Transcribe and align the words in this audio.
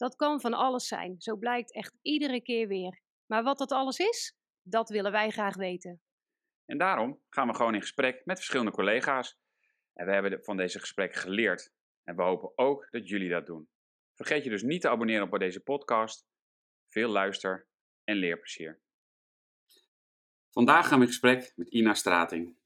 Dat 0.00 0.16
kan 0.16 0.40
van 0.40 0.54
alles 0.54 0.86
zijn, 0.86 1.14
zo 1.18 1.36
blijkt 1.36 1.74
echt 1.74 1.98
iedere 2.02 2.42
keer 2.42 2.68
weer. 2.68 3.00
Maar 3.26 3.42
wat 3.42 3.58
dat 3.58 3.72
alles 3.72 3.98
is, 3.98 4.36
dat 4.62 4.88
willen 4.88 5.12
wij 5.12 5.30
graag 5.30 5.56
weten. 5.56 6.00
En 6.64 6.78
daarom 6.78 7.20
gaan 7.28 7.46
we 7.46 7.54
gewoon 7.54 7.74
in 7.74 7.80
gesprek 7.80 8.24
met 8.24 8.36
verschillende 8.36 8.70
collega's. 8.70 9.38
En 9.92 10.06
we 10.06 10.12
hebben 10.12 10.44
van 10.44 10.56
deze 10.56 10.78
gesprekken 10.78 11.20
geleerd. 11.20 11.72
En 12.04 12.16
we 12.16 12.22
hopen 12.22 12.52
ook 12.58 12.88
dat 12.90 13.08
jullie 13.08 13.28
dat 13.28 13.46
doen. 13.46 13.68
Vergeet 14.14 14.44
je 14.44 14.50
dus 14.50 14.62
niet 14.62 14.80
te 14.80 14.88
abonneren 14.88 15.32
op 15.32 15.38
deze 15.38 15.60
podcast. 15.60 16.26
Veel 16.88 17.08
luister 17.08 17.68
en 18.04 18.16
leerplezier. 18.16 18.80
Vandaag 20.50 20.88
gaan 20.88 20.98
we 20.98 21.04
in 21.04 21.10
gesprek 21.10 21.52
met 21.56 21.68
Ina 21.68 21.94
Strating. 21.94 22.56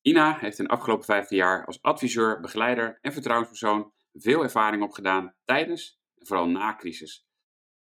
Ina 0.00 0.38
heeft 0.38 0.58
in 0.58 0.64
de 0.64 0.70
afgelopen 0.70 1.04
15 1.04 1.36
jaar 1.36 1.66
als 1.66 1.82
adviseur, 1.82 2.40
begeleider 2.40 2.98
en 3.00 3.12
vertrouwenspersoon 3.12 3.92
veel 4.12 4.42
ervaring 4.42 4.82
opgedaan 4.82 5.34
tijdens 5.44 6.00
en 6.01 6.01
vooral 6.26 6.48
na 6.48 6.76
crisis. 6.76 7.26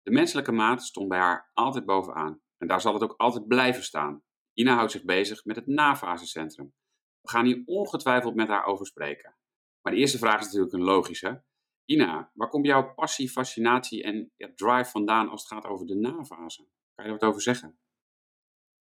De 0.01 0.11
menselijke 0.11 0.51
maat 0.51 0.83
stond 0.83 1.07
bij 1.07 1.19
haar 1.19 1.51
altijd 1.53 1.85
bovenaan 1.85 2.41
en 2.57 2.67
daar 2.67 2.81
zal 2.81 2.93
het 2.93 3.03
ook 3.03 3.13
altijd 3.17 3.47
blijven 3.47 3.83
staan. 3.83 4.23
Ina 4.53 4.75
houdt 4.75 4.91
zich 4.91 5.03
bezig 5.03 5.45
met 5.45 5.55
het 5.55 5.67
nafasecentrum. 5.67 6.73
We 7.21 7.29
gaan 7.29 7.45
hier 7.45 7.61
ongetwijfeld 7.65 8.35
met 8.35 8.47
haar 8.47 8.65
over 8.65 8.85
spreken. 8.85 9.37
Maar 9.81 9.93
de 9.93 9.99
eerste 9.99 10.17
vraag 10.17 10.39
is 10.39 10.45
natuurlijk 10.45 10.73
een 10.73 10.83
logische. 10.83 11.43
Ina, 11.85 12.31
waar 12.33 12.49
komt 12.49 12.65
jouw 12.65 12.93
passie, 12.93 13.29
fascinatie 13.29 14.03
en 14.03 14.31
drive 14.55 14.89
vandaan 14.89 15.29
als 15.29 15.41
het 15.41 15.51
gaat 15.51 15.65
over 15.65 15.85
de 15.85 15.95
nafase? 15.95 16.67
Kan 16.93 17.05
je 17.05 17.11
er 17.11 17.17
wat 17.19 17.29
over 17.29 17.41
zeggen? 17.41 17.79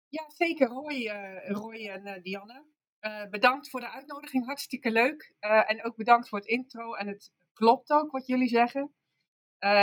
Ja, 0.09 0.31
zeker 0.31 0.69
Roy, 0.69 0.95
uh, 0.95 1.51
Roy 1.51 1.89
en 1.89 2.07
uh, 2.07 2.23
Dianne. 2.23 2.65
Uh, 3.01 3.29
bedankt 3.29 3.71
voor 3.71 3.81
de 3.81 3.91
uitnodiging, 3.91 4.47
hartstikke 4.47 4.91
leuk. 4.91 5.35
en 5.39 5.85
ook 5.85 5.97
bedankt 5.97 6.29
voor 6.29 6.39
het 6.39 6.49
intro. 6.49 6.95
En 6.95 7.07
het 7.07 7.33
klopt 7.53 7.91
ook 7.91 8.11
wat 8.11 8.27
jullie 8.27 8.49
zeggen. 8.49 8.95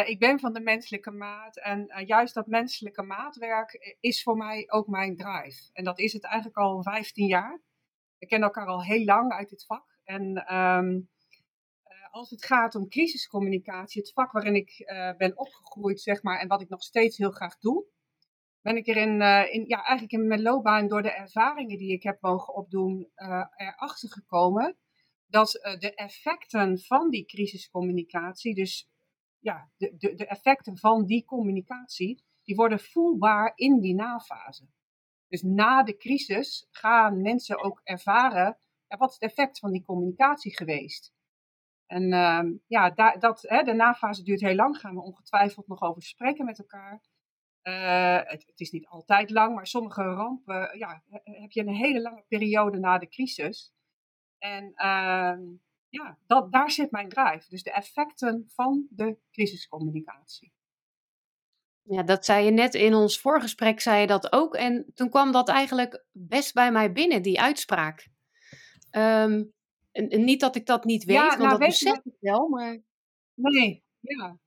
Ik 0.05 0.19
ben 0.19 0.39
van 0.39 0.53
de 0.53 0.59
menselijke 0.59 1.11
maat 1.11 1.57
en 1.57 2.05
juist 2.05 2.33
dat 2.33 2.47
menselijke 2.47 3.03
maatwerk 3.03 3.97
is 3.99 4.23
voor 4.23 4.37
mij 4.37 4.71
ook 4.71 4.87
mijn 4.87 5.15
drive. 5.15 5.69
En 5.73 5.83
dat 5.83 5.99
is 5.99 6.13
het 6.13 6.23
eigenlijk 6.23 6.57
al 6.57 6.83
15 6.83 7.27
jaar. 7.27 7.61
We 8.17 8.25
kennen 8.25 8.47
elkaar 8.47 8.67
al 8.67 8.83
heel 8.83 9.03
lang 9.03 9.31
uit 9.31 9.49
dit 9.49 9.65
vak. 9.65 9.99
En 10.03 10.55
um, 10.55 11.09
als 12.11 12.29
het 12.29 12.45
gaat 12.45 12.75
om 12.75 12.87
crisiscommunicatie, 12.87 14.01
het 14.01 14.13
vak 14.13 14.31
waarin 14.31 14.55
ik 14.55 14.83
ben 15.17 15.37
opgegroeid, 15.37 16.01
zeg 16.01 16.23
maar, 16.23 16.39
en 16.39 16.47
wat 16.47 16.61
ik 16.61 16.69
nog 16.69 16.81
steeds 16.83 17.17
heel 17.17 17.31
graag 17.31 17.57
doe, 17.57 17.85
ben 18.61 18.75
ik 18.75 18.87
er 18.87 18.97
in, 18.97 19.21
in, 19.51 19.67
ja, 19.67 19.77
eigenlijk 19.77 20.11
in 20.11 20.27
mijn 20.27 20.41
loopbaan 20.41 20.87
door 20.87 21.01
de 21.01 21.11
ervaringen 21.11 21.77
die 21.77 21.91
ik 21.91 22.03
heb 22.03 22.21
mogen 22.21 22.53
opdoen, 22.53 23.11
erachter 23.55 24.11
gekomen 24.11 24.77
dat 25.27 25.51
de 25.79 25.93
effecten 25.95 26.79
van 26.79 27.09
die 27.09 27.25
crisiscommunicatie, 27.25 28.55
dus 28.55 28.89
ja, 29.45 29.69
de, 29.77 29.95
de, 29.97 30.15
de 30.15 30.25
effecten 30.25 30.77
van 30.77 31.05
die 31.05 31.25
communicatie, 31.25 32.23
die 32.43 32.55
worden 32.55 32.79
voelbaar 32.79 33.51
in 33.55 33.79
die 33.79 33.95
nafase. 33.95 34.67
Dus 35.27 35.41
na 35.41 35.83
de 35.83 35.97
crisis 35.97 36.67
gaan 36.71 37.21
mensen 37.21 37.63
ook 37.63 37.81
ervaren, 37.83 38.57
ja, 38.87 38.97
wat 38.97 39.09
is 39.09 39.17
het 39.19 39.29
effect 39.29 39.59
van 39.59 39.71
die 39.71 39.83
communicatie 39.83 40.55
geweest? 40.55 41.13
En 41.85 42.13
ehm, 42.13 42.53
ja, 42.67 42.89
dat, 43.19 43.41
hè, 43.41 43.63
de 43.63 43.73
nafase 43.73 44.23
duurt 44.23 44.41
heel 44.41 44.55
lang, 44.55 44.77
gaan 44.77 44.95
we 44.95 45.01
ongetwijfeld 45.01 45.67
nog 45.67 45.81
over 45.81 46.01
spreken 46.01 46.45
met 46.45 46.59
elkaar. 46.59 47.01
Het, 47.61 48.45
het, 48.45 48.59
is 48.59 48.71
niet 48.71 48.87
altijd 48.87 49.29
lang, 49.29 49.55
maar 49.55 49.67
sommige 49.67 50.03
rampen 50.03 50.77
ja, 50.77 51.03
heb 51.23 51.51
je 51.51 51.61
een 51.61 51.75
hele 51.75 52.01
lange 52.01 52.23
periode 52.27 52.79
na 52.79 52.97
de 52.97 53.07
crisis. 53.07 53.73
En 54.37 54.71
uh, 54.75 55.37
ja, 56.03 56.17
dat, 56.27 56.51
daar 56.51 56.71
zit 56.71 56.91
mijn 56.91 57.09
drive. 57.09 57.49
Dus 57.49 57.63
de 57.63 57.71
effecten 57.71 58.49
van 58.53 58.87
de 58.89 59.17
crisiscommunicatie. 59.31 60.53
Ja, 61.81 62.03
dat 62.03 62.25
zei 62.25 62.45
je 62.45 62.51
net 62.51 62.73
in 62.73 62.93
ons 62.93 63.19
voorgesprek, 63.19 63.79
zei 63.79 64.01
je 64.01 64.07
dat 64.07 64.31
ook. 64.31 64.55
En 64.55 64.91
toen 64.93 65.09
kwam 65.09 65.31
dat 65.31 65.49
eigenlijk 65.49 66.05
best 66.11 66.53
bij 66.53 66.71
mij 66.71 66.91
binnen, 66.91 67.21
die 67.21 67.41
uitspraak. 67.41 68.07
Um, 68.91 69.53
en, 69.91 70.23
niet 70.23 70.39
dat 70.39 70.55
ik 70.55 70.65
dat 70.65 70.83
niet 70.83 71.03
weet, 71.03 71.15
ja, 71.15 71.27
want 71.27 71.39
nou, 71.39 71.49
dat 71.49 71.59
besef 71.59 71.99
ik 72.03 72.15
wel, 72.19 72.47
maar... 72.47 72.81
Nee, 73.33 73.83
ja. 73.99 74.39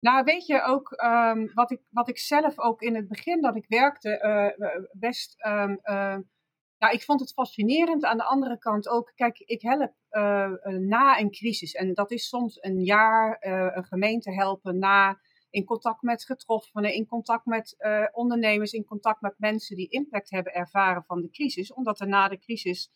Nou, 0.00 0.24
weet 0.24 0.46
je 0.46 0.62
ook 0.62 1.02
um, 1.02 1.50
wat, 1.54 1.70
ik, 1.70 1.80
wat 1.90 2.08
ik 2.08 2.18
zelf 2.18 2.58
ook 2.58 2.80
in 2.80 2.94
het 2.94 3.08
begin 3.08 3.40
dat 3.40 3.56
ik 3.56 3.64
werkte 3.68 4.20
uh, 4.58 4.86
best. 4.92 5.46
Um, 5.46 5.70
uh, 5.82 6.16
nou, 6.78 6.94
ik 6.94 7.02
vond 7.02 7.20
het 7.20 7.32
fascinerend. 7.32 8.04
Aan 8.04 8.16
de 8.16 8.24
andere 8.24 8.58
kant 8.58 8.88
ook, 8.88 9.12
kijk, 9.14 9.38
ik 9.38 9.62
help 9.62 9.94
uh, 10.16 10.50
na 10.78 11.20
een 11.20 11.30
crisis. 11.30 11.72
En 11.72 11.94
dat 11.94 12.10
is 12.10 12.28
soms 12.28 12.58
een 12.60 12.84
jaar 12.84 13.36
een 13.76 13.84
gemeente 13.84 14.32
helpen 14.32 14.78
na. 14.78 15.18
In 15.50 15.64
contact 15.64 16.02
met 16.02 16.24
getroffenen, 16.24 16.94
in 16.94 17.06
contact 17.06 17.46
met 17.46 17.76
ondernemers, 18.12 18.72
in 18.72 18.84
contact 18.84 19.20
met 19.20 19.34
mensen 19.38 19.76
die 19.76 19.88
impact 19.88 20.30
hebben 20.30 20.54
ervaren 20.54 21.04
van 21.04 21.20
de 21.20 21.30
crisis. 21.30 21.72
Omdat 21.72 22.00
er 22.00 22.08
na 22.08 22.28
de 22.28 22.38
crisis 22.38 22.90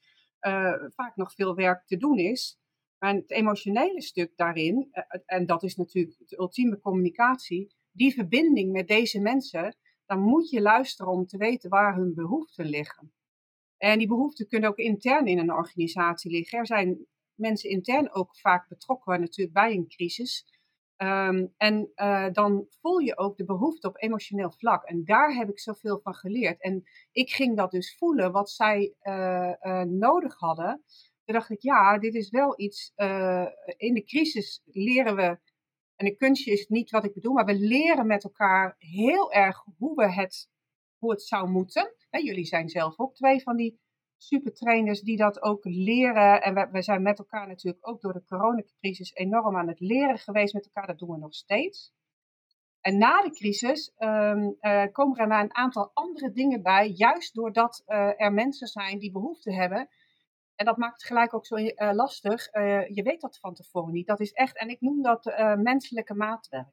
vaak 0.95 1.13
nog 1.15 1.35
veel 1.35 1.55
werk 1.55 1.87
te 1.87 1.97
doen 1.97 2.19
is. 2.19 2.61
Maar 3.01 3.15
het 3.15 3.31
emotionele 3.31 4.03
stuk 4.03 4.37
daarin, 4.37 4.89
eh, 4.91 5.21
en 5.27 5.47
dat 5.47 5.63
is 5.63 5.77
natuurlijk 5.77 6.17
de 6.27 6.39
ultieme 6.39 6.81
communicatie, 6.81 7.75
die 7.93 8.15
verbinding 8.15 8.73
met 8.73 8.89
deze 8.89 9.21
mensen, 9.21 9.77
dan 10.07 10.21
moet 10.21 10.51
je 10.51 10.61
luisteren 10.61 11.13
om 11.13 11.27
te 11.27 11.37
weten 11.37 11.71
waar 11.71 11.95
hun 11.95 12.15
behoeften 12.15 12.67
liggen. 12.67 13.13
En 13.77 13.99
die 13.99 14.07
behoeften 14.07 14.49
kunnen 14.49 14.69
ook 14.71 14.77
intern 14.77 15.27
in 15.27 15.39
een 15.39 15.53
organisatie 15.53 16.31
liggen. 16.31 16.59
Er 16.59 16.67
zijn 16.67 17.07
mensen 17.41 17.71
intern 17.71 18.12
ook 18.12 18.39
vaak 18.39 18.69
betrokken 18.69 19.21
natuurlijk 19.21 19.53
bij 19.56 19.73
een 19.73 19.89
crisis. 19.89 20.59
Um, 21.03 21.55
en 21.56 21.91
uh, 21.95 22.33
dan 22.33 22.67
voel 22.81 22.99
je 22.99 23.19
ook 23.19 23.37
de 23.37 23.45
behoefte 23.45 23.89
op 23.89 24.03
emotioneel 24.03 24.53
vlak. 24.53 24.84
En 24.84 25.05
daar 25.05 25.34
heb 25.34 25.49
ik 25.49 25.61
zoveel 25.61 26.01
van 26.03 26.15
geleerd. 26.15 26.62
En 26.62 26.83
ik 27.12 27.31
ging 27.31 27.56
dat 27.56 27.71
dus 27.71 27.97
voelen, 27.97 28.33
wat 28.33 28.51
zij 28.51 28.95
uh, 29.03 29.53
uh, 29.62 29.83
nodig 29.83 30.39
hadden. 30.39 30.84
Toen 31.25 31.34
dacht 31.34 31.51
ik, 31.51 31.62
ja, 31.62 31.99
dit 31.99 32.15
is 32.15 32.31
wel 32.31 32.61
iets. 32.61 32.93
In 33.77 33.95
de 33.95 34.03
crisis 34.05 34.62
leren 34.65 35.17
we. 35.17 35.39
En 35.97 36.07
een 36.07 36.17
kunstje 36.17 36.53
is 36.53 36.67
niet 36.69 36.91
wat 36.91 37.05
ik 37.05 37.15
bedoel, 37.15 37.33
maar 37.33 37.45
we 37.45 37.59
leren 37.59 38.07
met 38.07 38.25
elkaar 38.25 38.75
heel 38.78 39.33
erg 39.33 39.65
hoe, 39.78 39.95
we 39.95 40.12
het, 40.12 40.49
hoe 40.99 41.11
het 41.11 41.22
zou 41.22 41.49
moeten. 41.49 41.95
jullie 42.11 42.45
zijn 42.45 42.69
zelf 42.69 42.99
ook 42.99 43.15
twee 43.15 43.43
van 43.43 43.57
die 43.57 43.81
supertrainers 44.23 45.01
die 45.01 45.17
dat 45.17 45.43
ook 45.43 45.65
leren. 45.65 46.43
En 46.43 46.71
we, 46.73 46.83
zijn 46.83 47.03
met 47.03 47.19
elkaar 47.19 47.47
natuurlijk 47.47 47.89
ook 47.89 48.01
door 48.01 48.13
de 48.13 48.25
coronacrisis 48.25 49.15
enorm 49.15 49.57
aan 49.57 49.69
het 49.69 49.81
leren 49.81 50.19
geweest 50.19 50.55
met 50.55 50.65
elkaar. 50.65 50.87
Dat 50.87 50.99
doen 50.99 51.11
we 51.11 51.19
nog 51.19 51.35
steeds. 51.35 51.93
En 52.81 52.99
na 52.99 53.23
de 53.23 53.31
crisis 53.31 53.93
um, 53.99 54.57
uh, 54.61 54.85
komen 54.93 55.19
er 55.19 55.41
een 55.41 55.55
aantal 55.55 55.91
andere 55.95 56.33
dingen 56.33 56.63
bij, 56.63 56.89
juist 56.89 57.35
doordat 57.35 57.83
uh, 57.87 58.21
er 58.21 58.33
mensen 58.33 58.67
zijn 58.67 58.99
die 58.99 59.13
behoefte 59.13 59.53
hebben 59.53 59.89
en 60.55 60.67
dat 60.67 60.77
maakt 60.77 60.93
het 60.93 61.05
gelijk 61.05 61.35
ook 61.35 61.47
zo 61.47 61.57
uh, 61.57 61.71
lastig. 61.93 62.45
Je 62.95 63.03
weet 63.05 63.21
dat 63.21 63.39
van 63.39 63.55
tevoren 63.55 63.93
niet. 63.93 64.07
Dat 64.07 64.21
is 64.21 64.33
echt, 64.33 64.59
en 64.59 64.69
ik 64.69 64.81
noem 64.81 65.03
dat 65.03 65.25
menselijke 65.57 66.15
maatwerk. 66.15 66.69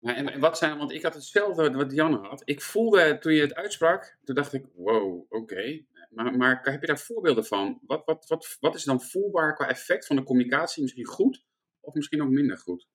en 0.00 0.40
wat 0.40 0.58
zijn, 0.58 0.78
want 0.78 0.92
ik 0.92 1.02
had 1.02 1.14
hetzelfde 1.14 1.70
wat 1.70 1.92
Janne 1.92 2.18
had. 2.18 2.42
Ik 2.44 2.62
voelde 2.62 3.18
toen 3.18 3.32
je 3.32 3.40
het 3.40 3.54
uitsprak, 3.54 4.18
toen 4.24 4.34
dacht 4.34 4.52
ik, 4.52 4.66
wow, 4.74 5.32
oké. 5.32 5.84
Maar, 6.16 6.36
maar 6.36 6.60
heb 6.62 6.80
je 6.80 6.86
daar 6.86 6.98
voorbeelden 6.98 7.44
van? 7.44 7.80
Wat, 7.86 8.04
wat, 8.04 8.26
wat, 8.28 8.56
wat 8.60 8.74
is 8.74 8.84
dan 8.84 9.00
voelbaar 9.00 9.54
qua 9.54 9.68
effect 9.68 10.06
van 10.06 10.16
de 10.16 10.22
communicatie? 10.22 10.82
Misschien 10.82 11.06
goed 11.06 11.44
of 11.80 11.94
misschien 11.94 12.22
ook 12.22 12.28
minder 12.28 12.58
goed? 12.58 12.88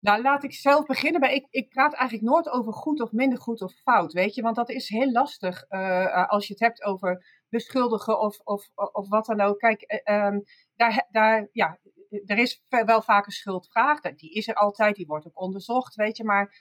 Nou, 0.00 0.22
laat 0.22 0.44
ik 0.44 0.52
zelf 0.52 0.86
beginnen. 0.86 1.20
Maar 1.20 1.32
ik, 1.32 1.46
ik 1.50 1.68
praat 1.68 1.94
eigenlijk 1.94 2.30
nooit 2.30 2.48
over 2.48 2.72
goed 2.72 3.00
of 3.00 3.12
minder 3.12 3.38
goed 3.38 3.62
of 3.62 3.72
fout, 3.72 4.12
weet 4.12 4.34
je. 4.34 4.42
Want 4.42 4.56
dat 4.56 4.70
is 4.70 4.88
heel 4.88 5.12
lastig 5.12 5.64
uh, 5.70 6.28
als 6.28 6.46
je 6.46 6.52
het 6.52 6.62
hebt 6.62 6.82
over 6.82 7.42
beschuldigen 7.48 8.20
of, 8.20 8.38
of, 8.38 8.70
of 8.74 9.08
wat 9.08 9.26
dan 9.26 9.40
ook. 9.40 9.58
Kijk, 9.58 10.02
um, 10.10 10.42
daar, 10.74 11.06
daar, 11.10 11.48
ja, 11.52 11.78
er 12.26 12.38
is 12.38 12.64
wel 12.68 13.02
vaak 13.02 13.26
een 13.26 13.32
schuldvraag. 13.32 14.00
Die 14.00 14.32
is 14.32 14.48
er 14.48 14.54
altijd, 14.54 14.96
die 14.96 15.06
wordt 15.06 15.26
ook 15.26 15.40
onderzocht, 15.40 15.94
weet 15.94 16.16
je. 16.16 16.24
Maar 16.24 16.56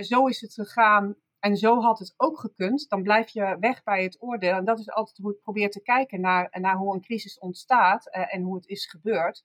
zo 0.00 0.26
is 0.26 0.40
het 0.40 0.54
gegaan 0.54 1.16
en 1.44 1.56
zo 1.56 1.80
had 1.80 1.98
het 1.98 2.14
ook 2.16 2.38
gekund. 2.38 2.88
Dan 2.88 3.02
blijf 3.02 3.28
je 3.28 3.56
weg 3.60 3.82
bij 3.82 4.02
het 4.02 4.22
oordeel. 4.22 4.56
En 4.56 4.64
dat 4.64 4.78
is 4.78 4.90
altijd 4.90 5.16
hoe 5.16 5.32
ik 5.32 5.42
probeer 5.42 5.70
te 5.70 5.82
kijken 5.82 6.20
naar, 6.20 6.48
naar 6.60 6.76
hoe 6.76 6.94
een 6.94 7.00
crisis 7.00 7.38
ontstaat 7.38 8.06
uh, 8.06 8.34
en 8.34 8.42
hoe 8.42 8.54
het 8.54 8.66
is 8.66 8.86
gebeurd. 8.86 9.44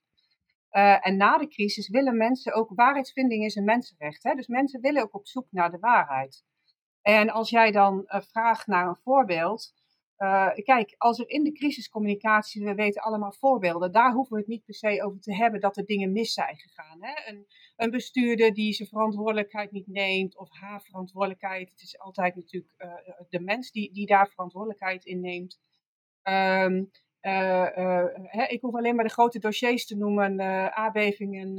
Uh, 0.72 1.06
en 1.06 1.16
na 1.16 1.38
de 1.38 1.48
crisis 1.48 1.88
willen 1.88 2.16
mensen 2.16 2.54
ook, 2.54 2.70
waarheidsvinding 2.74 3.44
is 3.44 3.54
een 3.54 3.64
mensenrecht. 3.64 4.22
Hè? 4.22 4.34
Dus 4.34 4.46
mensen 4.46 4.80
willen 4.80 5.02
ook 5.02 5.14
op 5.14 5.26
zoek 5.26 5.46
naar 5.50 5.70
de 5.70 5.78
waarheid. 5.78 6.44
En 7.02 7.30
als 7.30 7.50
jij 7.50 7.70
dan 7.70 8.02
uh, 8.06 8.20
vraagt 8.20 8.66
naar 8.66 8.86
een 8.86 9.00
voorbeeld, 9.02 9.74
uh, 10.22 10.50
kijk, 10.54 10.94
als 10.98 11.18
er 11.18 11.28
in 11.28 11.44
de 11.44 11.52
crisiscommunicatie, 11.52 12.64
we 12.64 12.74
weten 12.74 13.02
allemaal 13.02 13.32
voorbeelden, 13.32 13.92
daar 13.92 14.12
hoeven 14.12 14.34
we 14.34 14.40
het 14.40 14.48
niet 14.48 14.64
per 14.64 14.74
se 14.74 15.02
over 15.04 15.20
te 15.20 15.34
hebben 15.34 15.60
dat 15.60 15.76
er 15.76 15.84
dingen 15.84 16.12
mis 16.12 16.32
zijn 16.32 16.56
gegaan. 16.56 16.98
Hè? 17.00 17.30
Een, 17.32 17.46
een 17.76 17.90
bestuurder 17.90 18.54
die 18.54 18.72
zijn 18.72 18.88
verantwoordelijkheid 18.88 19.70
niet 19.70 19.86
neemt, 19.86 20.36
of 20.36 20.48
haar 20.50 20.82
verantwoordelijkheid, 20.82 21.70
het 21.70 21.80
is 21.80 21.98
altijd 21.98 22.36
natuurlijk 22.36 22.74
uh, 22.78 22.92
de 23.28 23.40
mens 23.40 23.70
die, 23.70 23.92
die 23.92 24.06
daar 24.06 24.28
verantwoordelijkheid 24.28 25.04
in 25.04 25.20
neemt. 25.20 25.60
Um, 26.22 26.90
uh, 27.22 27.66
hè, 28.14 28.44
ik 28.44 28.60
hoef 28.60 28.74
alleen 28.74 28.94
maar 28.94 29.04
de 29.04 29.10
grote 29.10 29.38
dossiers 29.38 29.86
te 29.86 29.96
noemen, 29.96 30.40
aardbevingen, 30.74 31.56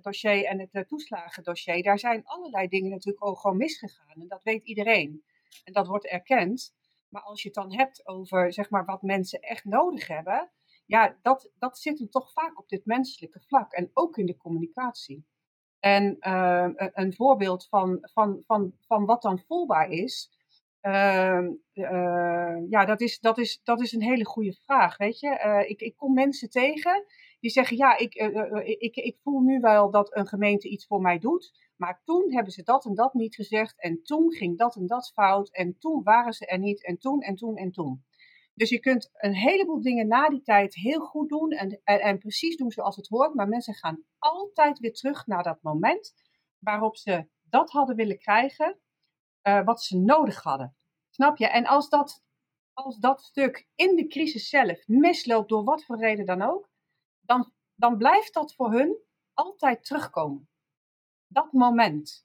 dossier 0.00 0.44
en 0.44 0.68
het 0.70 0.88
toeslagendossier. 0.88 1.82
Daar 1.82 1.98
zijn 1.98 2.24
allerlei 2.24 2.68
dingen 2.68 2.90
natuurlijk 2.90 3.26
ook 3.26 3.38
gewoon 3.38 3.56
misgegaan 3.56 4.20
en 4.20 4.28
dat 4.28 4.42
weet 4.42 4.62
iedereen. 4.64 5.22
En 5.64 5.72
dat 5.72 5.86
wordt 5.86 6.06
erkend. 6.06 6.74
Maar 7.12 7.22
als 7.22 7.42
je 7.42 7.48
het 7.48 7.56
dan 7.56 7.72
hebt 7.72 8.06
over 8.06 8.52
zeg 8.52 8.70
maar, 8.70 8.84
wat 8.84 9.02
mensen 9.02 9.40
echt 9.40 9.64
nodig 9.64 10.06
hebben, 10.06 10.50
ja, 10.86 11.16
dat, 11.22 11.50
dat 11.58 11.78
zit 11.78 11.98
hem 11.98 12.10
toch 12.10 12.32
vaak 12.32 12.58
op 12.58 12.68
dit 12.68 12.84
menselijke 12.84 13.40
vlak 13.40 13.72
en 13.72 13.90
ook 13.92 14.16
in 14.16 14.26
de 14.26 14.36
communicatie. 14.36 15.26
En 15.78 16.16
uh, 16.20 16.68
een 16.74 17.14
voorbeeld 17.14 17.68
van, 17.68 17.98
van, 18.12 18.42
van, 18.46 18.72
van 18.86 19.04
wat 19.04 19.22
dan 19.22 19.38
voelbaar 19.38 19.88
is, 19.90 20.30
uh, 20.82 21.48
uh, 21.74 22.56
ja, 22.68 22.84
dat 22.84 23.00
is, 23.00 23.20
dat, 23.20 23.38
is, 23.38 23.60
dat 23.62 23.80
is 23.80 23.92
een 23.92 24.02
hele 24.02 24.24
goede 24.24 24.52
vraag. 24.52 24.96
Weet 24.96 25.20
je, 25.20 25.64
ik, 25.68 25.80
ik 25.80 25.96
kom 25.96 26.14
mensen 26.14 26.50
tegen 26.50 27.04
die 27.40 27.50
zeggen: 27.50 27.76
Ja, 27.76 27.98
ik, 27.98 28.14
ik, 28.78 28.96
ik 28.96 29.16
voel 29.22 29.40
nu 29.40 29.60
wel 29.60 29.90
dat 29.90 30.16
een 30.16 30.26
gemeente 30.26 30.68
iets 30.68 30.86
voor 30.86 31.00
mij 31.00 31.18
doet. 31.18 31.71
Maar 31.82 32.00
toen 32.04 32.32
hebben 32.32 32.52
ze 32.52 32.62
dat 32.62 32.84
en 32.84 32.94
dat 32.94 33.14
niet 33.14 33.34
gezegd. 33.34 33.80
En 33.80 34.02
toen 34.02 34.32
ging 34.32 34.58
dat 34.58 34.76
en 34.76 34.86
dat 34.86 35.12
fout. 35.14 35.50
En 35.50 35.78
toen 35.78 36.02
waren 36.02 36.32
ze 36.32 36.46
er 36.46 36.58
niet. 36.58 36.84
En 36.84 36.98
toen 36.98 37.20
en 37.20 37.36
toen 37.36 37.56
en 37.56 37.70
toen. 37.70 38.04
Dus 38.54 38.68
je 38.68 38.78
kunt 38.78 39.10
een 39.12 39.34
heleboel 39.34 39.82
dingen 39.82 40.06
na 40.06 40.28
die 40.28 40.42
tijd 40.42 40.74
heel 40.74 41.00
goed 41.00 41.28
doen. 41.28 41.50
En, 41.50 41.80
en, 41.84 42.00
en 42.00 42.18
precies 42.18 42.56
doen 42.56 42.70
zoals 42.70 42.96
het 42.96 43.08
hoort. 43.08 43.34
Maar 43.34 43.48
mensen 43.48 43.74
gaan 43.74 44.04
altijd 44.18 44.78
weer 44.78 44.92
terug 44.92 45.26
naar 45.26 45.42
dat 45.42 45.62
moment. 45.62 46.14
Waarop 46.58 46.96
ze 46.96 47.28
dat 47.42 47.70
hadden 47.70 47.96
willen 47.96 48.18
krijgen. 48.18 48.78
Uh, 49.42 49.64
wat 49.64 49.82
ze 49.82 49.98
nodig 49.98 50.42
hadden. 50.42 50.76
Snap 51.10 51.36
je? 51.36 51.48
En 51.48 51.66
als 51.66 51.88
dat, 51.88 52.22
als 52.72 52.98
dat 52.98 53.22
stuk 53.22 53.68
in 53.74 53.96
de 53.96 54.06
crisis 54.06 54.48
zelf 54.48 54.86
misloopt. 54.86 55.48
Door 55.48 55.64
wat 55.64 55.84
voor 55.84 55.98
reden 55.98 56.26
dan 56.26 56.42
ook. 56.42 56.70
Dan, 57.20 57.52
dan 57.74 57.96
blijft 57.96 58.34
dat 58.34 58.54
voor 58.54 58.72
hun 58.72 58.96
altijd 59.34 59.84
terugkomen 59.84 60.50
dat 61.32 61.52
moment. 61.52 62.24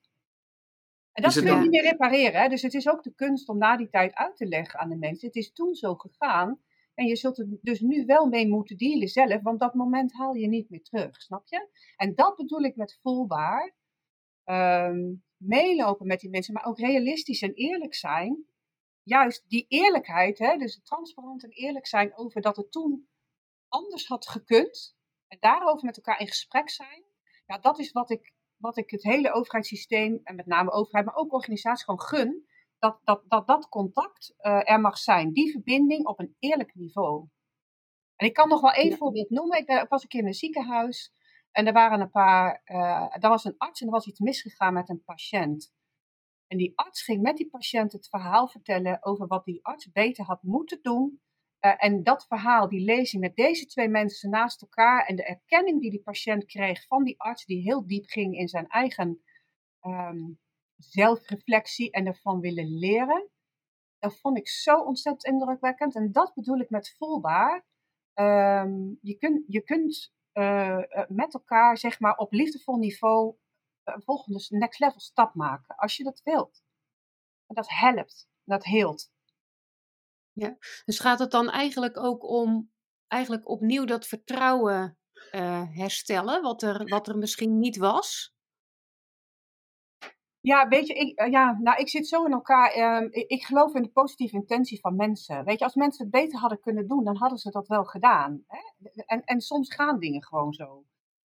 En 1.12 1.24
dat 1.24 1.34
kun 1.34 1.46
je 1.46 1.56
niet 1.56 1.70
meer 1.70 1.84
repareren. 1.84 2.42
Hè? 2.42 2.48
Dus 2.48 2.62
het 2.62 2.74
is 2.74 2.90
ook 2.90 3.04
de 3.04 3.14
kunst 3.14 3.50
om 3.50 3.58
na 3.58 3.78
die 3.78 3.90
tijd 3.90 4.16
uit 4.16 4.36
te 4.36 4.46
leggen 4.46 4.80
aan 4.80 4.90
de 4.90 4.96
mensen. 4.96 5.28
Het 5.28 5.36
is 5.36 5.54
toen 5.54 5.76
zo 5.76 5.96
gegaan. 5.96 6.62
En 6.94 7.06
je 7.06 7.16
zult 7.16 7.38
er 7.38 7.58
dus 7.62 7.80
nu 7.80 8.06
wel 8.06 8.28
mee 8.28 8.48
moeten 8.48 8.78
dealen 8.78 9.08
zelf, 9.08 9.42
want 9.42 9.60
dat 9.60 9.74
moment 9.74 10.14
haal 10.14 10.34
je 10.34 10.48
niet 10.48 10.70
meer 10.70 10.84
terug, 10.84 11.22
snap 11.22 11.48
je? 11.48 11.70
En 11.96 12.16
dat 12.16 12.36
bedoel 12.36 12.62
ik 12.62 12.76
met 12.76 13.00
voelbaar. 13.02 13.76
Um, 14.46 15.24
meelopen 15.38 16.08
met 16.08 16.20
die 16.20 16.30
mensen, 16.30 16.54
maar 16.54 16.66
ook 16.66 16.80
realistisch 16.80 17.42
en 17.42 17.54
eerlijk 17.54 17.96
zijn. 17.96 18.46
Juist 19.04 19.50
die 19.50 19.66
eerlijkheid, 19.68 20.38
hè, 20.38 20.58
dus 20.58 20.80
transparant 20.84 21.44
en 21.44 21.50
eerlijk 21.50 21.88
zijn 21.88 22.18
over 22.18 22.42
dat 22.42 22.56
het 22.56 22.72
toen 22.72 23.08
anders 23.68 24.08
had 24.08 24.28
gekund. 24.28 24.96
En 25.28 25.38
daarover 25.40 25.86
met 25.86 25.98
elkaar 25.98 26.20
in 26.20 26.28
gesprek 26.28 26.70
zijn. 26.70 27.04
Ja, 27.46 27.58
dat 27.58 27.80
is 27.80 27.92
wat 27.92 28.10
ik 28.10 28.34
wat 28.58 28.78
ik 28.78 28.90
het 28.90 29.04
hele 29.04 29.32
overheidssysteem, 29.32 30.20
en 30.24 30.36
met 30.36 30.46
name 30.46 30.72
overheid, 30.72 31.06
maar 31.06 31.16
ook 31.16 31.34
organisaties 31.34 31.84
gewoon 31.84 32.02
gun, 32.02 32.46
dat 32.80 33.00
dat, 33.04 33.24
dat, 33.28 33.48
dat 33.48 33.70
contact 33.70 34.34
uh, 34.40 34.72
er 34.72 34.80
mag 34.80 34.98
zijn. 34.98 35.34
Die 35.34 35.52
verbinding 35.52 36.06
op 36.06 36.20
een 36.20 36.36
eerlijk 36.40 36.76
niveau. 36.76 37.28
En 38.16 38.28
ik 38.28 38.34
kan 38.34 38.50
nog 38.50 38.62
wel 38.62 38.72
één 38.72 38.98
voorbeeld 38.98 39.30
noemen. 39.30 39.58
Ik, 39.58 39.66
ben, 39.66 39.86
was 39.90 40.04
een 40.04 40.10
keer 40.10 40.22
in 40.22 40.28
een 40.28 40.34
ziekenhuis 40.34 41.14
en 41.52 41.68
er 41.68 41.74
waren 41.74 42.00
een 42.00 42.12
paar, 42.12 42.62
uh, 42.66 43.24
er 43.24 43.30
was 43.30 43.44
een 43.44 43.58
arts 43.58 43.82
en 43.82 43.88
er 43.88 43.94
was 43.94 44.08
iets 44.08 44.20
misgegaan 44.20 44.74
met 44.74 44.90
een 44.90 45.04
patiënt. 45.04 45.74
En 46.48 46.58
die 46.58 46.72
arts 46.76 47.04
ging 47.04 47.22
met 47.22 47.38
die 47.38 47.50
patiënt 47.50 47.92
het 47.92 48.10
verhaal 48.10 48.48
vertellen 48.48 49.04
over 49.04 49.28
wat 49.28 49.46
die 49.46 49.66
arts 49.66 49.92
beter 49.92 50.26
had 50.26 50.44
moeten 50.44 50.80
doen 50.82 51.22
uh, 51.62 51.74
en 51.78 52.04
dat 52.04 52.28
verhaal, 52.28 52.70
die 52.70 52.86
lezing 52.86 53.22
met 53.22 53.36
deze 53.36 53.66
twee 53.66 53.88
mensen 53.88 54.30
naast 54.30 54.62
elkaar 54.62 55.06
en 55.06 55.16
de 55.16 55.26
erkenning 55.26 55.82
die 55.82 55.92
die 55.92 56.02
patiënt 56.02 56.46
kreeg 56.46 56.88
van 56.88 57.04
die 57.04 57.20
arts, 57.20 57.46
die 57.46 57.62
heel 57.62 57.88
diep 57.88 58.06
ging 58.06 58.38
in 58.38 58.48
zijn 58.48 58.68
eigen 58.68 59.22
um, 59.82 60.40
zelfreflectie 60.76 61.92
en 61.92 62.06
ervan 62.06 62.40
willen 62.40 62.78
leren, 62.78 63.30
dat 64.00 64.20
vond 64.20 64.38
ik 64.38 64.48
zo 64.48 64.80
ontzettend 64.80 65.34
indrukwekkend. 65.34 65.96
En 65.96 66.12
dat 66.12 66.34
bedoel 66.34 66.60
ik 66.60 66.70
met 66.70 66.96
voelbaar. 66.98 67.66
Um, 68.14 68.98
je, 69.02 69.18
kun, 69.18 69.44
je 69.48 69.62
kunt 69.62 70.14
uh, 70.34 70.84
met 71.08 71.34
elkaar, 71.34 71.78
zeg 71.78 72.00
maar, 72.00 72.18
op 72.18 72.32
liefdevol 72.32 72.78
niveau 72.78 73.36
een 73.84 74.02
volgende 74.02 74.46
next 74.50 74.80
level 74.80 75.00
stap 75.00 75.36
maken, 75.36 75.76
als 75.76 75.98
je 75.98 76.04
dat 76.04 76.22
wilt. 76.24 76.64
En 77.48 77.56
dat 77.56 77.70
helpt, 77.70 78.30
dat 78.44 78.64
heelt. 78.64 79.12
Ja, 80.40 80.58
dus 80.86 81.00
gaat 81.00 81.20
het 81.20 81.32
dan 81.32 81.50
eigenlijk 81.50 81.98
ook 81.98 82.24
om 82.24 82.72
eigenlijk 83.08 83.50
opnieuw 83.50 83.86
dat 83.86 84.08
vertrouwen 84.08 84.98
uh, 85.32 85.64
herstellen, 85.76 86.42
wat 86.42 86.62
er, 86.62 86.84
wat 86.86 87.08
er 87.08 87.18
misschien 87.18 87.60
niet 87.60 87.78
was? 87.78 88.36
Ja, 90.40 90.68
weet 90.68 90.88
je, 90.88 90.94
ik, 90.94 91.22
uh, 91.22 91.32
ja, 91.32 91.58
nou, 91.62 91.80
ik 91.80 91.90
zit 91.90 92.08
zo 92.08 92.26
in 92.26 92.32
elkaar. 92.32 92.78
Uh, 92.78 93.08
ik, 93.10 93.30
ik, 93.30 93.44
geloof 93.44 93.74
in 93.74 93.82
de 93.82 93.90
positieve 93.90 94.36
intentie 94.36 94.80
van 94.80 94.96
mensen. 94.96 95.44
Weet 95.44 95.60
je, 95.60 95.66
als 95.66 95.76
mensen 95.76 96.04
het 96.04 96.14
beter 96.14 96.40
hadden 96.40 96.60
kunnen 96.60 96.88
doen, 96.88 97.04
dan 97.04 97.18
hadden 97.18 97.38
ze 97.38 97.52
dat 97.52 97.68
wel 97.68 97.84
gedaan. 97.84 98.44
Hè? 98.48 98.90
En, 99.06 99.24
en 99.24 99.42
soms 99.42 99.74
gaan 99.74 100.00
dingen 100.00 100.24
gewoon 100.24 100.54
zo. 100.54 100.86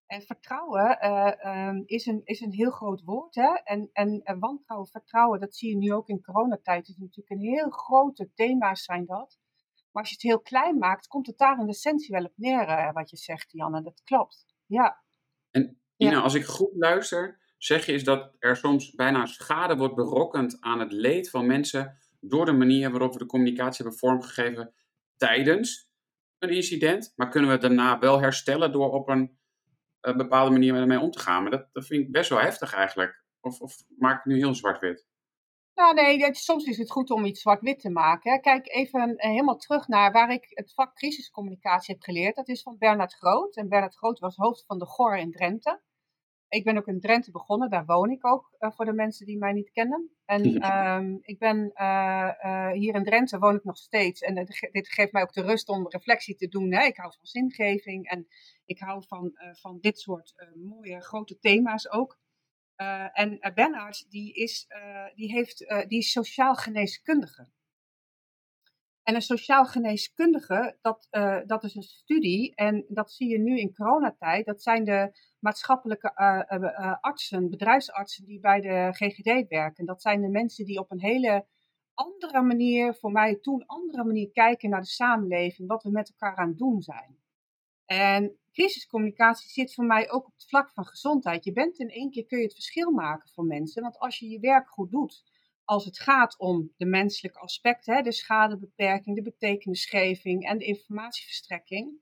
En 0.05 0.21
vertrouwen 0.21 0.97
uh, 1.01 1.67
um, 1.67 1.83
is, 1.85 2.05
een, 2.05 2.21
is 2.23 2.39
een 2.39 2.51
heel 2.51 2.71
groot 2.71 3.01
woord. 3.03 3.35
Hè? 3.35 3.53
En, 3.63 3.89
en, 3.93 4.21
en, 4.23 4.39
wantrouwen, 4.39 4.89
vertrouwen, 4.89 5.39
dat 5.39 5.55
zie 5.55 5.69
je 5.69 5.77
nu 5.77 5.93
ook 5.93 6.07
in 6.07 6.21
coronatijd. 6.21 6.87
Het 6.87 6.95
is 6.95 7.01
natuurlijk 7.01 7.29
een 7.29 7.47
heel 7.47 7.69
grote 7.69 8.29
thema's 8.33 8.83
zijn 8.83 9.05
dat. 9.05 9.39
Maar 9.91 10.03
als 10.03 10.09
je 10.09 10.17
het 10.19 10.31
heel 10.31 10.41
klein 10.41 10.77
maakt, 10.77 11.07
komt 11.07 11.27
het 11.27 11.37
daar 11.37 11.59
in 11.59 11.65
de 11.65 11.71
essentie 11.71 12.15
wel 12.15 12.23
op 12.23 12.33
neer, 12.35 12.69
uh, 12.69 12.93
wat 12.93 13.09
je 13.09 13.17
zegt, 13.17 13.51
Janne. 13.51 13.81
Dat 13.81 14.01
klopt. 14.03 14.45
Ja. 14.65 15.03
En 15.51 15.79
Ina, 15.97 16.11
ja. 16.11 16.19
als 16.19 16.33
ik 16.33 16.45
goed 16.45 16.73
luister, 16.73 17.39
zeg 17.57 17.85
je 17.85 17.93
is 17.93 18.03
dat 18.03 18.35
er 18.39 18.55
soms 18.55 18.91
bijna 18.91 19.25
schade 19.25 19.75
wordt 19.75 19.95
berokkend 19.95 20.57
aan 20.61 20.79
het 20.79 20.91
leed 20.91 21.29
van 21.29 21.45
mensen 21.45 21.97
door 22.19 22.45
de 22.45 22.53
manier 22.53 22.91
waarop 22.91 23.13
we 23.13 23.19
de 23.19 23.25
communicatie 23.25 23.83
hebben 23.83 23.99
vormgegeven 23.99 24.73
tijdens 25.17 25.89
een 26.39 26.49
incident. 26.49 27.13
Maar 27.15 27.29
kunnen 27.29 27.49
we 27.49 27.55
het 27.55 27.65
daarna 27.65 27.99
wel 27.99 28.19
herstellen 28.19 28.71
door 28.71 28.91
op 28.91 29.09
een 29.09 29.37
een 30.05 30.17
bepaalde 30.17 30.51
manier 30.51 30.75
ermee 30.75 30.99
om 30.99 31.11
te 31.11 31.19
gaan. 31.19 31.41
Maar 31.41 31.51
dat, 31.51 31.67
dat 31.71 31.85
vind 31.85 32.05
ik 32.05 32.11
best 32.11 32.29
wel 32.29 32.39
heftig 32.39 32.73
eigenlijk. 32.73 33.23
Of, 33.41 33.61
of 33.61 33.75
maak 33.97 34.19
ik 34.19 34.25
nu 34.25 34.37
heel 34.37 34.55
zwart-wit? 34.55 35.07
Nou 35.75 35.93
nee, 35.93 36.35
soms 36.35 36.65
is 36.65 36.77
het 36.77 36.91
goed 36.91 37.11
om 37.11 37.25
iets 37.25 37.41
zwart-wit 37.41 37.79
te 37.79 37.89
maken. 37.89 38.41
Kijk 38.41 38.67
even 38.67 39.15
eh, 39.15 39.29
helemaal 39.29 39.57
terug 39.57 39.87
naar 39.87 40.11
waar 40.11 40.31
ik 40.31 40.45
het 40.49 40.73
vak 40.73 40.95
crisiscommunicatie 40.95 41.93
heb 41.93 42.03
geleerd. 42.03 42.35
Dat 42.35 42.47
is 42.47 42.61
van 42.61 42.77
Bernard 42.77 43.13
Groot. 43.13 43.55
En 43.55 43.69
Bernard 43.69 43.95
Groot 43.95 44.19
was 44.19 44.35
hoofd 44.35 44.63
van 44.65 44.79
de 44.79 44.85
GOR 44.85 45.17
in 45.17 45.31
Drenthe. 45.31 45.81
Ik 46.55 46.63
ben 46.63 46.77
ook 46.77 46.87
in 46.87 46.99
Drenthe 46.99 47.31
begonnen, 47.31 47.69
daar 47.69 47.85
woon 47.85 48.09
ik 48.09 48.25
ook, 48.25 48.55
uh, 48.59 48.71
voor 48.71 48.85
de 48.85 48.93
mensen 48.93 49.25
die 49.25 49.37
mij 49.37 49.53
niet 49.53 49.71
kennen. 49.71 50.09
En 50.25 50.71
um, 50.71 51.19
ik 51.31 51.39
ben 51.39 51.71
uh, 51.75 52.31
uh, 52.45 52.71
hier 52.71 52.95
in 52.95 53.03
Drenthe, 53.03 53.39
woon 53.39 53.55
ik 53.55 53.63
nog 53.63 53.77
steeds. 53.77 54.21
En 54.21 54.35
dit 54.71 54.89
geeft 54.89 55.11
mij 55.11 55.21
ook 55.21 55.33
de 55.33 55.41
rust 55.41 55.69
om 55.69 55.89
reflectie 55.89 56.35
te 56.35 56.47
doen. 56.47 56.73
Hè. 56.73 56.85
Ik 56.85 56.97
hou 56.97 57.13
van 57.17 57.25
zingeving 57.25 58.09
en 58.09 58.27
ik 58.65 58.79
hou 58.79 59.03
van, 59.07 59.31
van 59.51 59.77
dit 59.79 59.99
soort 59.99 60.33
mooie 60.55 61.01
grote 61.01 61.39
thema's 61.39 61.91
ook. 61.91 62.17
en 63.13 63.51
Bernard, 63.53 64.05
die 64.09 64.33
is, 64.33 64.67
die, 65.15 65.31
heeft, 65.31 65.57
die 65.87 65.99
is 65.99 66.11
sociaal 66.11 66.55
geneeskundige. 66.55 67.47
En 69.05 69.15
een 69.15 69.21
sociaal 69.21 69.65
geneeskundige, 69.65 70.77
dat, 70.81 71.07
uh, 71.11 71.39
dat 71.45 71.63
is 71.63 71.75
een 71.75 71.83
studie. 71.83 72.55
En 72.55 72.85
dat 72.87 73.11
zie 73.11 73.29
je 73.29 73.39
nu 73.39 73.59
in 73.59 73.73
coronatijd. 73.73 74.45
Dat 74.45 74.61
zijn 74.61 74.83
de 74.83 75.11
maatschappelijke 75.45 76.11
uh, 76.15 76.59
uh, 76.59 76.95
artsen, 77.01 77.49
bedrijfsartsen 77.49 78.25
die 78.25 78.39
bij 78.39 78.61
de 78.61 78.89
GGD 78.91 79.47
werken. 79.47 79.85
Dat 79.85 80.01
zijn 80.01 80.21
de 80.21 80.29
mensen 80.29 80.65
die 80.65 80.79
op 80.79 80.91
een 80.91 80.99
hele 80.99 81.45
andere 81.93 82.41
manier, 82.41 82.93
voor 82.93 83.11
mij 83.11 83.35
toen 83.35 83.65
andere 83.65 84.03
manier 84.03 84.31
kijken 84.31 84.69
naar 84.69 84.81
de 84.81 84.87
samenleving. 84.87 85.67
Wat 85.67 85.83
we 85.83 85.91
met 85.91 86.09
elkaar 86.09 86.35
aan 86.35 86.47
het 86.47 86.57
doen 86.57 86.81
zijn. 86.81 87.17
En 87.85 88.37
crisiscommunicatie 88.51 89.49
zit 89.49 89.73
voor 89.73 89.85
mij 89.85 90.11
ook 90.11 90.25
op 90.25 90.33
het 90.33 90.47
vlak 90.47 90.71
van 90.71 90.85
gezondheid. 90.85 91.43
Je 91.43 91.53
bent 91.53 91.79
in 91.79 91.89
één 91.89 92.11
keer 92.11 92.25
kun 92.25 92.37
je 92.37 92.43
het 92.43 92.53
verschil 92.53 92.91
maken 92.91 93.29
voor 93.29 93.45
mensen. 93.45 93.81
Want 93.81 93.99
als 93.99 94.19
je 94.19 94.29
je 94.29 94.39
werk 94.39 94.69
goed 94.69 94.91
doet 94.91 95.23
als 95.65 95.85
het 95.85 95.99
gaat 95.99 96.37
om 96.37 96.73
de 96.77 96.85
menselijke 96.85 97.39
aspecten, 97.39 98.03
de 98.03 98.11
schadebeperking, 98.11 99.15
de 99.15 99.21
betekenisgeving 99.21 100.45
en 100.45 100.57
de 100.57 100.65
informatieverstrekking, 100.65 101.99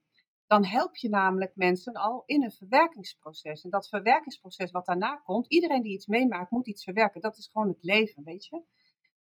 dan 0.53 0.65
help 0.65 0.95
je 0.95 1.10
namelijk 1.10 1.51
mensen 1.55 1.93
al 1.93 2.24
in 2.25 2.43
een 2.43 2.51
verwerkingsproces. 2.51 3.63
En 3.63 3.69
dat 3.69 3.89
verwerkingsproces 3.89 4.72
wat 4.72 4.86
daarna 4.86 5.15
komt, 5.15 5.48
iedereen 5.48 5.81
die 5.81 5.93
iets 5.93 6.05
meemaakt, 6.07 6.51
moet 6.51 6.67
iets 6.67 6.83
verwerken. 6.83 7.22
Dat 7.22 7.38
is 7.38 7.50
gewoon 7.51 7.67
het 7.67 7.83
leven, 7.83 8.24
weet 8.24 8.45
je. 8.45 8.63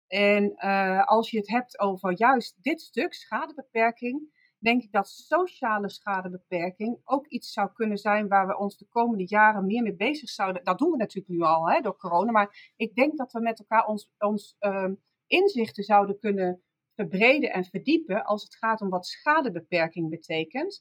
En 0.07 0.53
uh, 0.57 1.07
als 1.07 1.31
je 1.31 1.39
het 1.39 1.49
hebt 1.49 1.79
over 1.79 2.19
juist 2.19 2.63
dit 2.63 2.81
stuk, 2.81 3.15
schadebeperking, 3.15 4.37
denk 4.59 4.83
ik 4.83 4.93
dat 4.93 5.09
sociale 5.09 5.91
schadebeperking 5.91 7.01
ook 7.05 7.27
iets 7.27 7.53
zou 7.53 7.73
kunnen 7.73 7.99
zijn 7.99 8.29
waar 8.29 8.47
we 8.47 8.59
ons 8.59 8.79
de 8.79 8.87
komende 8.89 9.27
jaren 9.27 9.67
meer 9.67 9.83
mee 9.83 9.97
bezig 9.97 10.29
zouden. 10.29 10.65
Dat 10.65 10.79
doen 10.79 10.91
we 10.91 10.97
natuurlijk 10.97 11.29
nu 11.29 11.41
al 11.41 11.71
hè, 11.71 11.81
door 11.81 11.97
corona, 11.97 12.31
maar 12.31 12.73
ik 12.77 12.95
denk 12.95 13.17
dat 13.17 13.33
we 13.33 13.41
met 13.41 13.59
elkaar 13.59 13.87
ons, 13.87 14.11
ons 14.19 14.57
uh, 14.61 14.91
inzichten 15.27 15.85
zouden 15.85 16.19
kunnen 16.19 16.63
verbreden 16.99 17.53
en 17.53 17.65
verdiepen 17.65 18.25
als 18.25 18.43
het 18.43 18.57
gaat 18.57 18.81
om 18.81 18.89
wat 18.89 19.07
schadebeperking 19.07 20.11
betekent. 20.11 20.81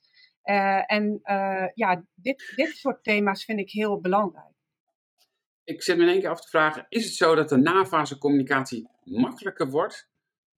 Uh, 0.50 0.92
en 0.92 1.20
uh, 1.24 1.68
ja, 1.74 2.04
dit, 2.16 2.54
dit 2.56 2.76
soort 2.76 3.04
thema's 3.04 3.46
vind 3.46 3.60
ik 3.60 3.72
heel 3.72 4.00
belangrijk. 4.00 4.56
Ik 5.64 5.84
zit 5.84 5.98
me 5.98 6.04
in 6.04 6.10
één 6.10 6.20
keer 6.20 6.30
af 6.30 6.42
te 6.42 6.50
vragen, 6.50 6.86
is 6.90 7.06
het 7.06 7.14
zo 7.14 7.36
dat 7.36 7.50
de 7.50 7.58
nafase 7.58 8.18
communicatie 8.18 8.90
makkelijker 9.04 9.70
wordt 9.70 10.10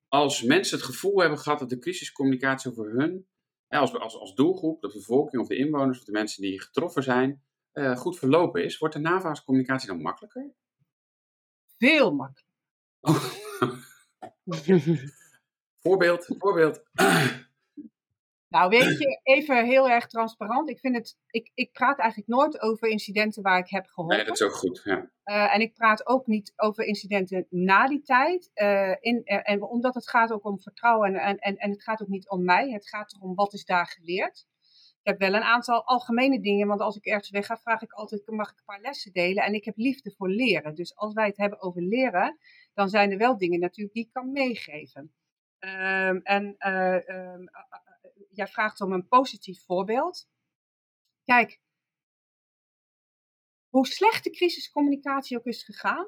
als 0.07 0.43
mensen 0.43 0.77
het 0.77 0.85
gevoel 0.85 1.19
hebben 1.19 1.39
gehad 1.39 1.59
dat 1.59 1.69
de 1.69 1.79
crisiscommunicatie 1.79 2.71
over 2.71 2.91
hun, 2.91 3.27
als, 3.67 3.93
als, 3.93 4.15
als 4.15 4.35
doelgroep, 4.35 4.81
de 4.81 4.91
bevolking 4.93 5.41
of 5.41 5.47
de 5.47 5.57
inwoners 5.57 5.99
of 5.99 6.05
de 6.05 6.11
mensen 6.11 6.41
die 6.41 6.61
getroffen 6.61 7.03
zijn, 7.03 7.43
uh, 7.73 7.97
goed 7.97 8.19
verlopen 8.19 8.63
is, 8.63 8.77
wordt 8.77 8.95
de 8.95 9.01
nafase 9.01 9.43
communicatie 9.43 9.87
dan 9.87 10.01
makkelijker? 10.01 10.53
Veel 11.77 12.13
makkelijker. 12.13 12.57
voorbeeld, 15.83 16.25
voorbeeld. 16.37 16.83
Nou, 18.49 18.69
weet 18.69 18.97
je, 18.97 19.19
even 19.23 19.65
heel 19.65 19.89
erg 19.89 20.07
transparant. 20.07 20.69
Ik, 20.69 20.79
vind 20.79 20.95
het, 20.95 21.17
ik, 21.29 21.51
ik 21.53 21.71
praat 21.71 21.99
eigenlijk 21.99 22.29
nooit 22.29 22.61
over 22.61 22.87
incidenten 22.87 23.43
waar 23.43 23.59
ik 23.59 23.69
heb 23.69 23.85
geholpen. 23.85 24.17
Nee, 24.17 24.25
dat 24.25 24.35
is 24.35 24.47
ook 24.47 24.53
goed. 24.53 24.81
Ja. 24.83 25.09
Uh, 25.25 25.53
en 25.53 25.61
ik 25.61 25.73
praat 25.73 26.07
ook 26.07 26.27
niet 26.27 26.53
over 26.55 26.83
incidenten 26.83 27.47
na 27.49 27.87
die 27.87 28.01
tijd. 28.01 28.51
Uh, 28.55 28.95
in, 28.99 29.21
uh, 29.25 29.49
en 29.49 29.63
omdat 29.63 29.93
het 29.93 30.09
gaat 30.09 30.31
ook 30.31 30.45
om 30.45 30.61
vertrouwen 30.61 31.15
en, 31.15 31.37
en, 31.37 31.57
en 31.57 31.69
het 31.69 31.83
gaat 31.83 32.01
ook 32.01 32.07
niet 32.07 32.29
om 32.29 32.43
mij. 32.43 32.69
Het 32.69 32.87
gaat 32.87 33.13
erom 33.13 33.35
wat 33.35 33.53
is 33.53 33.65
daar 33.65 33.87
geleerd. 33.87 34.47
Ik 35.01 35.07
heb 35.07 35.19
wel 35.19 35.33
een 35.33 35.43
aantal 35.43 35.83
algemene 35.85 36.39
dingen, 36.39 36.67
want 36.67 36.81
als 36.81 36.95
ik 36.95 37.05
ergens 37.05 37.29
weg 37.29 37.45
ga, 37.45 37.57
vraag 37.57 37.81
ik 37.81 37.91
altijd, 37.91 38.27
mag 38.27 38.51
ik 38.51 38.57
een 38.57 38.65
paar 38.65 38.81
lessen 38.81 39.11
delen? 39.11 39.43
En 39.43 39.53
ik 39.53 39.65
heb 39.65 39.77
liefde 39.77 40.13
voor 40.17 40.29
leren. 40.29 40.75
Dus 40.75 40.95
als 40.95 41.13
wij 41.13 41.27
het 41.27 41.37
hebben 41.37 41.61
over 41.61 41.81
leren, 41.81 42.37
dan 42.73 42.89
zijn 42.89 43.11
er 43.11 43.17
wel 43.17 43.37
dingen 43.37 43.59
natuurlijk 43.59 43.95
die 43.95 44.05
ik 44.05 44.11
kan 44.11 44.31
meegeven. 44.31 45.13
Um, 45.59 46.21
en 46.23 46.45
um, 46.73 47.49
jij 48.29 48.47
vraagt 48.47 48.81
om 48.81 48.91
een 48.91 49.07
positief 49.07 49.65
voorbeeld. 49.65 50.29
Kijk, 51.23 51.61
hoe 53.69 53.87
slecht 53.87 54.23
de 54.23 54.29
crisiscommunicatie 54.29 55.37
ook 55.37 55.45
is 55.45 55.63
gegaan, 55.63 56.07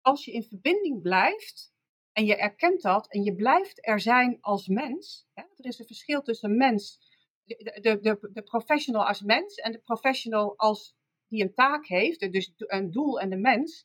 als 0.00 0.24
je 0.24 0.32
in 0.32 0.42
verbinding 0.42 1.02
blijft 1.02 1.72
en 2.12 2.24
je 2.24 2.36
erkent 2.36 2.82
dat 2.82 3.08
en 3.08 3.22
je 3.22 3.34
blijft 3.34 3.86
er 3.86 4.00
zijn 4.00 4.38
als 4.40 4.66
mens, 4.66 5.26
hè, 5.32 5.42
er 5.42 5.66
is 5.66 5.78
een 5.78 5.86
verschil 5.86 6.22
tussen 6.22 6.56
mens, 6.56 7.00
de, 7.44 7.98
de, 8.00 8.28
de, 8.32 8.42
professional 8.42 9.06
als 9.06 9.22
mens 9.22 9.54
en 9.54 9.72
de 9.72 9.80
professional 9.80 10.56
als 10.56 10.96
die 11.28 11.42
een 11.42 11.54
taak 11.54 11.86
heeft, 11.86 12.32
dus 12.32 12.52
een 12.56 12.90
doel 12.90 13.20
en 13.20 13.30
de 13.30 13.36
mens, 13.36 13.84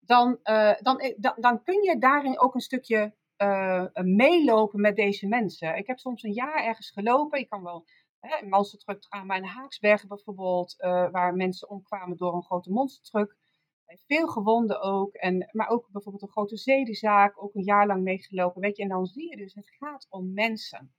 dan, 0.00 0.38
uh, 0.44 0.74
dan, 0.80 1.14
dan, 1.16 1.34
dan 1.36 1.62
kun 1.62 1.82
je 1.82 1.98
daarin 1.98 2.38
ook 2.38 2.54
een 2.54 2.60
stukje 2.60 3.14
uh, 3.38 3.86
meelopen 3.92 4.80
met 4.80 4.96
deze 4.96 5.26
mensen. 5.26 5.76
Ik 5.76 5.86
heb 5.86 5.98
soms 5.98 6.22
een 6.22 6.32
jaar 6.32 6.64
ergens 6.64 6.90
gelopen. 6.90 7.38
Ik 7.38 7.48
kan 7.48 7.62
wel 7.62 7.86
hè, 8.20 8.36
in 8.42 8.48
monstertruck 8.48 9.04
gaan, 9.08 9.26
maar 9.26 9.36
in 9.36 9.44
Haaksbergen 9.44 10.08
bijvoorbeeld, 10.08 10.74
uh, 10.78 11.10
waar 11.10 11.34
mensen 11.34 11.68
omkwamen 11.70 12.16
door 12.16 12.34
een 12.34 12.44
grote 12.44 12.70
monstertruck. 12.70 13.36
Veel 14.06 14.28
gewonden 14.28 14.80
ook, 14.80 15.14
en, 15.14 15.48
maar 15.52 15.68
ook 15.68 15.88
bijvoorbeeld 15.90 16.22
een 16.22 16.30
grote 16.30 16.56
zedenzaak, 16.56 17.42
ook 17.42 17.54
een 17.54 17.64
jaar 17.64 17.86
lang 17.86 18.02
meegelopen. 18.02 18.60
Weet 18.60 18.76
je, 18.76 18.82
en 18.82 18.88
dan 18.88 19.06
zie 19.06 19.30
je 19.30 19.36
dus, 19.36 19.54
het 19.54 19.70
gaat 19.78 20.06
om 20.10 20.32
mensen. 20.32 20.94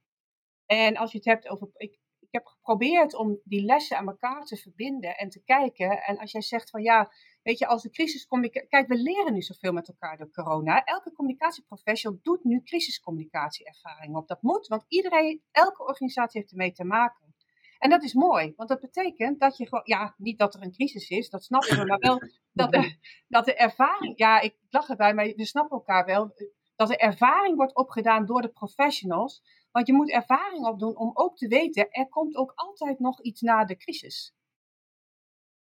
En 0.66 0.98
als 0.98 1.12
je 1.12 1.18
het 1.18 1.28
hebt 1.28 1.48
over, 1.48 1.70
ik 1.74 2.00
heb 2.36 2.46
geprobeerd 2.46 3.16
om 3.16 3.40
die 3.44 3.66
lessen 3.66 3.98
aan 3.98 4.08
elkaar 4.08 4.46
te 4.46 4.56
verbinden 4.56 5.18
en 5.18 5.30
te 5.30 5.44
kijken. 5.44 6.04
En 6.04 6.18
als 6.18 6.32
jij 6.32 6.42
zegt 6.42 6.70
van 6.70 6.82
ja, 6.82 7.12
weet 7.44 7.60
je, 7.60 7.68
als 7.68 7.82
de 7.82 7.90
crisiscommunicatie. 7.90 8.70
Kijk, 8.70 8.88
we 8.88 8.96
leren 8.96 9.34
nu 9.34 9.42
zoveel 9.42 9.74
met 9.74 9.88
elkaar 9.88 10.18
door 10.18 10.32
corona. 10.32 10.84
Elke 10.84 11.12
communicatieprofessional 11.14 12.20
doet 12.24 12.44
nu 12.44 12.62
crisiscommunicatieervaring 12.64 14.16
op. 14.16 14.28
Dat 14.28 14.42
moet, 14.42 14.68
want 14.68 14.86
iedereen, 14.88 15.42
elke 15.52 15.84
organisatie 15.84 16.40
heeft 16.40 16.52
ermee 16.52 16.72
te 16.72 16.84
maken. 16.84 17.34
En 17.78 17.90
dat 17.90 18.04
is 18.04 18.14
mooi, 18.14 18.54
want 18.56 18.70
dat 18.70 18.80
betekent 18.80 19.40
dat 19.40 19.58
je 19.58 19.68
gewoon, 19.68 19.84
ja, 19.86 20.14
niet 20.18 20.40
dat 20.40 20.54
er 20.56 20.62
een 20.62 20.72
crisis 20.72 21.10
is, 21.10 21.30
dat 21.30 21.44
snappen 21.44 21.78
we, 21.78 21.86
maar 21.86 22.00
wel 22.00 22.22
dat 22.54 22.72
de, 22.72 22.98
dat 23.28 23.46
de 23.46 23.56
ervaring, 23.56 24.18
ja, 24.18 24.40
ik 24.40 24.56
lach 24.70 24.90
erbij, 24.90 25.14
maar 25.14 25.26
we 25.26 25.46
snappen 25.46 25.78
elkaar 25.78 26.06
wel, 26.06 26.34
dat 26.76 26.88
de 26.88 26.98
ervaring 26.98 27.56
wordt 27.56 27.76
opgedaan 27.76 28.26
door 28.26 28.42
de 28.42 28.50
professionals. 28.50 29.44
Want 29.76 29.88
je 29.88 29.94
moet 29.94 30.12
ervaring 30.12 30.66
opdoen 30.66 30.98
om 30.98 31.12
ook 31.14 31.38
te 31.38 31.48
weten, 31.48 31.90
er 31.92 32.10
komt 32.10 32.36
ook 32.36 32.52
altijd 32.56 33.00
nog 33.00 33.22
iets 33.22 33.42
na 33.42 33.66
de 33.66 33.78
crisis. 33.78 34.34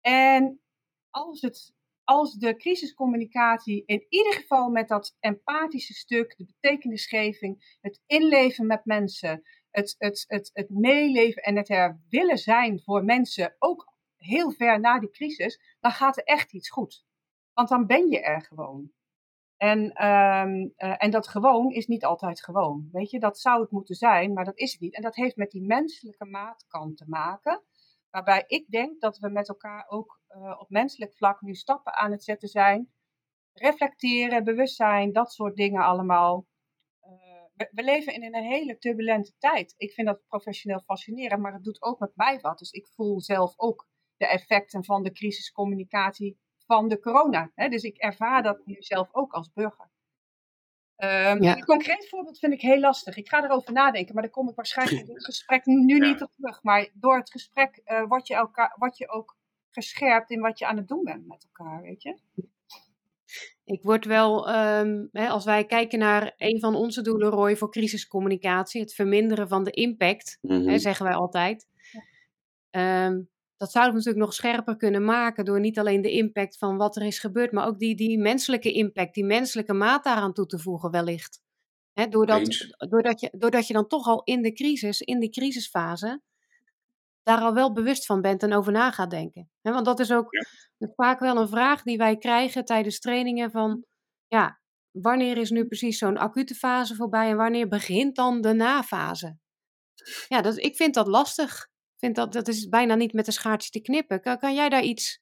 En 0.00 0.60
als, 1.10 1.40
het, 1.40 1.74
als 2.04 2.34
de 2.34 2.56
crisiscommunicatie 2.56 3.82
in 3.86 4.06
ieder 4.08 4.32
geval 4.32 4.70
met 4.70 4.88
dat 4.88 5.16
empathische 5.20 5.94
stuk, 5.94 6.36
de 6.36 6.44
betekenisgeving, 6.44 7.76
het 7.80 8.02
inleven 8.06 8.66
met 8.66 8.84
mensen, 8.84 9.42
het, 9.70 9.94
het, 9.98 10.24
het, 10.26 10.50
het 10.52 10.70
meeleven 10.70 11.42
en 11.42 11.56
het 11.56 11.70
er 11.70 12.00
willen 12.08 12.38
zijn 12.38 12.80
voor 12.80 13.04
mensen, 13.04 13.56
ook 13.58 13.92
heel 14.16 14.50
ver 14.50 14.80
na 14.80 14.98
die 14.98 15.10
crisis, 15.10 15.76
dan 15.80 15.90
gaat 15.90 16.16
er 16.16 16.24
echt 16.24 16.52
iets 16.52 16.70
goed. 16.70 17.04
Want 17.52 17.68
dan 17.68 17.86
ben 17.86 18.10
je 18.10 18.20
er 18.20 18.42
gewoon. 18.42 18.92
En, 19.56 20.06
um, 20.06 20.72
uh, 20.76 20.94
en 20.96 21.10
dat 21.10 21.28
gewoon 21.28 21.70
is 21.70 21.86
niet 21.86 22.04
altijd 22.04 22.44
gewoon. 22.44 22.88
Weet 22.92 23.10
je, 23.10 23.18
dat 23.18 23.38
zou 23.38 23.60
het 23.60 23.70
moeten 23.70 23.94
zijn, 23.94 24.32
maar 24.32 24.44
dat 24.44 24.58
is 24.58 24.72
het 24.72 24.80
niet. 24.80 24.94
En 24.94 25.02
dat 25.02 25.14
heeft 25.14 25.36
met 25.36 25.50
die 25.50 25.66
menselijke 25.66 26.24
maatkant 26.24 26.96
te 26.96 27.04
maken. 27.08 27.62
Waarbij 28.10 28.44
ik 28.46 28.70
denk 28.70 29.00
dat 29.00 29.18
we 29.18 29.28
met 29.28 29.48
elkaar 29.48 29.86
ook 29.88 30.20
uh, 30.28 30.60
op 30.60 30.70
menselijk 30.70 31.14
vlak 31.14 31.40
nu 31.40 31.54
stappen 31.54 31.94
aan 31.94 32.10
het 32.10 32.24
zetten 32.24 32.48
zijn. 32.48 32.92
Reflecteren, 33.52 34.44
bewustzijn, 34.44 35.12
dat 35.12 35.32
soort 35.32 35.56
dingen 35.56 35.82
allemaal. 35.82 36.46
We, 37.54 37.68
we, 37.70 37.82
leven 37.82 38.14
in 38.14 38.34
een 38.34 38.44
hele 38.44 38.78
turbulente 38.78 39.34
tijd. 39.38 39.74
Ik 39.76 39.92
vind 39.92 40.06
dat 40.06 40.26
professioneel 40.26 40.80
fascinerend, 40.80 41.42
maar 41.42 41.52
het 41.52 41.64
doet 41.64 41.82
ook 41.82 41.98
met 41.98 42.12
mij 42.14 42.40
wat. 42.40 42.58
Dus 42.58 42.70
ik 42.70 42.86
voel 42.86 43.20
zelf 43.20 43.52
ook 43.56 43.88
de 44.16 44.26
effecten 44.26 44.84
van 44.84 45.02
de 45.02 45.12
crisiscommunicatie 45.12 46.38
van 46.66 46.88
de 46.88 47.00
corona. 47.00 47.50
Hè? 47.54 47.68
Dus 47.68 47.82
ik 47.82 47.96
ervaar 47.96 48.42
dat 48.42 48.66
nu 48.66 48.76
zelf 48.78 49.08
ook 49.12 49.32
als 49.32 49.52
burger. 49.52 49.92
Um, 50.96 51.42
ja. 51.42 51.56
Een 51.56 51.64
concreet 51.64 52.08
voorbeeld 52.08 52.38
vind 52.38 52.52
ik 52.52 52.60
heel 52.60 52.80
lastig. 52.80 53.16
Ik 53.16 53.28
ga 53.28 53.44
erover 53.44 53.72
nadenken, 53.72 54.14
maar 54.14 54.22
daar 54.22 54.32
kom 54.32 54.48
ik 54.48 54.54
waarschijnlijk 54.54 55.08
in 55.08 55.14
het 55.14 55.24
gesprek 55.30 55.66
nu 55.66 55.98
niet 55.98 56.22
op 56.22 56.30
terug. 56.36 56.62
Maar 56.62 56.88
door 56.92 57.16
het 57.16 57.30
gesprek 57.30 57.80
uh, 57.84 58.04
word, 58.06 58.26
je 58.26 58.34
elkaar, 58.34 58.74
word 58.78 58.98
je 58.98 59.08
ook 59.08 59.36
gescherpt 59.70 60.30
in 60.30 60.40
wat 60.40 60.58
je 60.58 60.66
aan 60.66 60.76
het 60.76 60.88
doen 60.88 61.04
bent 61.04 61.26
met 61.26 61.46
elkaar, 61.52 61.82
weet 61.82 62.02
je? 62.02 62.18
Ik 63.64 63.82
word 63.82 64.04
wel, 64.04 64.54
um, 64.54 65.08
hè, 65.12 65.28
als 65.28 65.44
wij 65.44 65.64
kijken 65.64 65.98
naar 65.98 66.34
een 66.36 66.60
van 66.60 66.74
onze 66.74 67.02
doelen, 67.02 67.30
Roy, 67.30 67.56
voor 67.56 67.70
crisiscommunicatie, 67.70 68.80
het 68.80 68.94
verminderen 68.94 69.48
van 69.48 69.64
de 69.64 69.70
impact, 69.70 70.38
mm 70.40 70.50
-hmm. 70.50 70.68
hè, 70.68 70.78
zeggen 70.78 71.06
wij 71.06 71.14
altijd. 71.14 71.66
Ja. 72.70 73.06
Um, 73.06 73.28
dat 73.56 73.70
zouden 73.70 73.92
we 73.92 73.98
natuurlijk 73.98 74.24
nog 74.24 74.34
scherper 74.34 74.76
kunnen 74.76 75.04
maken 75.04 75.44
door 75.44 75.60
niet 75.60 75.78
alleen 75.78 76.02
de 76.02 76.10
impact 76.10 76.58
van 76.58 76.76
wat 76.76 76.96
er 76.96 77.02
is 77.02 77.18
gebeurd, 77.18 77.52
maar 77.52 77.66
ook 77.66 77.78
die, 77.78 77.96
die 77.96 78.18
menselijke 78.18 78.72
impact, 78.72 79.14
die 79.14 79.24
menselijke 79.24 79.72
maat 79.72 80.04
daaraan 80.04 80.32
toe 80.32 80.46
te 80.46 80.58
voegen 80.58 80.90
wellicht. 80.90 81.42
He, 81.92 82.08
doordat, 82.08 82.74
doordat, 82.88 83.20
je, 83.20 83.34
doordat 83.38 83.66
je 83.66 83.72
dan 83.72 83.86
toch 83.86 84.06
al 84.06 84.22
in 84.22 84.42
de 84.42 84.52
crisis, 84.52 85.00
in 85.00 85.20
die 85.20 85.30
crisisfase, 85.30 86.22
daar 87.22 87.40
al 87.40 87.54
wel 87.54 87.72
bewust 87.72 88.06
van 88.06 88.20
bent 88.20 88.42
en 88.42 88.52
over 88.52 88.72
na 88.72 88.90
gaat 88.90 89.10
denken. 89.10 89.50
He, 89.60 89.72
want 89.72 89.84
dat 89.84 90.00
is 90.00 90.12
ook 90.12 90.26
ja. 90.78 90.88
vaak 90.94 91.20
wel 91.20 91.36
een 91.36 91.48
vraag 91.48 91.82
die 91.82 91.96
wij 91.96 92.16
krijgen 92.16 92.64
tijdens 92.64 92.98
trainingen 92.98 93.50
van, 93.50 93.84
ja, 94.26 94.60
wanneer 94.90 95.36
is 95.36 95.50
nu 95.50 95.66
precies 95.66 95.98
zo'n 95.98 96.18
acute 96.18 96.54
fase 96.54 96.94
voorbij 96.94 97.30
en 97.30 97.36
wanneer 97.36 97.68
begint 97.68 98.16
dan 98.16 98.40
de 98.40 98.52
nafase? 98.52 99.36
Ja, 100.28 100.40
dat, 100.40 100.56
ik 100.58 100.76
vind 100.76 100.94
dat 100.94 101.06
lastig 101.06 101.68
vind 102.04 102.16
dat, 102.16 102.32
dat 102.32 102.48
is 102.48 102.68
bijna 102.68 102.94
niet 102.94 103.12
met 103.12 103.26
een 103.26 103.32
schaartje 103.32 103.70
te 103.70 103.80
knippen. 103.80 104.20
Kan, 104.20 104.38
kan 104.38 104.54
jij 104.54 104.68
daar 104.68 104.82
iets, 104.82 105.20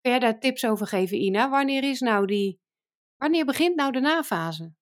kan 0.00 0.10
jij 0.10 0.20
daar 0.20 0.40
tips 0.40 0.64
over 0.64 0.86
geven, 0.86 1.16
Ina? 1.16 1.50
Wanneer 1.50 1.84
is 1.84 2.00
nou 2.00 2.26
die, 2.26 2.60
wanneer 3.16 3.44
begint 3.44 3.76
nou 3.76 3.92
de 3.92 4.00
nafase? 4.00 4.72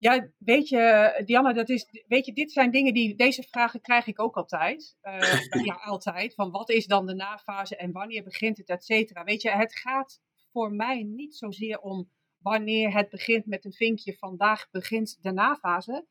Ja, 0.00 0.28
weet 0.38 0.68
je, 0.68 1.22
Diana, 1.24 1.52
dat 1.52 1.68
is, 1.68 2.04
weet 2.06 2.26
je, 2.26 2.32
dit 2.32 2.52
zijn 2.52 2.70
dingen 2.70 2.94
die, 2.94 3.14
deze 3.14 3.42
vragen 3.42 3.80
krijg 3.80 4.06
ik 4.06 4.20
ook 4.20 4.36
altijd. 4.36 4.96
Uh, 5.02 5.64
ja, 5.64 5.74
altijd. 5.92 6.34
Van 6.34 6.50
wat 6.50 6.70
is 6.70 6.86
dan 6.86 7.06
de 7.06 7.14
nafase 7.14 7.76
en 7.76 7.92
wanneer 7.92 8.22
begint 8.22 8.58
het, 8.58 8.68
et 8.68 8.84
cetera. 8.84 9.24
Weet 9.24 9.42
je, 9.42 9.50
het 9.50 9.76
gaat 9.76 10.20
voor 10.52 10.72
mij 10.72 11.02
niet 11.02 11.36
zozeer 11.36 11.78
om 11.80 12.10
wanneer 12.38 12.92
het 12.92 13.08
begint 13.08 13.46
met 13.46 13.64
een 13.64 13.72
vinkje, 13.72 14.16
vandaag 14.16 14.70
begint 14.70 15.18
de 15.20 15.32
nafase. 15.32 16.06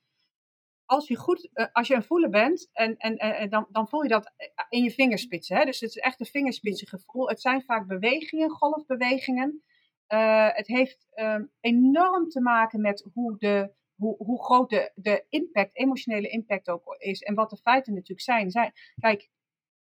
Als 0.88 1.08
je, 1.08 1.16
goed, 1.16 1.50
uh, 1.54 1.66
als 1.72 1.88
je 1.88 1.96
een 1.96 2.04
voelen 2.04 2.32
bent, 2.32 2.70
en, 2.74 2.98
en, 2.98 3.18
en 3.18 3.50
dan, 3.50 3.68
dan 3.72 3.88
voel 3.88 4.04
je 4.04 4.10
dat 4.10 4.32
in 4.70 4.84
je 4.84 4.92
vingerspitsen. 4.92 5.58
Hè? 5.58 5.66
Dus 5.66 5.80
het 5.80 5.90
is 5.90 5.98
echt 5.98 6.20
een 6.20 6.26
vingerspitsengevoel. 6.26 7.30
Het 7.30 7.42
zijn 7.42 7.64
vaak 7.64 7.88
bewegingen, 7.88 8.50
golfbewegingen. 8.50 9.64
Uh, 10.08 10.50
het 10.52 10.68
heeft 10.68 11.08
um, 11.16 11.52
enorm 11.60 12.30
te 12.30 12.42
maken 12.42 12.82
met 12.82 13.08
hoe, 13.14 13.38
de, 13.38 13.74
hoe, 13.96 14.16
hoe 14.18 14.44
groot 14.44 14.70
de, 14.70 14.92
de 14.96 15.26
impact, 15.30 15.78
emotionele 15.78 16.30
impact 16.30 16.70
ook 16.70 16.96
is. 16.98 17.22
En 17.22 17.36
wat 17.36 17.50
de 17.50 17.58
feiten 17.58 17.94
natuurlijk 17.94 18.22
zijn. 18.22 18.52
zijn. 18.52 18.74
Kijk, 18.96 19.30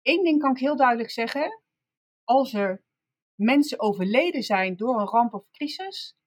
één 0.02 0.24
ding 0.24 0.40
kan 0.42 0.52
ik 0.52 0.60
heel 0.60 0.76
duidelijk 0.76 1.12
zeggen. 1.12 1.62
Als 2.24 2.54
er 2.54 2.84
mensen 3.36 3.80
overleden 3.80 4.44
zijn 4.44 4.76
door 4.76 5.00
een 5.00 5.08
ramp 5.08 5.34
of 5.34 5.50
crisis, 5.52 6.18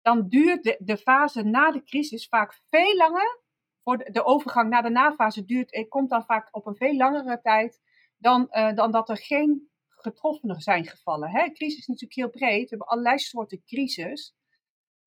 dan 0.00 0.28
duurt 0.28 0.62
de, 0.62 0.76
de 0.78 0.96
fase 0.96 1.42
na 1.42 1.70
de 1.70 1.82
crisis 1.82 2.28
vaak 2.28 2.60
veel 2.70 2.96
langer. 2.96 3.41
Voor 3.82 3.98
de, 3.98 4.24
overgang 4.24 4.70
naar 4.70 4.82
de 4.82 4.90
nafase 4.90 5.44
duurt, 5.44 5.74
het 5.74 5.88
komt 5.88 6.10
dan 6.10 6.24
vaak 6.24 6.48
op 6.50 6.66
een 6.66 6.76
veel 6.76 6.96
langere 6.96 7.40
tijd 7.40 7.80
dan, 8.16 8.48
uh, 8.50 8.74
dan 8.74 8.90
dat 8.90 9.08
er 9.08 9.16
geen 9.16 9.70
getroffenen 9.88 10.60
zijn 10.60 10.86
gevallen. 10.86 11.30
Hè? 11.30 11.50
Crisis 11.50 11.78
is 11.78 11.86
natuurlijk 11.86 12.14
heel 12.14 12.30
breed. 12.30 12.62
We 12.62 12.68
hebben 12.68 12.86
allerlei 12.86 13.18
soorten 13.18 13.62
crisis. 13.64 14.34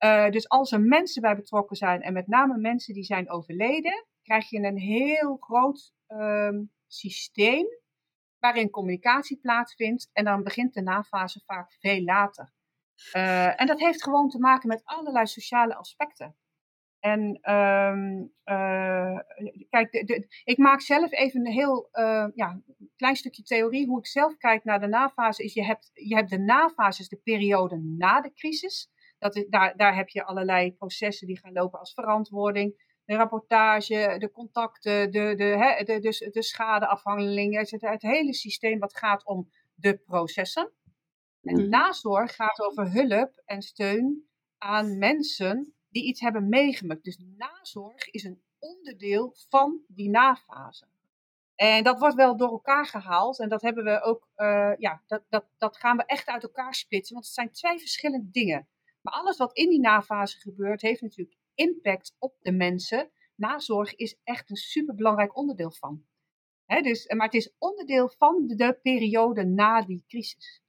Uh, 0.04 0.30
dus 0.30 0.48
als 0.48 0.72
er 0.72 0.80
mensen 0.80 1.22
bij 1.22 1.36
betrokken 1.36 1.76
zijn, 1.76 2.02
en 2.02 2.12
met 2.12 2.26
name 2.26 2.58
mensen 2.58 2.94
die 2.94 3.04
zijn 3.04 3.30
overleden, 3.30 4.06
krijg 4.22 4.50
je 4.50 4.58
een 4.58 4.78
heel 4.78 5.36
groot 5.36 5.92
um, 6.06 6.72
systeem 6.86 7.66
waarin 8.38 8.70
communicatie 8.70 9.38
plaatsvindt. 9.38 10.10
En 10.12 10.24
dan 10.24 10.42
begint 10.42 10.74
de 10.74 10.82
nafase 10.82 11.42
vaak 11.46 11.72
veel 11.78 12.02
later. 12.02 12.54
En 13.56 13.66
dat 13.66 13.80
heeft 13.80 14.02
gewoon 14.02 14.28
te 14.28 14.38
maken 14.38 14.68
met 14.68 14.84
allerlei 14.84 15.26
sociale 15.26 15.74
aspecten. 15.74 16.36
En 17.06 17.52
um, 17.54 18.32
uh, 18.44 19.18
kijk, 19.70 19.92
de, 19.92 20.04
de, 20.04 20.26
ik 20.44 20.58
maak 20.58 20.80
zelf 20.80 21.12
even 21.12 21.46
een 21.46 21.52
heel 21.52 21.88
uh, 21.92 22.26
ja, 22.34 22.60
klein 22.96 23.16
stukje 23.16 23.42
theorie. 23.42 23.86
Hoe 23.86 23.98
ik 23.98 24.06
zelf 24.06 24.36
kijk 24.36 24.64
naar 24.64 24.80
de 24.80 24.86
nafase 24.86 25.44
is, 25.44 25.54
je 25.54 25.64
hebt, 25.64 25.90
je 25.94 26.14
hebt 26.14 26.30
de 26.30 26.38
nafase, 26.38 27.08
de 27.08 27.16
periode 27.16 27.76
na 27.76 28.20
de 28.20 28.32
crisis. 28.32 28.90
Dat 29.18 29.36
is, 29.36 29.46
daar, 29.48 29.76
daar 29.76 29.96
heb 29.96 30.08
je 30.08 30.24
allerlei 30.24 30.72
processen 30.72 31.26
die 31.26 31.38
gaan 31.38 31.52
lopen 31.52 31.78
als 31.78 31.94
verantwoording, 31.94 33.00
de 33.04 33.14
rapportage, 33.14 34.16
de 34.18 34.30
contacten, 34.30 35.10
de, 35.10 35.34
de, 35.34 35.44
hè, 35.44 35.84
de, 35.84 36.00
de, 36.00 36.30
de 36.32 36.42
schadeafhandelingen. 36.42 37.60
Het, 37.60 37.80
het 37.80 38.02
hele 38.02 38.34
systeem 38.34 38.78
wat 38.78 38.96
gaat 38.96 39.26
om 39.26 39.50
de 39.74 39.96
processen. 39.96 40.72
En 41.42 41.68
nazorg 41.68 42.34
gaat 42.34 42.60
over 42.60 42.92
hulp 42.92 43.42
en 43.44 43.62
steun 43.62 44.28
aan 44.58 44.98
mensen 44.98 45.75
die 45.96 46.04
iets 46.04 46.20
hebben 46.20 46.48
meegemaakt. 46.48 47.04
Dus 47.04 47.18
nazorg 47.36 48.10
is 48.10 48.24
een 48.24 48.42
onderdeel 48.58 49.34
van 49.48 49.80
die 49.88 50.10
nafase. 50.10 50.86
En 51.54 51.84
dat 51.84 51.98
wordt 51.98 52.14
wel 52.14 52.36
door 52.36 52.50
elkaar 52.50 52.86
gehaald. 52.86 53.40
En 53.40 53.48
dat 53.48 53.62
hebben 53.62 53.84
we 53.84 54.02
ook, 54.02 54.28
uh, 54.36 54.72
ja, 54.78 55.02
dat, 55.06 55.22
dat, 55.28 55.44
dat 55.58 55.76
gaan 55.76 55.96
we 55.96 56.04
echt 56.04 56.26
uit 56.26 56.42
elkaar 56.42 56.74
splitsen. 56.74 57.14
Want 57.14 57.26
het 57.26 57.34
zijn 57.34 57.52
twee 57.52 57.78
verschillende 57.78 58.30
dingen. 58.30 58.68
Maar 59.00 59.14
alles 59.14 59.36
wat 59.36 59.56
in 59.56 59.68
die 59.68 59.80
nafase 59.80 60.40
gebeurt, 60.40 60.82
heeft 60.82 61.00
natuurlijk 61.00 61.38
impact 61.54 62.16
op 62.18 62.34
de 62.40 62.52
mensen. 62.52 63.10
Nazorg 63.34 63.94
is 63.94 64.20
echt 64.24 64.50
een 64.50 64.56
superbelangrijk 64.56 65.36
onderdeel 65.36 65.72
van. 65.72 66.04
Dus, 66.66 67.06
maar 67.06 67.26
het 67.26 67.34
is 67.34 67.54
onderdeel 67.58 68.08
van 68.08 68.46
de 68.46 68.78
periode 68.82 69.44
na 69.44 69.82
die 69.82 70.04
crisis. 70.08 70.62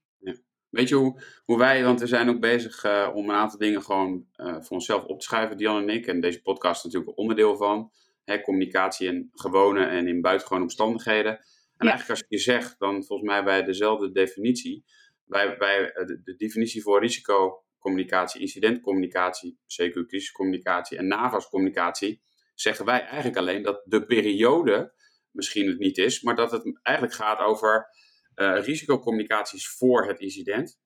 Weet 0.78 0.90
je 0.90 0.96
hoe, 0.96 1.22
hoe 1.46 1.58
wij, 1.58 1.84
want 1.84 2.00
we 2.00 2.08
zijn 2.08 2.30
ook 2.30 2.40
bezig 2.40 2.84
uh, 2.84 3.10
om 3.14 3.30
een 3.30 3.36
aantal 3.36 3.60
dingen 3.60 3.82
gewoon 3.82 4.26
uh, 4.36 4.54
voor 4.54 4.70
onszelf 4.70 5.04
op 5.04 5.20
te 5.20 5.26
schrijven, 5.26 5.58
Dian 5.58 5.82
en 5.82 5.90
ik. 5.90 6.08
En 6.08 6.22
deze 6.22 6.42
podcast 6.42 6.78
is 6.78 6.84
natuurlijk 6.84 7.12
een 7.12 7.18
onderdeel 7.18 7.56
van. 7.58 7.92
Hè, 8.24 8.42
communicatie 8.42 9.08
in 9.08 9.30
gewone 9.34 9.86
en 9.86 10.08
in 10.08 10.22
buitengewone 10.22 10.64
omstandigheden. 10.64 11.32
En 11.78 11.86
ja. 11.86 11.90
eigenlijk 11.90 12.10
als 12.10 12.24
je 12.30 12.38
zegt, 12.38 12.80
dan 12.80 13.04
volgens 13.04 13.30
mij 13.30 13.44
bij 13.44 13.64
dezelfde 13.64 14.12
definitie. 14.12 14.86
Bij, 15.26 15.58
bij 15.58 15.92
de, 15.94 16.22
de 16.24 16.36
definitie 16.36 16.82
voor 16.82 17.00
risicocommunicatie, 17.00 18.42
incidentcommunicatie, 18.42 19.60
CQ-crisiscommunicatie 19.68 20.98
en 20.98 21.08
NAVAS-communicatie, 21.08 22.22
zeggen 22.56 22.86
wij 22.86 23.02
eigenlijk 23.02 23.38
alleen 23.38 23.62
dat 23.62 23.82
de 23.86 24.06
periode 24.06 24.94
misschien 25.32 25.68
het 25.68 25.80
niet 25.80 25.98
is, 25.98 26.22
maar 26.22 26.36
dat 26.36 26.52
het 26.52 26.80
eigenlijk 26.84 27.16
gaat 27.16 27.40
over 27.40 27.90
uh, 28.38 28.64
risicocommunicaties 28.64 29.70
voor 29.70 30.08
het 30.08 30.20
incident. 30.20 30.80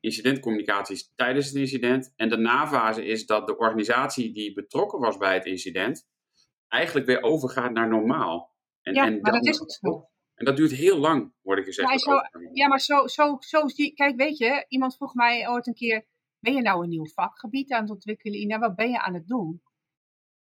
Incidentcommunicaties 0.00 1.12
tijdens 1.14 1.46
het 1.46 1.54
incident. 1.54 2.12
En 2.16 2.28
de 2.28 2.36
nafase 2.36 3.04
is 3.04 3.26
dat 3.26 3.46
de 3.46 3.56
organisatie 3.56 4.32
die 4.32 4.52
betrokken 4.52 5.00
was 5.00 5.16
bij 5.16 5.34
het 5.34 5.44
incident 5.44 6.06
eigenlijk 6.68 7.06
weer 7.06 7.22
overgaat 7.22 7.72
naar 7.72 7.88
normaal. 7.88 8.52
En, 8.82 8.94
ja, 8.94 9.06
en 9.06 9.20
maar 9.20 9.32
dat 9.32 9.46
is 9.46 9.58
het 9.58 9.72
zo. 9.72 10.08
En 10.34 10.44
dat 10.44 10.56
duurt 10.56 10.70
heel 10.70 10.98
lang, 10.98 11.32
word 11.42 11.58
ik 11.58 11.64
gezegd. 11.64 11.90
Ja, 11.90 11.98
zo, 11.98 12.12
ja 12.52 12.68
maar 12.68 12.80
zo, 12.80 13.06
zo, 13.06 13.36
zo 13.40 13.68
zie 13.68 13.94
Kijk, 13.94 14.16
weet 14.16 14.38
je, 14.38 14.64
iemand 14.68 14.96
vroeg 14.96 15.14
mij 15.14 15.48
ooit 15.48 15.66
een 15.66 15.74
keer: 15.74 16.06
Ben 16.38 16.54
je 16.54 16.62
nou 16.62 16.82
een 16.82 16.88
nieuw 16.88 17.06
vakgebied 17.06 17.72
aan 17.72 17.82
het 17.82 17.90
ontwikkelen, 17.90 18.38
Ina? 18.38 18.58
Wat 18.58 18.74
ben 18.74 18.90
je 18.90 19.00
aan 19.00 19.14
het 19.14 19.26
doen? 19.26 19.62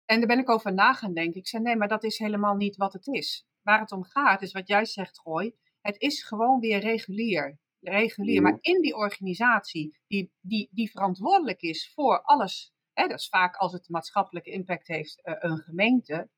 En 0.05 0.17
daar 0.19 0.27
ben 0.27 0.39
ik 0.39 0.49
over 0.49 0.73
na 0.73 0.93
gaan 0.93 1.13
denken. 1.13 1.39
Ik 1.39 1.47
zei: 1.47 1.63
Nee, 1.63 1.75
maar 1.75 1.87
dat 1.87 2.03
is 2.03 2.17
helemaal 2.17 2.55
niet 2.55 2.75
wat 2.75 2.93
het 2.93 3.07
is. 3.07 3.47
Waar 3.61 3.79
het 3.79 3.91
om 3.91 4.03
gaat, 4.03 4.41
is 4.41 4.51
wat 4.51 4.67
jij 4.67 4.85
zegt, 4.85 5.19
Gooi. 5.19 5.55
Het 5.85 6.01
is 6.01 6.23
gewoon 6.23 6.59
weer 6.59 6.79
regulier. 6.79 7.57
regulier. 7.79 8.41
Maar 8.41 8.57
in 8.61 8.81
die 8.81 8.95
organisatie 8.95 9.97
die, 10.07 10.31
die, 10.41 10.69
die 10.71 10.91
verantwoordelijk 10.91 11.61
is 11.61 11.91
voor 11.93 12.21
alles, 12.21 12.73
hè, 12.93 13.07
dat 13.07 13.19
is 13.19 13.27
vaak 13.27 13.55
als 13.55 13.71
het 13.71 13.89
maatschappelijke 13.89 14.51
impact 14.51 14.87
heeft, 14.87 15.21
uh, 15.23 15.35
een 15.37 15.57
gemeente, 15.57 16.29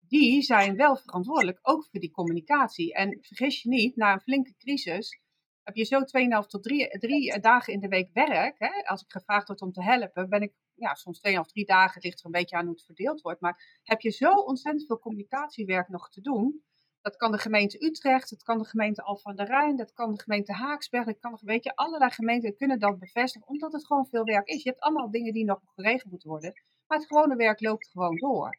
die 0.00 0.42
zijn 0.42 0.76
wel 0.76 0.96
verantwoordelijk 0.96 1.58
ook 1.62 1.86
voor 1.90 2.00
die 2.00 2.10
communicatie. 2.10 2.94
En 2.94 3.18
vergis 3.20 3.62
je 3.62 3.68
niet, 3.68 3.96
na 3.96 4.12
een 4.12 4.20
flinke 4.20 4.54
crisis 4.56 5.20
heb 5.62 5.76
je 5.76 5.84
zo 5.84 6.00
2,5 6.42 6.46
tot 6.46 6.62
3, 6.62 6.98
3 6.98 7.40
dagen 7.40 7.72
in 7.72 7.80
de 7.80 7.88
week 7.88 8.10
werk. 8.12 8.58
Hè? 8.58 8.86
Als 8.86 9.02
ik 9.02 9.10
gevraagd 9.10 9.46
word 9.46 9.62
om 9.62 9.72
te 9.72 9.82
helpen, 9.82 10.28
ben 10.28 10.42
ik 10.42 10.52
ja, 10.74 10.94
soms 10.94 11.20
2 11.20 11.38
of 11.38 11.46
3 11.46 11.64
dagen, 11.64 11.94
het 11.94 12.04
ligt 12.04 12.18
er 12.20 12.26
een 12.26 12.32
beetje 12.32 12.56
aan 12.56 12.64
hoe 12.64 12.74
het 12.74 12.84
verdeeld 12.84 13.20
wordt. 13.20 13.40
Maar 13.40 13.80
heb 13.82 14.00
je 14.00 14.10
zo 14.10 14.32
ontzettend 14.32 14.86
veel 14.86 14.98
communicatiewerk 14.98 15.88
nog 15.88 16.10
te 16.10 16.20
doen, 16.20 16.62
dat 17.02 17.16
kan 17.16 17.32
de 17.32 17.38
gemeente 17.38 17.84
Utrecht, 17.84 18.30
dat 18.30 18.42
kan 18.42 18.58
de 18.58 18.64
gemeente 18.64 19.02
Al 19.02 19.16
van 19.16 19.36
der 19.36 19.46
Rijn, 19.46 19.76
dat 19.76 19.92
kan 19.92 20.12
de 20.12 20.20
gemeente 20.20 20.52
Haaksberg, 20.52 21.04
dat 21.04 21.18
kan, 21.18 21.38
weet 21.42 21.64
je, 21.64 21.76
allerlei 21.76 22.10
gemeenten 22.10 22.56
kunnen 22.56 22.78
dat 22.78 22.98
bevestigen, 22.98 23.48
omdat 23.48 23.72
het 23.72 23.86
gewoon 23.86 24.06
veel 24.06 24.24
werk 24.24 24.48
is. 24.48 24.62
Je 24.62 24.68
hebt 24.68 24.80
allemaal 24.80 25.10
dingen 25.10 25.32
die 25.32 25.44
nog 25.44 25.60
geregeld 25.74 26.10
moeten 26.10 26.28
worden, 26.28 26.52
maar 26.86 26.98
het 26.98 27.06
gewone 27.06 27.36
werk 27.36 27.60
loopt 27.60 27.88
gewoon 27.88 28.16
door. 28.16 28.58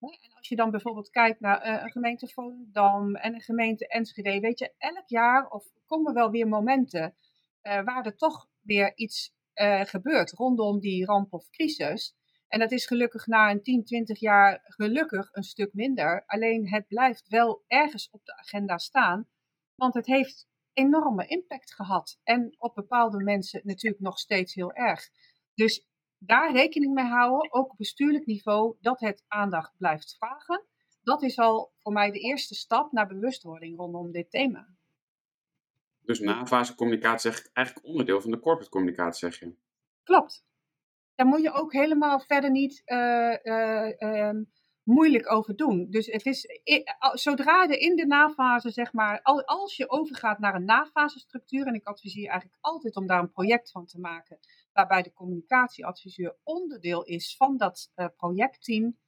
En 0.00 0.34
als 0.36 0.48
je 0.48 0.56
dan 0.56 0.70
bijvoorbeeld 0.70 1.10
kijkt 1.10 1.40
naar 1.40 1.66
uh, 1.66 1.82
een 1.82 1.90
gemeente 1.90 2.28
Volendam 2.28 3.14
en 3.14 3.34
een 3.34 3.40
gemeente 3.40 3.88
Enschede, 3.88 4.40
weet 4.40 4.58
je, 4.58 4.72
elk 4.78 5.06
jaar 5.06 5.48
of 5.48 5.64
komen 5.86 6.14
wel 6.14 6.30
weer 6.30 6.48
momenten 6.48 7.14
uh, 7.62 7.84
waar 7.84 8.06
er 8.06 8.16
toch 8.16 8.48
weer 8.60 8.96
iets 8.96 9.34
uh, 9.54 9.80
gebeurt 9.80 10.30
rondom 10.30 10.80
die 10.80 11.04
ramp 11.04 11.32
of 11.32 11.50
crisis. 11.50 12.14
En 12.48 12.58
dat 12.58 12.72
is 12.72 12.86
gelukkig 12.86 13.26
na 13.26 13.50
een 13.50 13.62
10, 13.62 13.84
20 13.84 14.20
jaar 14.20 14.60
gelukkig 14.64 15.28
een 15.32 15.42
stuk 15.42 15.72
minder. 15.72 16.24
Alleen 16.26 16.68
het 16.68 16.86
blijft 16.86 17.28
wel 17.28 17.64
ergens 17.66 18.10
op 18.10 18.24
de 18.24 18.36
agenda 18.36 18.78
staan, 18.78 19.28
want 19.74 19.94
het 19.94 20.06
heeft 20.06 20.48
enorme 20.72 21.26
impact 21.26 21.74
gehad. 21.74 22.18
En 22.22 22.54
op 22.58 22.74
bepaalde 22.74 23.22
mensen 23.22 23.60
natuurlijk 23.64 24.02
nog 24.02 24.18
steeds 24.18 24.54
heel 24.54 24.72
erg. 24.72 25.08
Dus 25.54 25.86
daar 26.18 26.52
rekening 26.52 26.94
mee 26.94 27.04
houden, 27.04 27.52
ook 27.52 27.70
op 27.70 27.76
bestuurlijk 27.76 28.26
niveau, 28.26 28.76
dat 28.80 29.00
het 29.00 29.24
aandacht 29.28 29.76
blijft 29.76 30.16
vragen. 30.18 30.64
Dat 31.02 31.22
is 31.22 31.38
al 31.38 31.72
voor 31.82 31.92
mij 31.92 32.10
de 32.10 32.18
eerste 32.18 32.54
stap 32.54 32.92
naar 32.92 33.06
bewustwording 33.06 33.76
rondom 33.76 34.12
dit 34.12 34.30
thema. 34.30 34.68
Dus 36.00 36.20
nafase 36.20 36.74
communicatie 36.74 37.30
is 37.30 37.50
eigenlijk 37.52 37.86
onderdeel 37.86 38.20
van 38.20 38.30
de 38.30 38.40
corporate 38.40 38.70
communicatie, 38.70 39.30
zeg 39.30 39.38
je? 39.38 39.54
Klopt 40.02 40.44
daar 41.16 41.26
moet 41.26 41.42
je 41.42 41.52
ook 41.52 41.72
helemaal 41.72 42.20
verder 42.20 42.50
niet 42.50 42.82
uh, 42.84 43.36
uh, 43.42 43.90
uh, 43.98 44.30
moeilijk 44.82 45.32
over 45.32 45.56
doen. 45.56 45.86
Dus 45.90 46.06
het 46.06 46.26
is, 46.26 46.46
zodra 47.12 47.62
je 47.62 47.78
in 47.78 47.96
de 47.96 48.06
nafase, 48.06 48.70
zeg 48.70 48.92
maar, 48.92 49.22
als 49.44 49.76
je 49.76 49.90
overgaat 49.90 50.38
naar 50.38 50.54
een 50.54 50.64
nafasestructuur, 50.64 51.66
en 51.66 51.74
ik 51.74 51.86
adviseer 51.86 52.28
eigenlijk 52.28 52.58
altijd 52.60 52.96
om 52.96 53.06
daar 53.06 53.20
een 53.20 53.30
project 53.30 53.70
van 53.70 53.86
te 53.86 53.98
maken, 53.98 54.38
waarbij 54.72 55.02
de 55.02 55.12
communicatieadviseur 55.12 56.36
onderdeel 56.42 57.04
is 57.04 57.36
van 57.36 57.56
dat 57.56 57.92
uh, 57.96 58.06
projectteam, 58.16 58.98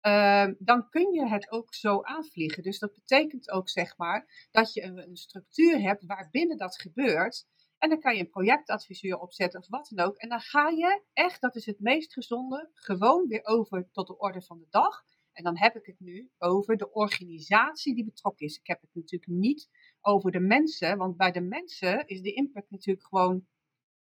ehm, 0.00 0.54
dan 0.58 0.88
kun 0.88 1.12
je 1.12 1.28
het 1.28 1.50
ook 1.50 1.74
zo 1.74 2.02
aanvliegen. 2.02 2.62
Dus 2.62 2.78
dat 2.78 2.92
betekent 2.92 3.50
ook, 3.50 3.68
zeg 3.68 3.96
maar, 3.96 4.48
dat 4.50 4.72
je 4.72 4.82
een, 4.82 4.98
een 4.98 5.16
structuur 5.16 5.80
hebt 5.80 6.06
waarbinnen 6.06 6.56
dat 6.56 6.80
gebeurt. 6.80 7.46
En 7.80 7.88
dan 7.88 8.00
kan 8.00 8.14
je 8.14 8.20
een 8.20 8.30
projectadviseur 8.30 9.18
opzetten 9.18 9.60
of 9.60 9.68
wat 9.68 9.90
dan 9.94 10.06
ook. 10.06 10.16
En 10.16 10.28
dan 10.28 10.40
ga 10.40 10.68
je 10.68 11.02
echt, 11.12 11.40
dat 11.40 11.56
is 11.56 11.66
het 11.66 11.80
meest 11.80 12.12
gezonde, 12.12 12.70
gewoon 12.74 13.28
weer 13.28 13.44
over 13.44 13.88
tot 13.92 14.06
de 14.06 14.18
orde 14.18 14.42
van 14.42 14.58
de 14.58 14.66
dag. 14.70 15.02
En 15.32 15.44
dan 15.44 15.58
heb 15.58 15.76
ik 15.76 15.86
het 15.86 16.00
nu 16.00 16.30
over 16.38 16.76
de 16.76 16.92
organisatie 16.92 17.94
die 17.94 18.04
betrokken 18.04 18.46
is. 18.46 18.56
Ik 18.56 18.66
heb 18.66 18.80
het 18.80 18.90
natuurlijk 18.94 19.32
niet 19.32 19.68
over 20.00 20.30
de 20.30 20.40
mensen, 20.40 20.98
want 20.98 21.16
bij 21.16 21.32
de 21.32 21.40
mensen 21.40 22.06
is 22.06 22.20
de 22.20 22.32
impact 22.32 22.70
natuurlijk 22.70 23.06
gewoon, 23.06 23.46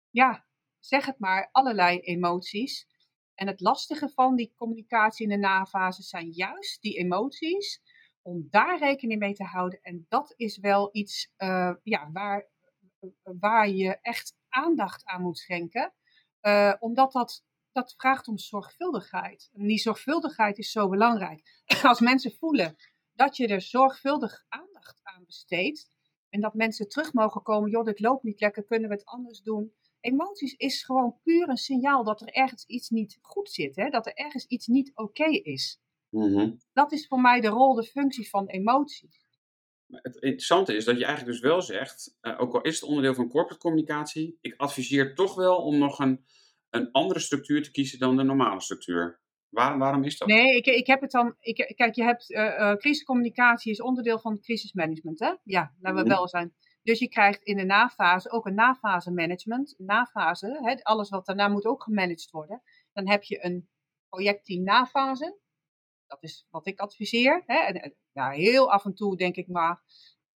ja, 0.09 0.45
zeg 0.79 1.05
het 1.05 1.19
maar, 1.19 1.49
allerlei 1.51 1.99
emoties. 1.99 2.87
En 3.33 3.47
het 3.47 3.59
lastige 3.59 4.09
van 4.09 4.35
die 4.35 4.53
communicatie 4.55 5.23
in 5.23 5.31
de 5.31 5.47
nafase 5.47 6.01
zijn 6.01 6.29
juist 6.31 6.81
die 6.81 6.97
emoties, 6.97 7.81
om 8.21 8.47
daar 8.49 8.79
rekening 8.79 9.19
mee 9.19 9.33
te 9.33 9.43
houden. 9.43 9.79
En 9.81 10.05
dat 10.09 10.33
is 10.35 10.57
wel 10.57 10.89
iets 10.91 11.33
uh, 11.37 11.73
ja, 11.83 12.09
waar, 12.11 12.49
waar 13.39 13.69
je 13.69 13.97
echt 14.01 14.35
aandacht 14.49 15.05
aan 15.05 15.21
moet 15.21 15.37
schenken. 15.37 15.93
Uh, 16.41 16.73
omdat 16.79 17.11
dat, 17.11 17.43
dat 17.71 17.93
vraagt 17.97 18.27
om 18.27 18.37
zorgvuldigheid. 18.37 19.49
En 19.53 19.67
die 19.67 19.77
zorgvuldigheid 19.77 20.57
is 20.57 20.71
zo 20.71 20.89
belangrijk. 20.89 21.61
Als 21.83 21.99
mensen 21.99 22.31
voelen 22.31 22.75
dat 23.13 23.37
je 23.37 23.47
er 23.47 23.61
zorgvuldig 23.61 24.45
aandacht 24.47 24.99
aan 25.03 25.25
besteedt. 25.25 25.89
En 26.29 26.41
dat 26.41 26.53
mensen 26.53 26.89
terug 26.89 27.13
mogen 27.13 27.41
komen, 27.41 27.69
joh, 27.69 27.83
dit 27.83 27.99
loopt 27.99 28.23
niet 28.23 28.39
lekker, 28.39 28.63
kunnen 28.63 28.89
we 28.89 28.95
het 28.95 29.05
anders 29.05 29.41
doen? 29.41 29.73
Emoties 29.99 30.53
is 30.53 30.83
gewoon 30.83 31.19
puur 31.23 31.49
een 31.49 31.57
signaal 31.57 32.03
dat 32.03 32.21
er 32.21 32.27
ergens 32.27 32.65
iets 32.65 32.89
niet 32.89 33.17
goed 33.21 33.49
zit, 33.49 33.75
hè? 33.75 33.89
dat 33.89 34.05
er 34.05 34.13
ergens 34.13 34.45
iets 34.45 34.67
niet 34.67 34.91
oké 34.95 35.29
is. 35.29 35.79
Mm 36.09 36.59
Dat 36.73 36.91
is 36.91 37.07
voor 37.07 37.21
mij 37.21 37.41
de 37.41 37.47
rol, 37.47 37.73
de 37.73 37.83
functie 37.83 38.29
van 38.29 38.47
emoties. 38.47 39.26
Het 39.87 40.15
interessante 40.15 40.75
is 40.75 40.85
dat 40.85 40.97
je 40.97 41.05
eigenlijk 41.05 41.33
dus 41.33 41.49
wel 41.49 41.61
zegt, 41.61 42.17
uh, 42.21 42.41
ook 42.41 42.53
al 42.53 42.61
is 42.61 42.79
het 42.79 42.89
onderdeel 42.89 43.13
van 43.13 43.29
corporate 43.29 43.61
communicatie, 43.61 44.37
ik 44.41 44.53
adviseer 44.57 45.15
toch 45.15 45.35
wel 45.35 45.57
om 45.57 45.77
nog 45.77 45.99
een, 45.99 46.25
een 46.69 46.91
andere 46.91 47.19
structuur 47.19 47.63
te 47.63 47.71
kiezen 47.71 47.99
dan 47.99 48.17
de 48.17 48.23
normale 48.23 48.61
structuur. 48.61 49.21
Waar, 49.49 49.77
waarom 49.77 50.03
is 50.03 50.17
dat? 50.17 50.27
Nee, 50.27 50.55
ik, 50.55 50.65
ik 50.65 50.87
heb 50.87 51.01
het 51.01 51.11
dan. 51.11 51.35
Ik, 51.39 51.73
kijk, 51.75 51.95
je 51.95 52.03
hebt 52.03 52.29
uh, 52.29 52.73
crisiscommunicatie 52.73 53.71
is 53.71 53.81
onderdeel 53.81 54.19
van 54.19 54.39
crisismanagement, 54.39 55.19
hè? 55.19 55.33
Ja, 55.43 55.73
laten 55.79 55.99
we 55.99 56.07
mhm. 56.07 56.17
wel 56.17 56.27
zijn. 56.27 56.53
Dus 56.83 56.99
je 56.99 57.09
krijgt 57.09 57.43
in 57.43 57.57
de 57.57 57.63
nafase 57.63 58.31
ook 58.31 58.45
een 58.45 58.53
nafase 58.53 59.11
management. 59.11 59.75
Nafase, 59.77 60.59
hè, 60.61 60.83
alles 60.83 61.09
wat 61.09 61.25
daarna 61.25 61.47
moet 61.47 61.65
ook 61.65 61.83
gemanaged 61.83 62.31
worden. 62.31 62.61
Dan 62.93 63.09
heb 63.09 63.23
je 63.23 63.45
een 63.45 63.69
projectteam 64.09 64.63
nafase. 64.63 65.37
Dat 66.07 66.23
is 66.23 66.47
wat 66.49 66.67
ik 66.67 66.79
adviseer. 66.79 67.43
Hè. 67.45 67.57
En, 67.57 67.95
ja, 68.11 68.29
heel 68.29 68.71
af 68.71 68.85
en 68.85 68.93
toe 68.93 69.17
denk 69.17 69.35
ik 69.35 69.47
maar, 69.47 69.81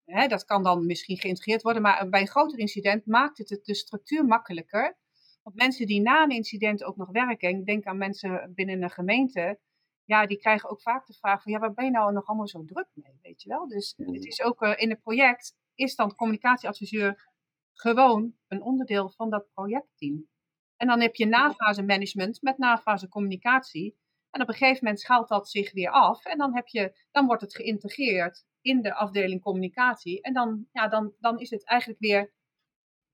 hè, 0.04 0.26
dat 0.26 0.44
kan 0.44 0.62
dan 0.62 0.86
misschien 0.86 1.18
geïntegreerd 1.18 1.62
worden. 1.62 1.82
Maar 1.82 2.08
bij 2.08 2.20
een 2.20 2.28
groter 2.28 2.58
incident 2.58 3.06
maakt 3.06 3.38
het 3.38 3.60
de 3.62 3.74
structuur 3.74 4.24
makkelijker 4.24 4.98
want 5.42 5.56
mensen 5.56 5.86
die 5.86 6.00
na 6.00 6.22
een 6.22 6.30
incident 6.30 6.84
ook 6.84 6.96
nog 6.96 7.10
werken, 7.10 7.48
ik 7.48 7.66
denk 7.66 7.84
aan 7.84 7.98
mensen 7.98 8.52
binnen 8.54 8.82
een 8.82 8.90
gemeente, 8.90 9.60
ja, 10.04 10.26
die 10.26 10.38
krijgen 10.38 10.70
ook 10.70 10.82
vaak 10.82 11.06
de 11.06 11.14
vraag 11.14 11.42
van, 11.42 11.52
ja, 11.52 11.58
waar 11.58 11.74
ben 11.74 11.84
je 11.84 11.90
nou 11.90 12.12
nog 12.12 12.26
allemaal 12.26 12.48
zo 12.48 12.64
druk 12.64 12.88
mee, 12.94 13.18
weet 13.22 13.42
je 13.42 13.48
wel? 13.48 13.68
Dus 13.68 13.94
het 13.96 14.24
is 14.24 14.42
ook 14.42 14.62
uh, 14.62 14.72
in 14.76 14.90
het 14.90 15.00
project, 15.00 15.56
is 15.74 15.94
dan 15.94 16.14
communicatieadviseur 16.14 17.28
gewoon 17.72 18.34
een 18.48 18.62
onderdeel 18.62 19.10
van 19.10 19.30
dat 19.30 19.48
projectteam. 19.52 20.28
En 20.76 20.86
dan 20.86 21.00
heb 21.00 21.14
je 21.14 21.26
nafase 21.26 21.82
management 21.82 22.42
met 22.42 22.58
nafase 22.58 23.08
communicatie. 23.08 23.98
En 24.30 24.42
op 24.42 24.48
een 24.48 24.54
gegeven 24.54 24.84
moment 24.84 25.00
schaalt 25.00 25.28
dat 25.28 25.48
zich 25.48 25.72
weer 25.72 25.90
af. 25.90 26.24
En 26.24 26.38
dan, 26.38 26.54
heb 26.54 26.66
je, 26.68 27.06
dan 27.10 27.26
wordt 27.26 27.42
het 27.42 27.54
geïntegreerd 27.54 28.44
in 28.60 28.82
de 28.82 28.94
afdeling 28.94 29.42
communicatie. 29.42 30.22
En 30.22 30.32
dan, 30.32 30.66
ja, 30.72 30.88
dan, 30.88 31.12
dan 31.18 31.38
is 31.38 31.50
het 31.50 31.64
eigenlijk 31.64 32.00
weer 32.00 32.32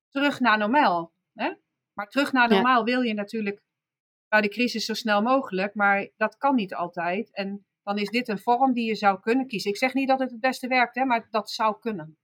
terug 0.09 0.41
naar 0.41 0.59
normaal. 0.59 1.13
Hè? 1.35 1.53
Maar 1.93 2.09
terug 2.09 2.33
naar 2.33 2.49
normaal 2.49 2.85
wil 2.85 3.01
je 3.01 3.15
natuurlijk 3.15 3.63
bij 4.29 4.41
de 4.41 4.49
crisis 4.49 4.85
zo 4.85 4.95
snel 4.95 5.23
mogelijk, 5.23 5.75
maar 5.75 6.11
dat 6.17 6.37
kan 6.37 6.55
niet 6.55 6.75
altijd. 6.75 7.35
En 7.35 7.67
dan 7.83 7.99
is 7.99 8.09
dit 8.09 8.29
een 8.29 8.39
vorm 8.39 8.73
die 8.73 8.87
je 8.87 8.95
zou 8.95 9.21
kunnen 9.21 9.47
kiezen. 9.47 9.71
Ik 9.71 9.77
zeg 9.77 9.95
niet 9.95 10.09
dat 10.09 10.19
het 10.19 10.31
het 10.31 10.41
beste 10.41 10.67
werkt, 10.69 10.95
hè, 10.95 11.05
maar 11.05 11.27
dat 11.31 11.51
zou 11.51 11.79
kunnen. 11.79 12.19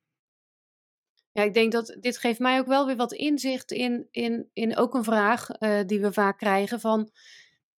Ja, 1.33 1.43
ik 1.43 1.55
denk 1.55 1.73
dat 1.73 1.97
dit 2.01 2.19
geeft 2.19 2.39
mij 2.39 2.59
ook 2.59 2.67
wel 2.67 2.87
weer 2.87 2.97
wat 2.97 3.13
inzicht 3.13 3.71
in, 3.71 4.09
in, 4.11 4.51
in 4.53 4.77
ook 4.77 4.95
een 4.95 5.05
vraag 5.05 5.49
uh, 5.61 5.81
die 5.87 6.01
we 6.01 6.13
vaak 6.13 6.39
krijgen 6.39 6.81
van 6.81 7.11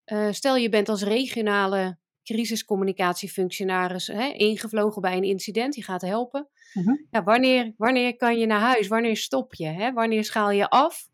uh, 0.06 0.32
stel 0.32 0.56
je 0.56 0.68
bent 0.68 0.88
als 0.88 1.02
regionale 1.02 1.98
crisiscommunicatiefunctionaris 2.22 4.06
hè, 4.06 4.28
ingevlogen 4.32 5.02
bij 5.02 5.16
een 5.16 5.22
incident, 5.22 5.74
die 5.74 5.84
gaat 5.84 6.02
helpen. 6.02 6.48
Uh 6.74 6.86
-huh. 6.86 7.00
ja, 7.10 7.22
wanneer, 7.22 7.74
wanneer 7.76 8.16
kan 8.16 8.38
je 8.38 8.46
naar 8.46 8.60
huis? 8.60 8.88
Wanneer 8.88 9.16
stop 9.16 9.54
je? 9.54 9.66
Hè? 9.66 9.92
Wanneer 9.92 10.24
schaal 10.24 10.50
je 10.50 10.68
af? 10.68 11.08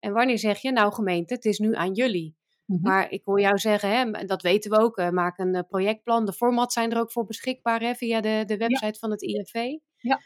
En 0.00 0.12
wanneer 0.12 0.38
zeg 0.38 0.58
je, 0.58 0.72
nou 0.72 0.92
gemeente, 0.92 1.34
het 1.34 1.44
is 1.44 1.58
nu 1.58 1.74
aan 1.74 1.92
jullie. 1.92 2.36
Mhm. 2.64 2.82
Maar 2.82 3.10
ik 3.10 3.22
hoor 3.24 3.40
jou 3.40 3.58
zeggen, 3.58 3.90
hè, 3.90 4.24
dat 4.24 4.42
weten 4.42 4.70
we 4.70 4.78
ook, 4.78 4.98
uh, 4.98 5.08
maak 5.08 5.38
een 5.38 5.54
uh, 5.54 5.60
projectplan. 5.68 6.26
De 6.26 6.32
formats 6.32 6.74
zijn 6.74 6.90
er 6.92 7.00
ook 7.00 7.12
voor 7.12 7.24
beschikbaar 7.24 7.80
hè, 7.80 7.94
via 7.94 8.20
de, 8.20 8.42
de 8.46 8.56
website 8.56 8.98
van 8.98 9.10
het 9.10 9.22
IFV. 9.22 9.54
Ja. 9.96 10.20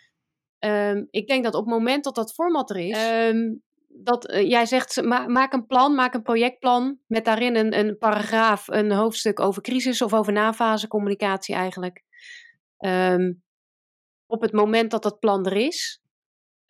Um, 0.91 1.09
ik 1.11 1.27
denk 1.27 1.45
dat 1.45 1.55
op 1.55 1.65
het 1.65 1.75
moment 1.75 2.05
dat 2.05 2.15
dat 2.15 2.35
format 2.35 2.71
er 2.71 2.77
is, 2.77 3.31
um, 3.31 3.63
dat 3.97 4.31
uh, 4.31 4.49
jij 4.49 4.67
zegt, 4.67 5.03
ma 5.03 5.27
maak 5.27 5.53
een 5.53 5.67
plan, 5.67 5.95
maak 5.95 6.15
een 6.15 6.23
projectplan 6.23 6.99
met 7.07 7.25
daarin 7.25 7.57
een, 7.57 7.79
een 7.79 7.99
paragraaf, 7.99 8.69
een 8.69 8.93
hoofdstuk 8.93 9.41
over 9.41 9.63
crisis 9.63 10.03
of 10.03 10.15
over 10.15 10.33
nafase 10.33 10.89
communicatie 10.89 11.55
eigenlijk. 11.55 12.03
Um, 12.79 13.43
op 14.27 14.43
het 14.43 14.53
moment 14.53 14.91
dat 14.91 15.03
dat 15.03 15.19
plan 15.19 15.47
er 15.47 15.57
is, 15.57 16.03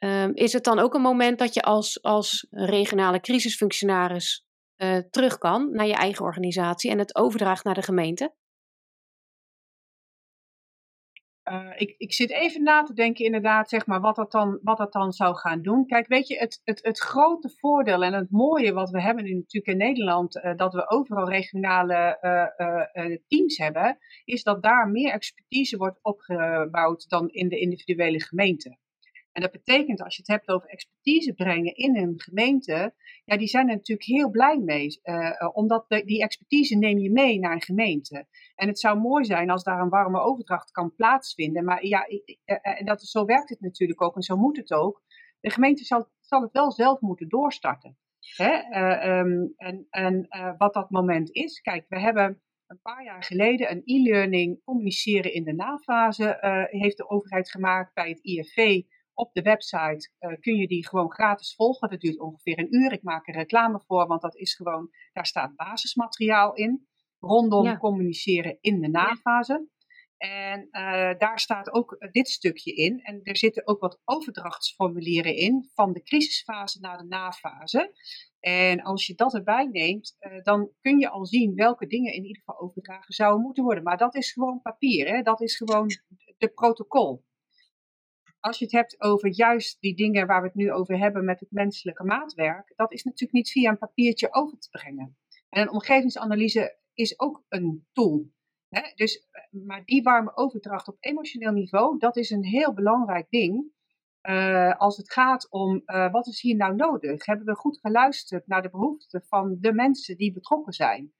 Um, 0.04 0.34
is 0.34 0.52
het 0.52 0.64
dan 0.64 0.78
ook 0.78 0.94
een 0.94 1.00
moment 1.00 1.38
dat 1.38 1.54
je 1.54 1.62
als, 1.62 2.02
als 2.02 2.46
regionale 2.50 3.20
crisisfunctionaris 3.20 4.44
uh, 4.76 4.98
terug 5.10 5.38
kan 5.38 5.70
naar 5.70 5.86
je 5.86 5.94
eigen 5.94 6.24
organisatie 6.24 6.90
en 6.90 6.98
het 6.98 7.16
overdraagt 7.16 7.64
naar 7.64 7.74
de 7.74 7.82
gemeente? 7.82 8.34
Uh, 11.50 11.70
ik, 11.76 11.94
ik 11.98 12.12
zit 12.12 12.30
even 12.30 12.62
na 12.62 12.82
te 12.82 12.94
denken 12.94 13.24
inderdaad, 13.24 13.68
zeg 13.68 13.86
maar, 13.86 14.00
wat 14.00 14.16
dat 14.16 14.32
dan, 14.32 14.58
wat 14.62 14.76
dat 14.76 14.92
dan 14.92 15.12
zou 15.12 15.36
gaan 15.36 15.62
doen. 15.62 15.86
Kijk, 15.86 16.06
weet 16.06 16.28
je, 16.28 16.38
het, 16.38 16.60
het, 16.64 16.78
het 16.82 16.98
grote 16.98 17.54
voordeel 17.56 18.04
en 18.04 18.12
het 18.12 18.30
mooie 18.30 18.72
wat 18.72 18.90
we 18.90 19.02
hebben 19.02 19.24
nu 19.24 19.34
natuurlijk 19.34 19.66
in 19.66 19.86
Nederland, 19.86 20.36
uh, 20.36 20.56
dat 20.56 20.72
we 20.74 20.90
overal 20.90 21.28
regionale 21.28 22.18
uh, 22.22 23.16
teams 23.26 23.56
hebben, 23.56 23.98
is 24.24 24.42
dat 24.42 24.62
daar 24.62 24.88
meer 24.88 25.12
expertise 25.12 25.76
wordt 25.76 25.98
opgebouwd 26.02 27.08
dan 27.08 27.28
in 27.28 27.48
de 27.48 27.58
individuele 27.58 28.20
gemeente. 28.20 28.78
En 29.34 29.42
dat 29.42 29.52
betekent, 29.52 30.02
als 30.02 30.16
je 30.16 30.22
het 30.22 30.30
hebt 30.30 30.48
over 30.48 30.68
expertise 30.68 31.32
brengen 31.32 31.74
in 31.74 31.96
een 31.96 32.14
gemeente, 32.16 32.94
ja, 33.24 33.36
die 33.36 33.46
zijn 33.46 33.68
er 33.68 33.74
natuurlijk 33.74 34.08
heel 34.08 34.30
blij 34.30 34.58
mee. 34.58 35.00
Uh, 35.02 35.50
omdat 35.52 35.84
die 35.88 36.22
expertise 36.22 36.76
neem 36.76 36.98
je 36.98 37.10
mee 37.10 37.38
naar 37.38 37.52
een 37.52 37.62
gemeente. 37.62 38.26
En 38.54 38.68
het 38.68 38.78
zou 38.78 38.98
mooi 38.98 39.24
zijn 39.24 39.50
als 39.50 39.64
daar 39.64 39.80
een 39.80 39.88
warme 39.88 40.20
overdracht 40.20 40.70
kan 40.70 40.94
plaatsvinden. 40.94 41.64
Maar 41.64 41.86
ja, 41.86 42.08
uh, 42.08 42.84
dat, 42.84 43.02
zo 43.02 43.24
werkt 43.24 43.48
het 43.48 43.60
natuurlijk 43.60 44.02
ook 44.02 44.16
en 44.16 44.22
zo 44.22 44.36
moet 44.36 44.56
het 44.56 44.72
ook. 44.72 45.02
De 45.40 45.50
gemeente 45.50 45.84
zal, 45.84 46.08
zal 46.20 46.42
het 46.42 46.52
wel 46.52 46.72
zelf 46.72 47.00
moeten 47.00 47.28
doorstarten. 47.28 47.98
Hè? 48.36 48.78
Um, 49.18 49.52
en 49.56 49.86
en 49.90 50.26
wat 50.58 50.74
dat 50.74 50.90
moment 50.90 51.30
is, 51.30 51.60
kijk, 51.60 51.84
we 51.88 52.00
hebben 52.00 52.42
een 52.66 52.80
paar 52.82 53.04
jaar 53.04 53.24
geleden 53.24 53.70
een 53.70 53.82
e-learning 53.84 54.64
communiceren 54.64 55.32
in 55.32 55.44
de 55.44 55.52
nafase 55.52 56.38
heeft 56.70 56.96
de 56.96 57.08
overheid 57.08 57.50
gemaakt 57.50 57.94
bij 57.94 58.08
het 58.08 58.18
IFV 58.22 58.82
op 59.14 59.32
de 59.32 59.42
website 59.42 60.10
uh, 60.20 60.40
kun 60.40 60.56
je 60.56 60.66
die 60.66 60.88
gewoon 60.88 61.12
gratis 61.12 61.54
volgen. 61.54 61.88
Dat 61.88 62.00
duurt 62.00 62.20
ongeveer 62.20 62.58
een 62.58 62.74
uur. 62.74 62.92
Ik 62.92 63.02
maak 63.02 63.28
er 63.28 63.34
reclame 63.34 63.80
voor, 63.86 64.06
want 64.06 64.22
dat 64.22 64.36
is 64.36 64.54
gewoon, 64.54 64.90
daar 65.12 65.26
staat 65.26 65.56
basismateriaal 65.56 66.54
in. 66.54 66.86
Rondom 67.18 67.78
communiceren 67.78 68.58
in 68.60 68.80
de 68.80 68.88
nafase. 68.88 69.68
En 70.16 70.68
uh, 70.70 71.18
daar 71.18 71.40
staat 71.40 71.72
ook 71.72 72.08
dit 72.10 72.28
stukje 72.28 72.74
in. 72.74 73.00
En 73.00 73.20
er 73.22 73.36
zitten 73.36 73.66
ook 73.66 73.80
wat 73.80 74.00
overdrachtsformulieren 74.04 75.36
in 75.36 75.70
van 75.74 75.92
de 75.92 76.02
crisisfase 76.02 76.80
naar 76.80 76.98
de 76.98 77.04
nafase. 77.04 77.92
En 78.40 78.82
als 78.82 79.06
je 79.06 79.14
dat 79.14 79.34
erbij 79.34 79.64
neemt, 79.64 80.16
uh, 80.20 80.42
dan 80.42 80.70
kun 80.80 80.98
je 80.98 81.08
al 81.08 81.26
zien 81.26 81.54
welke 81.54 81.86
dingen 81.86 82.12
in 82.12 82.22
ieder 82.22 82.36
geval 82.36 82.60
overdragen 82.60 83.14
zouden 83.14 83.42
moeten 83.42 83.64
worden. 83.64 83.82
Maar 83.82 83.96
dat 83.96 84.14
is 84.14 84.32
gewoon 84.32 84.62
papier, 84.62 85.08
hè? 85.08 85.22
dat 85.22 85.40
is 85.40 85.56
gewoon 85.56 85.88
de 86.38 86.48
protocol 86.48 87.24
als 88.44 88.58
je 88.58 88.64
het 88.64 88.74
hebt 88.74 89.00
over 89.00 89.28
juist 89.34 89.80
die 89.80 89.96
dingen 89.96 90.26
waar 90.26 90.40
we 90.40 90.46
het 90.46 90.56
nu 90.56 90.72
over 90.72 90.98
hebben 90.98 91.24
met 91.24 91.40
het 91.40 91.50
menselijke 91.50 92.04
maatwerk, 92.04 92.72
dat 92.76 92.92
is 92.92 93.02
natuurlijk 93.02 93.32
niet 93.32 93.50
via 93.50 93.70
een 93.70 93.78
papiertje 93.78 94.32
over 94.32 94.58
te 94.58 94.68
brengen. 94.70 95.16
En 95.48 95.62
een 95.62 95.70
omgevingsanalyse 95.70 96.78
is 96.92 97.18
ook 97.20 97.44
een 97.48 97.86
tool. 97.92 98.30
Hè? 98.68 98.92
Dus, 98.94 99.28
maar 99.50 99.84
die 99.84 100.02
warme 100.02 100.36
overdracht 100.36 100.88
op 100.88 100.96
emotioneel 101.00 101.52
niveau, 101.52 101.98
dat 101.98 102.16
is 102.16 102.30
een 102.30 102.44
heel 102.44 102.74
belangrijk 102.74 103.26
ding. 103.30 103.72
Uh, 104.22 104.74
als 104.76 104.96
het 104.96 105.12
gaat 105.12 105.50
om 105.50 105.82
uh, 105.86 106.12
wat 106.12 106.26
is 106.26 106.40
hier 106.40 106.56
nou 106.56 106.74
nodig? 106.74 107.26
Hebben 107.26 107.46
we 107.46 107.54
goed 107.54 107.78
geluisterd 107.78 108.46
naar 108.46 108.62
de 108.62 108.70
behoeften 108.70 109.22
van 109.26 109.56
de 109.60 109.72
mensen 109.72 110.16
die 110.16 110.32
betrokken 110.32 110.72
zijn? 110.72 111.12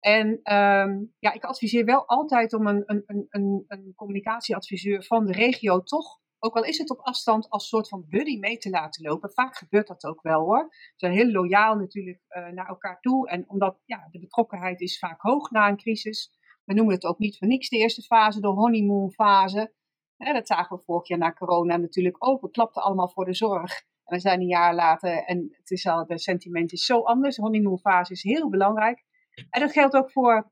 En 0.00 0.28
um, 0.28 1.14
ja, 1.18 1.32
ik 1.32 1.44
adviseer 1.44 1.84
wel 1.84 2.06
altijd 2.06 2.52
om 2.52 2.66
een, 2.66 2.82
een, 2.86 3.26
een, 3.28 3.64
een 3.68 3.92
communicatieadviseur 3.96 5.02
van 5.02 5.26
de 5.26 5.32
regio 5.32 5.82
toch 5.82 6.19
ook 6.42 6.56
al 6.56 6.64
is 6.64 6.78
het 6.78 6.90
op 6.90 6.98
afstand, 6.98 7.50
als 7.50 7.68
soort 7.68 7.88
van 7.88 8.04
buddy 8.08 8.38
mee 8.38 8.58
te 8.58 8.70
laten 8.70 9.02
lopen. 9.02 9.32
Vaak 9.32 9.56
gebeurt 9.56 9.86
dat 9.86 10.04
ook 10.04 10.22
wel 10.22 10.40
hoor. 10.40 10.68
Ze 10.70 10.94
zijn 10.96 11.12
heel 11.12 11.30
loyaal 11.30 11.74
natuurlijk 11.74 12.20
uh, 12.28 12.48
naar 12.48 12.68
elkaar 12.68 13.00
toe. 13.00 13.28
En 13.28 13.44
omdat 13.48 13.80
ja, 13.84 14.08
de 14.10 14.18
betrokkenheid 14.18 14.80
is 14.80 14.98
vaak 14.98 15.20
hoog 15.20 15.50
na 15.50 15.68
een 15.68 15.76
crisis. 15.76 16.38
We 16.64 16.74
noemen 16.74 16.94
het 16.94 17.04
ook 17.04 17.18
niet 17.18 17.38
voor 17.38 17.48
niks 17.48 17.68
de 17.68 17.76
eerste 17.76 18.02
fase, 18.02 18.40
de 18.40 18.46
honeymoon 18.46 19.12
fase. 19.12 19.72
dat 20.16 20.46
zagen 20.46 20.76
we 20.76 20.82
vorig 20.82 21.08
jaar 21.08 21.18
na 21.18 21.32
corona 21.32 21.76
natuurlijk 21.76 22.16
ook. 22.18 22.40
We 22.40 22.50
klapten 22.50 22.82
allemaal 22.82 23.08
voor 23.08 23.24
de 23.24 23.34
zorg. 23.34 23.82
En 24.04 24.16
we 24.16 24.20
zijn 24.20 24.40
een 24.40 24.46
jaar 24.46 24.74
later 24.74 25.24
en 25.24 25.56
het, 25.56 25.70
is 25.70 25.86
al, 25.86 26.04
het 26.06 26.22
sentiment 26.22 26.72
is 26.72 26.84
zo 26.84 27.00
anders. 27.00 27.36
De 27.36 27.42
honeymoon 27.42 27.78
fase 27.78 28.12
is 28.12 28.22
heel 28.22 28.48
belangrijk. 28.48 29.04
En 29.50 29.60
dat 29.60 29.72
geldt 29.72 29.96
ook 29.96 30.10
voor 30.10 30.50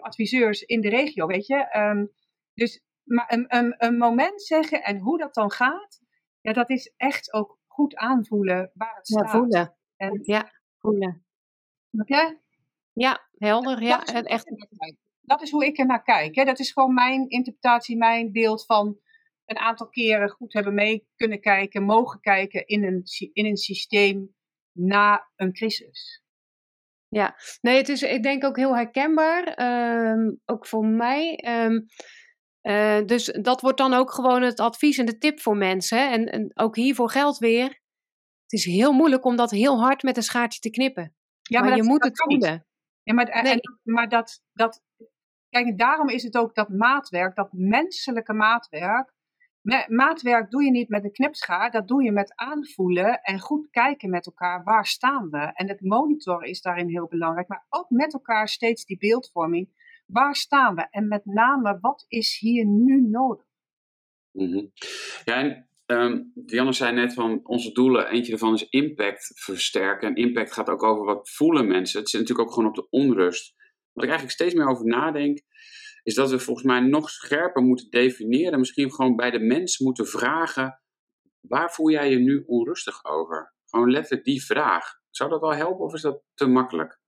adviseurs 0.00 0.62
in 0.62 0.80
de 0.80 0.88
regio, 0.88 1.26
weet 1.26 1.46
je. 1.46 1.56
Ehm, 1.56 2.06
dus 2.54 2.85
maar 3.06 3.32
een, 3.32 3.44
een, 3.56 3.74
een 3.78 3.96
moment 3.96 4.42
zeggen 4.42 4.82
en 4.82 4.98
hoe 4.98 5.18
dat 5.18 5.34
dan 5.34 5.50
gaat, 5.50 6.00
ja, 6.40 6.52
dat 6.52 6.70
is 6.70 6.92
echt 6.96 7.32
ook 7.32 7.58
goed 7.66 7.96
aanvoelen 7.96 8.70
waar 8.74 8.96
het 8.96 9.06
staat. 9.06 9.24
Ja, 9.24 9.38
voelen. 9.38 9.76
En, 9.96 10.20
ja, 10.22 10.52
voelen. 10.78 11.26
Oké? 11.90 12.38
Ja, 12.92 13.28
helder. 13.38 13.82
Ja, 13.82 13.98
dat, 13.98 14.14
is 14.14 14.22
echt. 14.22 14.50
dat 15.20 15.42
is 15.42 15.50
hoe 15.50 15.66
ik 15.66 15.78
er 15.78 15.86
naar 15.86 16.02
kijk. 16.02 16.34
Hè. 16.34 16.44
Dat 16.44 16.58
is 16.58 16.72
gewoon 16.72 16.94
mijn 16.94 17.28
interpretatie, 17.28 17.96
mijn 17.96 18.32
beeld 18.32 18.64
van 18.64 18.98
een 19.44 19.58
aantal 19.58 19.88
keren 19.88 20.30
goed 20.30 20.52
hebben 20.52 20.74
mee 20.74 21.08
kunnen 21.16 21.40
kijken, 21.40 21.82
mogen 21.82 22.20
kijken 22.20 22.66
in 22.66 22.84
een, 22.84 23.02
in 23.32 23.46
een 23.46 23.56
systeem 23.56 24.34
na 24.72 25.30
een 25.36 25.52
crisis. 25.52 26.24
Ja, 27.08 27.36
nee, 27.60 27.76
het 27.76 27.88
is 27.88 28.02
ik 28.02 28.22
denk 28.22 28.44
ook 28.44 28.56
heel 28.56 28.76
herkenbaar, 28.76 29.44
ehm, 29.44 30.34
ook 30.44 30.66
voor 30.66 30.84
mij. 30.84 31.36
Ehm, 31.36 31.80
eh, 32.66 33.04
dus 33.04 33.24
dat 33.24 33.60
wordt 33.60 33.78
dan 33.78 33.92
ook 33.92 34.10
gewoon 34.10 34.42
het 34.42 34.60
advies 34.60 34.98
en 34.98 35.06
de 35.06 35.18
tip 35.18 35.40
voor 35.40 35.56
mensen. 35.56 36.10
En, 36.10 36.26
en, 36.26 36.50
ook 36.54 36.76
hiervoor 36.76 37.10
geldt 37.10 37.38
weer, 37.38 37.66
het 38.42 38.52
is 38.52 38.64
heel 38.64 38.92
moeilijk 38.92 39.24
om 39.24 39.36
dat 39.36 39.50
heel 39.50 39.80
hard 39.80 40.02
met 40.02 40.16
een 40.16 40.22
schaartje 40.22 40.60
te 40.60 40.70
knippen. 40.70 41.14
Ja, 41.42 41.60
maar, 41.60 41.76
je 41.76 41.82
moet 41.82 42.04
het 42.04 42.22
voelen. 42.22 42.66
Ja, 43.02 43.14
maar, 43.14 43.60
maar 43.82 44.08
dat, 44.08 44.42
dat, 44.52 44.82
kijk, 45.48 45.78
daarom 45.78 46.08
is 46.08 46.22
het 46.22 46.36
ook 46.36 46.54
dat 46.54 46.68
maatwerk, 46.68 47.36
dat 47.36 47.52
menselijke 47.52 48.32
maatwerk, 48.32 49.12
maatwerk 49.86 50.50
doe 50.50 50.64
je 50.64 50.70
niet 50.70 50.88
met 50.88 51.04
een 51.04 51.12
knipschaar, 51.12 51.70
dat 51.70 51.88
doe 51.88 52.02
je 52.02 52.12
met 52.12 52.32
aanvoelen 52.34 53.20
en 53.22 53.40
goed 53.40 53.70
kijken 53.70 54.10
met 54.10 54.26
elkaar, 54.26 54.64
waar 54.64 54.86
staan 54.86 55.30
we? 55.30 55.50
En 55.52 55.68
het 55.68 55.80
monitoren 55.80 56.48
is 56.48 56.60
daarin 56.60 56.88
heel 56.88 57.08
belangrijk, 57.08 57.48
maar 57.48 57.66
ook 57.68 57.90
met 57.90 58.12
elkaar 58.12 58.48
steeds 58.48 58.84
die 58.84 58.98
beeldvorming 58.98 59.68
Waar 60.06 60.34
staan 60.34 60.74
we? 60.74 60.86
En 60.90 61.08
met 61.08 61.24
name, 61.24 61.78
wat 61.80 62.04
is 62.08 62.38
hier 62.38 62.66
nu 62.66 63.00
nodig? 63.00 63.44
Mm 64.32 64.72
Ja, 65.24 65.34
en 65.34 65.68
um, 65.86 66.32
Dianne 66.34 66.72
zei 66.72 66.94
net 66.94 67.14
van 67.14 67.40
onze 67.42 67.72
doelen, 67.72 68.08
eentje 68.08 68.30
daarvan 68.30 68.54
is 68.54 68.68
impact 68.68 69.32
versterken. 69.34 70.08
En 70.08 70.14
impact 70.14 70.52
gaat 70.52 70.68
ook 70.68 70.82
over 70.82 71.04
wat 71.04 71.30
voelen 71.30 71.66
mensen. 71.66 72.00
Het 72.00 72.10
zit 72.10 72.20
natuurlijk 72.20 72.48
ook 72.48 72.54
gewoon 72.54 72.68
op 72.68 72.74
de 72.74 72.88
onrust. 72.90 73.54
Wat 73.92 74.04
ik 74.04 74.10
eigenlijk 74.10 74.40
steeds 74.40 74.54
meer 74.54 74.68
over 74.68 74.86
nadenk, 74.86 75.40
is 76.02 76.14
dat 76.14 76.30
we 76.30 76.38
volgens 76.38 76.66
mij 76.66 76.80
nog 76.80 77.10
scherper 77.10 77.62
moeten 77.62 77.90
definiëren. 77.90 78.58
Misschien 78.58 78.92
gewoon 78.92 79.16
bij 79.16 79.30
de 79.30 79.40
mens 79.40 79.78
moeten 79.78 80.06
vragen, 80.06 80.80
waar 81.40 81.72
voel 81.72 81.90
jij 81.90 82.10
je 82.10 82.18
nu 82.18 82.42
onrustig 82.46 83.04
over? 83.04 83.54
Gewoon 83.64 83.90
letterlijk 83.90 84.24
die 84.24 84.44
vraag. 84.44 84.84
Zou 85.10 85.30
dat 85.30 85.40
wel 85.40 85.54
helpen 85.54 85.84
of 85.84 85.94
is 85.94 86.00
dat 86.00 86.22
te 86.34 86.46
makkelijk? 86.46 87.00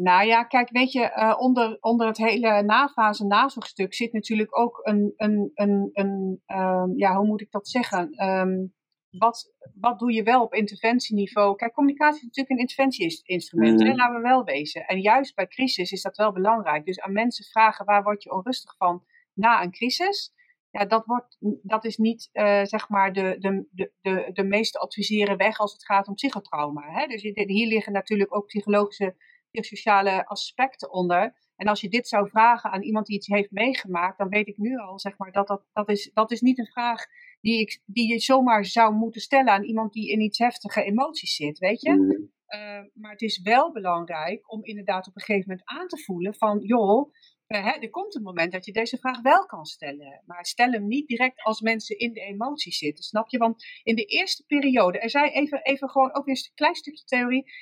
Nou 0.00 0.26
ja, 0.26 0.44
kijk, 0.44 0.70
weet 0.70 0.92
je, 0.92 1.00
uh, 1.00 1.34
onder, 1.38 1.76
onder 1.80 2.06
het 2.06 2.16
hele 2.16 2.62
nafase 2.62 3.26
nazorgstuk 3.26 3.94
zit 3.94 4.12
natuurlijk 4.12 4.58
ook 4.58 4.80
een, 4.82 5.12
een, 5.16 5.50
een, 5.54 5.90
een 5.92 6.42
um, 6.46 6.92
ja, 6.96 7.16
hoe 7.16 7.26
moet 7.26 7.40
ik 7.40 7.50
dat 7.50 7.68
zeggen? 7.68 8.28
Um, 8.28 8.74
wat, 9.10 9.52
wat 9.80 9.98
doe 9.98 10.12
je 10.12 10.22
wel 10.22 10.42
op 10.42 10.54
interventieniveau? 10.54 11.56
Kijk, 11.56 11.72
communicatie 11.72 12.18
is 12.18 12.26
natuurlijk 12.26 12.50
een 12.50 12.60
interventieinstrument, 12.60 13.80
mm. 13.80 13.96
laten 13.96 14.16
we 14.16 14.22
wel 14.22 14.44
wezen. 14.44 14.86
En 14.86 15.00
juist 15.00 15.34
bij 15.34 15.46
crisis 15.46 15.92
is 15.92 16.02
dat 16.02 16.16
wel 16.16 16.32
belangrijk. 16.32 16.84
Dus 16.84 17.00
aan 17.00 17.12
mensen 17.12 17.44
vragen 17.44 17.84
waar 17.84 18.02
word 18.02 18.22
je 18.22 18.32
onrustig 18.32 18.76
van 18.76 19.04
na 19.34 19.62
een 19.62 19.72
crisis? 19.72 20.32
Ja, 20.70 20.84
dat, 20.84 21.04
wordt, 21.06 21.36
dat 21.62 21.84
is 21.84 21.96
niet 21.96 22.28
uh, 22.32 22.64
zeg 22.64 22.88
maar 22.88 23.12
de, 23.12 23.36
de, 23.38 23.66
de, 23.70 23.92
de, 24.00 24.30
de 24.32 24.44
meeste 24.44 24.78
adviseren 24.78 25.36
weg 25.36 25.58
als 25.58 25.72
het 25.72 25.84
gaat 25.84 26.08
om 26.08 26.14
psychotrauma. 26.14 26.82
Hè? 26.90 27.06
Dus 27.06 27.22
hier 27.22 27.66
liggen 27.66 27.92
natuurlijk 27.92 28.36
ook 28.36 28.46
psychologische 28.46 29.16
sociale 29.50 30.26
aspecten 30.26 30.92
onder. 30.92 31.34
En 31.56 31.66
als 31.66 31.80
je 31.80 31.88
dit 31.88 32.08
zou 32.08 32.28
vragen 32.28 32.70
aan 32.70 32.82
iemand 32.82 33.06
die 33.06 33.16
iets 33.16 33.26
heeft 33.26 33.50
meegemaakt, 33.50 34.18
dan 34.18 34.28
weet 34.28 34.48
ik 34.48 34.56
nu 34.56 34.76
al, 34.76 34.98
zeg 34.98 35.18
maar, 35.18 35.32
dat 35.32 35.46
dat, 35.46 35.62
dat, 35.72 35.88
is, 35.88 36.10
dat 36.14 36.30
is 36.30 36.40
niet 36.40 36.58
een 36.58 36.66
vraag 36.66 37.06
die, 37.40 37.60
ik, 37.60 37.82
die 37.86 38.08
je 38.08 38.18
zomaar 38.18 38.64
zou 38.64 38.94
moeten 38.94 39.20
stellen 39.20 39.52
aan 39.52 39.64
iemand 39.64 39.92
die 39.92 40.10
in 40.10 40.20
iets 40.20 40.38
heftige 40.38 40.82
emoties 40.82 41.34
zit, 41.34 41.58
weet 41.58 41.80
je. 41.80 41.92
Mm. 41.92 42.30
Eh, 42.46 42.80
maar 42.94 43.10
het 43.10 43.22
is 43.22 43.40
wel 43.40 43.72
belangrijk 43.72 44.52
om 44.52 44.64
inderdaad 44.64 45.06
op 45.06 45.16
een 45.16 45.22
gegeven 45.22 45.48
moment 45.48 45.68
aan 45.68 45.88
te 45.88 46.02
voelen 46.04 46.34
van, 46.34 46.58
joh, 46.58 47.12
uh, 47.48 47.64
hè, 47.64 47.70
er 47.70 47.90
komt 47.90 48.14
een 48.14 48.22
moment 48.22 48.52
dat 48.52 48.64
je 48.64 48.72
deze 48.72 48.98
vraag 48.98 49.20
wel 49.20 49.46
kan 49.46 49.64
stellen. 49.64 50.22
Maar 50.26 50.46
stel 50.46 50.70
hem 50.70 50.86
niet 50.86 51.08
direct 51.08 51.42
als 51.42 51.60
mensen 51.60 51.98
in 51.98 52.12
de 52.12 52.20
emoties 52.20 52.78
zitten, 52.78 53.04
snap 53.04 53.28
je? 53.28 53.38
Want 53.38 53.64
in 53.82 53.96
de 53.96 54.04
eerste 54.04 54.44
periode, 54.46 54.98
er 54.98 55.10
zijn 55.10 55.30
even, 55.30 55.62
even 55.62 55.90
gewoon 55.90 56.14
ook 56.14 56.24
weer 56.24 56.34
een 56.34 56.54
klein 56.54 56.74
stukje 56.74 57.04
theorie. 57.04 57.52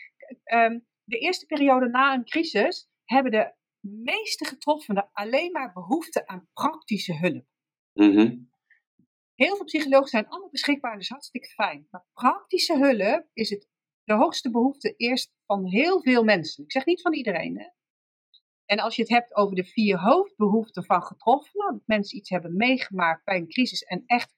Um, 0.53 0.87
de 1.07 1.19
eerste 1.19 1.47
periode 1.47 1.89
na 1.89 2.15
een 2.15 2.25
crisis 2.25 2.89
hebben 3.05 3.33
de 3.33 3.55
meeste 3.81 4.45
getroffenen 4.45 5.09
alleen 5.13 5.53
maar 5.53 5.73
behoefte 5.73 6.27
aan 6.27 6.49
praktische 6.53 7.15
hulp. 7.15 7.45
Mhm. 7.93 8.39
Heel 9.35 9.57
veel 9.57 9.65
psychologen 9.65 10.09
zijn 10.09 10.29
allemaal 10.29 10.51
beschikbaar, 10.51 10.97
dus 10.97 11.09
hartstikke 11.09 11.49
fijn. 11.49 11.87
Maar 11.91 12.07
praktische 12.13 12.79
hulp 12.79 13.29
is 13.33 13.51
het 13.51 13.69
de 14.05 14.15
hoogste 14.15 14.51
behoefte 14.51 14.95
eerst 14.97 15.33
van 15.47 15.67
heel 15.67 16.03
veel 16.03 16.25
mensen. 16.25 16.65
Ik 16.65 16.73
zeg 16.73 16.85
niet 16.85 17.01
van 17.01 17.15
iedereen. 17.15 17.59
Hè? 17.59 17.67
En 18.65 18.79
als 18.79 18.97
je 18.97 19.03
het 19.03 19.11
hebt 19.11 19.35
over 19.35 19.57
de 19.57 19.65
vier 19.65 19.99
hoofdbehoeften 19.99 20.85
van 20.85 21.03
getroffenen, 21.03 21.73
dat 21.73 21.83
mensen 21.87 22.19
iets 22.19 22.31
hebben 22.31 22.57
meegemaakt 22.57 23.25
bij 23.25 23.37
een 23.37 23.49
crisis 23.49 23.83
en 23.83 24.03
echt 24.07 24.31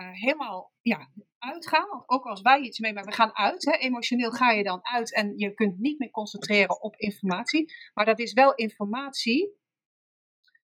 uh, 0.00 0.12
helemaal 0.12 0.72
ja, 0.82 1.10
uitgaan. 1.42 2.02
Ook 2.06 2.24
als 2.24 2.40
wij 2.40 2.60
iets 2.60 2.78
mee, 2.78 2.92
maar 2.92 3.04
we 3.04 3.12
gaan 3.12 3.36
uit. 3.36 3.64
Hè, 3.64 3.72
emotioneel 3.72 4.30
ga 4.30 4.50
je 4.50 4.62
dan 4.62 4.84
uit 4.84 5.14
en 5.14 5.38
je 5.38 5.54
kunt 5.54 5.78
niet 5.78 5.98
meer 5.98 6.10
concentreren 6.10 6.82
op 6.82 6.96
informatie. 6.96 7.74
Maar 7.94 8.04
dat 8.04 8.18
is 8.18 8.32
wel 8.32 8.54
informatie, 8.54 9.56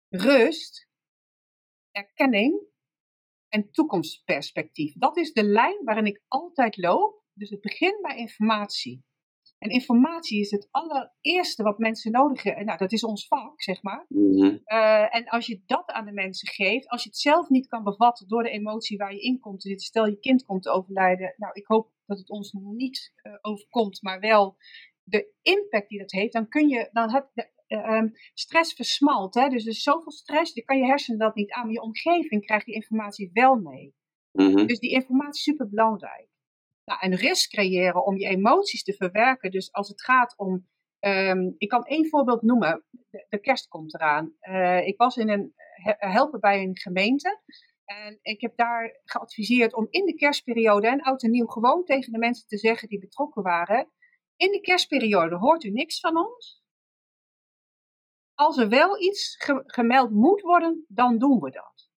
rust, 0.09 0.87
erkenning 1.91 2.67
en 3.49 3.71
toekomstperspectief. 3.71 4.93
Dat 4.93 5.17
is 5.17 5.33
de 5.33 5.43
lijn 5.43 5.83
waarin 5.83 6.05
ik 6.05 6.21
altijd 6.27 6.77
loop. 6.77 7.23
Dus 7.33 7.49
het 7.49 7.61
begint 7.61 8.01
bij 8.01 8.17
informatie. 8.17 9.03
En 9.59 9.69
informatie 9.69 10.39
is 10.39 10.51
het 10.51 10.67
allereerste 10.71 11.63
wat 11.63 11.77
mensen 11.77 12.11
nodig 12.11 12.43
hebben. 12.43 12.65
Nou, 12.65 12.77
dat 12.77 12.91
is 12.91 13.03
ons 13.03 13.27
vak, 13.27 13.61
zeg 13.61 13.81
maar. 13.81 14.05
Mhm. 14.07 14.57
Eh, 14.63 15.15
en 15.15 15.25
als 15.25 15.45
je 15.45 15.61
dat 15.65 15.91
aan 15.91 16.05
de 16.05 16.11
mensen 16.11 16.47
geeft, 16.47 16.89
als 16.89 17.03
je 17.03 17.09
het 17.09 17.17
zelf 17.17 17.49
niet 17.49 17.67
kan 17.67 17.83
bevatten 17.83 18.27
door 18.27 18.43
de 18.43 18.49
emotie 18.49 18.97
waar 18.97 19.13
je 19.13 19.21
in 19.21 19.39
komt. 19.39 19.73
Stel 19.75 20.05
je 20.05 20.19
kind 20.19 20.45
komt 20.45 20.63
te 20.63 20.69
overlijden. 20.69 21.33
Nou, 21.37 21.53
ik 21.53 21.67
hoop 21.67 21.91
dat 22.05 22.17
het 22.17 22.29
ons 22.29 22.51
niet 22.53 23.13
uh, 23.23 23.33
overkomt, 23.41 24.01
maar 24.01 24.19
wel 24.19 24.57
de 25.03 25.33
impact 25.41 25.89
die 25.89 25.99
dat 25.99 26.11
heeft. 26.11 26.33
Dan 26.33 26.47
kun 26.47 26.67
je, 26.67 26.89
dan 26.91 27.11
heb 27.11 27.29
de, 27.33 27.49
uh, 27.67 28.03
stress 28.33 28.73
versmalt. 28.73 29.33
Hè? 29.33 29.49
Dus 29.49 29.63
er 29.63 29.71
is 29.71 29.83
zoveel 29.83 30.11
stress, 30.11 30.53
dan 30.53 30.63
kan 30.63 30.77
je 30.77 30.85
hersenen 30.85 31.19
dat 31.19 31.35
niet 31.35 31.51
aan. 31.51 31.63
Maar 31.63 31.73
je 31.73 31.81
omgeving 31.81 32.45
krijgt 32.45 32.65
die 32.65 32.75
informatie 32.75 33.29
wel 33.33 33.55
mee. 33.55 33.95
Mhm. 34.31 34.65
Dus 34.65 34.79
die 34.79 34.91
informatie 34.91 35.29
is 35.29 35.43
super 35.43 35.69
belangrijk. 35.69 36.28
Nou, 36.89 37.01
en 37.01 37.47
creëren 37.47 38.05
om 38.05 38.17
je 38.17 38.27
emoties 38.27 38.83
te 38.83 38.93
verwerken. 38.93 39.51
Dus 39.51 39.71
als 39.71 39.87
het 39.87 40.03
gaat 40.03 40.37
om. 40.37 40.67
Um, 40.99 41.55
ik 41.57 41.69
kan 41.69 41.83
één 41.83 42.09
voorbeeld 42.09 42.41
noemen. 42.41 42.83
De, 43.29 43.39
kerst 43.39 43.67
komt 43.67 43.93
eraan. 43.93 44.33
Uh, 44.41 44.87
ik 44.87 44.97
was 44.97 45.17
in 45.17 45.29
een 45.29 45.53
helpen 45.97 46.39
bij 46.39 46.61
een 46.61 46.77
gemeente. 46.77 47.41
En 47.85 48.19
ik 48.21 48.41
heb 48.41 48.55
daar 48.55 48.99
geadviseerd 49.03 49.73
om 49.73 49.87
in 49.89 50.05
de 50.05 50.15
kerstperiode 50.15 50.87
en 50.87 51.01
oud 51.01 51.23
en 51.23 51.31
nieuw 51.31 51.45
gewoon 51.45 51.83
tegen 51.83 52.11
de 52.11 52.17
mensen 52.17 52.47
te 52.47 52.57
zeggen 52.57 52.87
die 52.87 52.99
betrokken 52.99 53.43
waren. 53.43 53.91
In 54.35 54.51
de 54.51 54.61
kerstperiode 54.61 55.35
hoort 55.35 55.63
u 55.63 55.69
niks 55.69 55.99
van 55.99 56.17
ons. 56.17 56.63
Als 58.33 58.57
er 58.57 58.69
wel 58.69 59.01
iets 59.01 59.35
gemeld 59.65 60.11
moet 60.11 60.41
worden, 60.41 60.85
dan 60.87 61.17
doen 61.17 61.39
we 61.39 61.51
dat. 61.51 61.88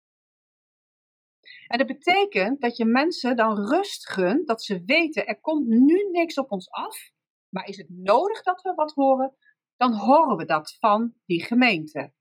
En 1.72 1.78
dat 1.78 1.86
betekent 1.86 2.60
dat 2.60 2.76
je 2.76 2.84
mensen 2.84 3.36
dan 3.36 3.66
rust 3.68 4.08
gunt, 4.08 4.46
dat 4.46 4.62
ze 4.62 4.82
weten 4.84 5.26
er 5.26 5.40
komt 5.40 5.66
nu 5.66 6.08
niks 6.10 6.38
op 6.38 6.50
ons 6.50 6.70
af, 6.70 7.10
maar 7.48 7.66
is 7.68 7.76
het 7.76 7.86
nodig 7.90 8.42
dat 8.42 8.62
we 8.62 8.74
wat 8.74 8.92
horen, 8.92 9.34
dan 9.76 9.92
horen 9.92 10.36
we 10.36 10.44
dat 10.44 10.76
van 10.78 11.14
die 11.26 11.44
gemeente. 11.44 12.12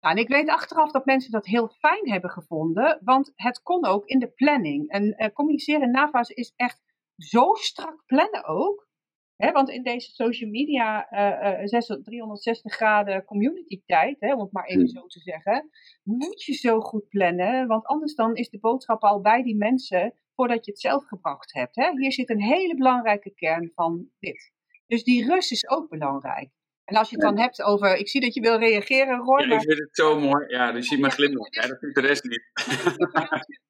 Nou, 0.00 0.16
en 0.16 0.22
ik 0.22 0.28
weet 0.28 0.48
achteraf 0.48 0.90
dat 0.90 1.04
mensen 1.04 1.30
dat 1.30 1.46
heel 1.46 1.68
fijn 1.68 2.10
hebben 2.10 2.30
gevonden, 2.30 3.00
want 3.04 3.32
het 3.34 3.62
kon 3.62 3.84
ook 3.84 4.06
in 4.06 4.18
de 4.18 4.30
planning. 4.30 4.88
En 4.90 5.04
uh, 5.04 5.28
communiceren 5.32 5.82
in 5.82 5.90
nafase 5.90 6.34
is 6.34 6.52
echt 6.56 6.82
zo 7.16 7.54
strak 7.54 8.02
plannen 8.06 8.44
ook, 8.44 8.88
want 9.36 9.70
in 9.70 9.82
deze 9.82 10.10
social 10.10 10.50
media 10.50 11.12
uh, 11.12 11.62
uh, 11.62 12.02
360 12.02 12.74
graden 12.74 13.24
community 13.24 13.82
tijd, 13.86 14.16
hè, 14.20 14.34
om 14.34 14.40
het 14.40 14.52
maar 14.52 14.64
even 14.64 14.82
hmm. 14.82 14.90
zo 14.90 15.06
te 15.06 15.20
zeggen, 15.20 15.70
moet 16.02 16.44
je 16.44 16.52
zo 16.52 16.80
goed 16.80 17.08
plannen, 17.08 17.66
want 17.66 17.86
anders 17.86 18.14
dan 18.14 18.34
is 18.34 18.48
de 18.48 18.58
boodschap 18.58 19.02
al 19.02 19.20
bij 19.20 19.42
die 19.42 19.56
mensen 19.56 20.14
voordat 20.34 20.64
je 20.64 20.70
het 20.70 20.80
zelf 20.80 21.04
gebracht 21.04 21.52
hebt. 21.52 21.76
Hè. 21.76 21.90
Hier 21.90 22.12
zit 22.12 22.30
een 22.30 22.42
hele 22.42 22.76
belangrijke 22.76 23.34
kern 23.34 23.70
van 23.74 24.08
dit. 24.18 24.52
Dus 24.86 25.04
die 25.04 25.26
rust 25.26 25.52
is 25.52 25.68
ook 25.68 25.88
belangrijk. 25.88 26.50
En 26.84 26.96
als 26.96 27.10
je 27.10 27.16
het 27.16 27.24
dan 27.24 27.38
hebt 27.38 27.62
over, 27.62 27.96
ik 27.96 28.08
zie 28.08 28.20
dat 28.20 28.34
je 28.34 28.40
wil 28.40 28.58
reageren, 28.58 29.18
Roy. 29.18 29.40
Ja, 29.40 29.46
maar... 29.46 29.56
ik 29.56 29.62
vind 29.62 29.78
het 29.78 29.88
zo 29.96 30.20
mooi. 30.20 30.46
Ja, 30.48 30.72
dus 30.72 30.88
zie 30.88 30.98
maar 30.98 31.10
glimlach. 31.10 31.54
Ja, 31.54 31.66
dat 31.66 31.78
vindt 31.78 31.94
de 31.94 32.00
rest 32.00 32.24
niet. 32.24 32.50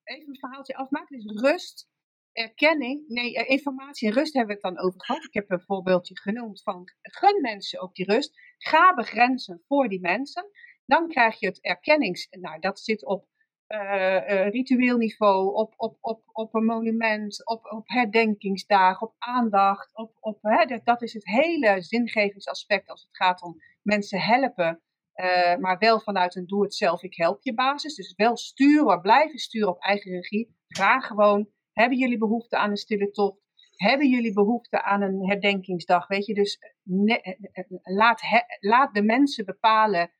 Even 0.05 0.29
een 0.29 0.39
verhaaltje 0.39 0.77
afmaken. 0.77 1.19
Dus 1.19 1.41
rust, 1.41 1.89
erkenning, 2.35 3.09
nee, 3.09 3.37
eh, 3.37 3.51
informatie 3.51 4.09
en 4.09 4.15
rust 4.15 4.35
hebben 4.35 4.57
we 4.57 4.67
het 4.67 4.75
dan 4.75 4.85
over 4.85 5.05
gehad. 5.05 5.25
Ik 5.25 5.35
heb 5.35 5.51
een 5.51 5.61
voorbeeldje 5.61 6.19
genoemd 6.19 6.63
van 6.63 6.83
gun 7.03 7.41
mensen 7.41 7.81
ook 7.81 7.95
die 7.95 8.13
rust. 8.13 8.41
Ga 8.59 8.95
begrenzen 8.95 9.63
voor 9.67 9.89
die 9.89 10.01
mensen. 10.01 10.51
Dan 10.87 11.09
krijg 11.09 11.41
je 11.41 11.47
het 11.47 11.61
erkennings, 11.61 12.29
nou 12.31 12.61
dat 12.61 12.81
zit 12.81 13.05
op 13.05 13.27
uh, 13.69 14.49
ritueel 14.49 14.97
niveau, 14.97 15.55
op, 15.55 15.75
op, 15.77 15.99
op, 16.01 16.23
op 16.33 16.55
een 16.55 16.65
monument, 16.65 17.47
op, 17.47 17.65
op 17.65 17.89
herdenkingsdagen, 17.89 19.07
op 19.07 19.15
aandacht. 19.19 19.97
Op, 19.97 20.17
op, 20.21 20.39
hè, 20.43 20.81
dat, 20.85 21.03
is 21.03 21.13
het 21.13 21.25
hele 21.25 21.83
zingevingsaspect 21.83 22.89
als 22.89 23.03
het 23.03 23.17
gaat 23.17 23.43
om 23.43 23.57
mensen 23.83 24.21
helpen. 24.21 24.83
Maar 25.61 25.77
wel 25.79 26.01
vanuit 26.01 26.35
een 26.35 26.47
doe-het-zelf, 26.47 27.03
ik 27.03 27.17
help 27.17 27.43
je 27.43 27.55
basis. 27.55 27.95
Dus 27.95 28.15
wel 28.17 28.37
sturen, 28.37 29.01
blijven 29.01 29.39
sturen 29.39 29.69
op 29.69 29.83
eigen 29.83 30.11
regie. 30.11 30.57
Vraag 30.69 31.07
gewoon, 31.07 31.49
hebben 31.75 31.99
jullie 31.99 32.19
behoefte 32.19 32.57
aan 32.57 32.71
een 32.71 32.77
stille 32.77 33.11
tocht? 33.11 33.43
Hebben 33.77 34.09
jullie 34.09 34.33
behoefte 34.33 34.83
aan 34.83 35.03
een 35.03 35.29
herdenkingsdag? 35.29 36.07
Weet 36.07 36.27
je, 36.27 36.35
dus 36.35 36.59
laat, 37.83 38.23
laat 38.61 38.95
de 38.95 39.03
mensen 39.03 39.45
bepalen 39.45 40.11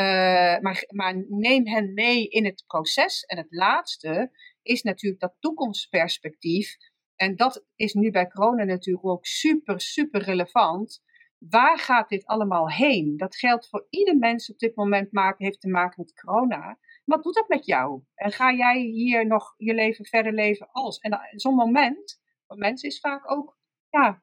uh, 0.00 0.58
maar, 0.58 0.84
maar 0.88 1.24
neem 1.28 1.66
hen 1.66 1.94
mee 1.94 2.28
in 2.28 2.44
het 2.44 2.64
proces. 2.66 3.24
En 3.24 3.36
het 3.36 3.46
laatste 3.50 4.30
is 4.62 4.82
natuurlijk 4.82 5.20
dat 5.20 5.36
toekomstperspectief. 5.38 6.76
En 7.14 7.36
dat 7.36 7.64
is 7.76 7.94
nu 7.94 8.10
bij 8.10 8.26
corona 8.28 8.64
natuurlijk 8.64 9.06
ook 9.06 9.26
super, 9.26 9.80
super 9.80 10.22
relevant. 10.22 11.02
Waar 11.38 11.78
gaat 11.78 12.08
dit 12.08 12.26
allemaal 12.26 12.70
heen? 12.70 13.16
Dat 13.16 13.36
geldt 13.36 13.68
voor 13.68 13.86
ieder 13.90 14.16
mens 14.16 14.50
op 14.50 14.58
dit 14.58 14.76
moment 14.76 15.12
maken, 15.12 15.44
heeft 15.44 15.60
te 15.60 15.68
maken 15.68 16.02
met 16.02 16.20
corona. 16.20 16.78
Wat 17.06 17.22
doet 17.22 17.34
dat 17.34 17.48
met 17.48 17.66
jou? 17.66 18.02
En 18.14 18.32
ga 18.32 18.52
jij 18.52 18.80
hier 18.80 19.26
nog 19.26 19.54
je 19.56 19.74
leven 19.74 20.04
verder 20.04 20.32
leven 20.32 20.68
als? 20.72 20.98
En 20.98 21.20
zo'n 21.30 21.54
moment 21.54 22.20
voor 22.46 22.56
mensen 22.56 22.88
is 22.88 23.00
vaak 23.00 23.30
ook, 23.30 23.58
ja, 23.90 24.22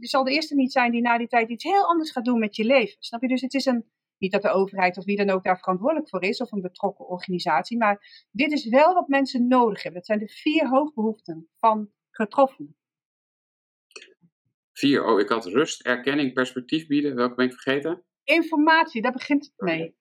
je 0.00 0.06
zal 0.06 0.24
de 0.24 0.32
eerste 0.32 0.54
niet 0.54 0.72
zijn 0.72 0.92
die 0.92 1.00
na 1.00 1.18
die 1.18 1.28
tijd 1.28 1.48
iets 1.48 1.64
heel 1.64 1.86
anders 1.86 2.10
gaat 2.10 2.24
doen 2.24 2.38
met 2.38 2.56
je 2.56 2.64
leven. 2.64 2.96
Snap 2.98 3.22
je? 3.22 3.28
Dus 3.28 3.40
het 3.40 3.54
is 3.54 3.64
een, 3.64 3.90
niet 4.18 4.32
dat 4.32 4.42
de 4.42 4.50
overheid 4.50 4.96
of 4.96 5.04
wie 5.04 5.16
dan 5.16 5.30
ook 5.30 5.44
daar 5.44 5.58
verantwoordelijk 5.58 6.08
voor 6.08 6.22
is, 6.22 6.40
of 6.40 6.52
een 6.52 6.60
betrokken 6.60 7.06
organisatie, 7.06 7.78
maar 7.78 8.26
dit 8.30 8.52
is 8.52 8.68
wel 8.68 8.94
wat 8.94 9.08
mensen 9.08 9.48
nodig 9.48 9.82
hebben. 9.82 10.00
Dat 10.00 10.06
zijn 10.06 10.26
de 10.26 10.28
vier 10.28 10.68
hoofdbehoeften 10.68 11.48
van 11.58 11.90
getroffenen. 12.10 12.76
Vier, 14.72 15.04
oh, 15.04 15.20
ik 15.20 15.28
had 15.28 15.46
rust, 15.46 15.86
erkenning, 15.86 16.32
perspectief 16.32 16.86
bieden. 16.86 17.14
Welke 17.14 17.34
ben 17.34 17.46
ik 17.46 17.52
vergeten? 17.52 18.04
Informatie, 18.24 19.02
daar 19.02 19.12
begint 19.12 19.44
het 19.44 19.54
mee. 19.56 19.96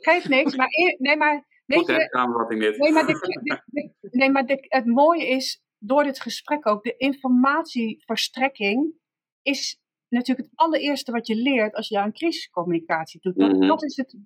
Geeft 0.00 0.28
niks, 0.28 0.56
maar, 0.56 0.68
nee, 0.98 1.16
maar 1.16 1.48
Weet 1.76 1.86
je, 1.86 2.08
samenvatting 2.10 2.60
dit. 2.60 2.78
Nee, 2.78 2.92
maar, 2.92 3.06
de, 3.06 3.92
nee, 4.10 4.30
maar 4.30 4.44
het 4.46 4.86
mooie 4.86 5.28
is, 5.28 5.62
door 5.78 6.02
dit 6.02 6.20
gesprek 6.20 6.66
ook, 6.66 6.82
de 6.82 6.96
informatieverstrekking 6.96 8.94
is 9.42 9.80
natuurlijk 10.08 10.48
het 10.48 10.58
allereerste 10.58 11.12
wat 11.12 11.26
je 11.26 11.34
leert 11.34 11.74
als 11.74 11.88
je 11.88 11.98
aan 11.98 12.12
crisiscommunicatie 12.12 13.20
doet. 13.20 13.36
Dat, 13.36 13.52
mhm. 13.52 13.66
dat 13.66 13.82
is 13.82 13.96
het 13.96 14.16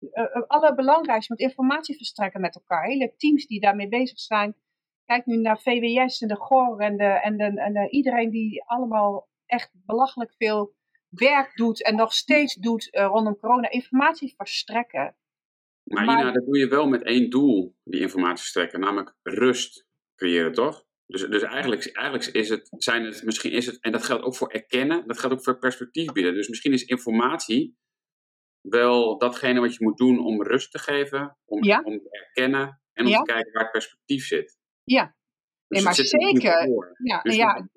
uh, 0.00 0.42
allerbelangrijkste, 0.46 1.32
met 1.32 1.42
informatie 1.42 1.96
verstrekken 1.96 2.40
met 2.40 2.54
elkaar. 2.54 2.84
Hele 2.84 3.14
teams 3.16 3.46
die 3.46 3.60
daarmee 3.60 3.88
bezig 3.88 4.18
zijn. 4.18 4.56
Kijk 5.04 5.26
nu 5.26 5.36
naar 5.36 5.60
VWS 5.60 6.20
en 6.20 6.28
de 6.28 6.36
GOR 6.36 6.78
en, 6.78 6.96
de, 6.96 7.04
en, 7.04 7.36
de, 7.36 7.44
en 7.44 7.72
de, 7.72 7.90
iedereen 7.90 8.30
die 8.30 8.64
allemaal 8.64 9.28
echt 9.46 9.70
belachelijk 9.72 10.34
veel 10.36 10.76
werk 11.08 11.56
doet 11.56 11.82
en 11.82 11.96
nog 11.96 12.12
steeds 12.12 12.54
doet 12.54 12.88
uh, 12.94 13.04
rondom 13.04 13.38
corona. 13.38 13.70
Informatie 13.70 14.34
verstrekken. 14.36 15.16
Maar, 15.82 16.04
maar 16.04 16.20
Ina, 16.20 16.30
dat 16.30 16.44
doe 16.44 16.58
je 16.58 16.68
wel 16.68 16.88
met 16.88 17.02
één 17.02 17.30
doel, 17.30 17.76
die 17.84 18.00
informatie 18.00 18.38
verstrekken, 18.38 18.80
namelijk 18.80 19.14
rust 19.22 19.86
creëren, 20.14 20.52
toch? 20.52 20.86
Dus, 21.06 21.20
dus 21.22 21.42
eigenlijk, 21.42 21.92
eigenlijk 21.92 22.26
is 22.26 22.48
het, 22.48 22.68
zijn 22.76 23.04
het, 23.04 23.22
misschien 23.22 23.52
is 23.52 23.66
het, 23.66 23.80
en 23.80 23.92
dat 23.92 24.02
geldt 24.02 24.24
ook 24.24 24.36
voor 24.36 24.48
erkennen, 24.48 25.06
dat 25.06 25.18
geldt 25.18 25.34
ook 25.34 25.42
voor 25.42 25.58
perspectief 25.58 26.12
bieden. 26.12 26.34
Dus 26.34 26.48
misschien 26.48 26.72
is 26.72 26.84
informatie 26.84 27.76
wel 28.60 29.18
datgene 29.18 29.60
wat 29.60 29.74
je 29.74 29.84
moet 29.84 29.96
doen 29.96 30.18
om 30.18 30.42
rust 30.42 30.70
te 30.70 30.78
geven, 30.78 31.38
om, 31.44 31.58
om 31.84 31.98
te 31.98 32.08
erkennen 32.10 32.80
en 32.92 33.06
om 33.06 33.12
te 33.12 33.32
kijken 33.32 33.52
waar 33.52 33.62
het 33.62 33.72
perspectief 33.72 34.26
zit. 34.26 34.58
Ja, 34.84 35.16
dus 35.66 35.78
nee, 35.78 35.82
maar 35.82 35.94
zeker. 35.94 36.68
Ja, 37.04 37.22
dus 37.22 37.36
ja, 37.36 37.68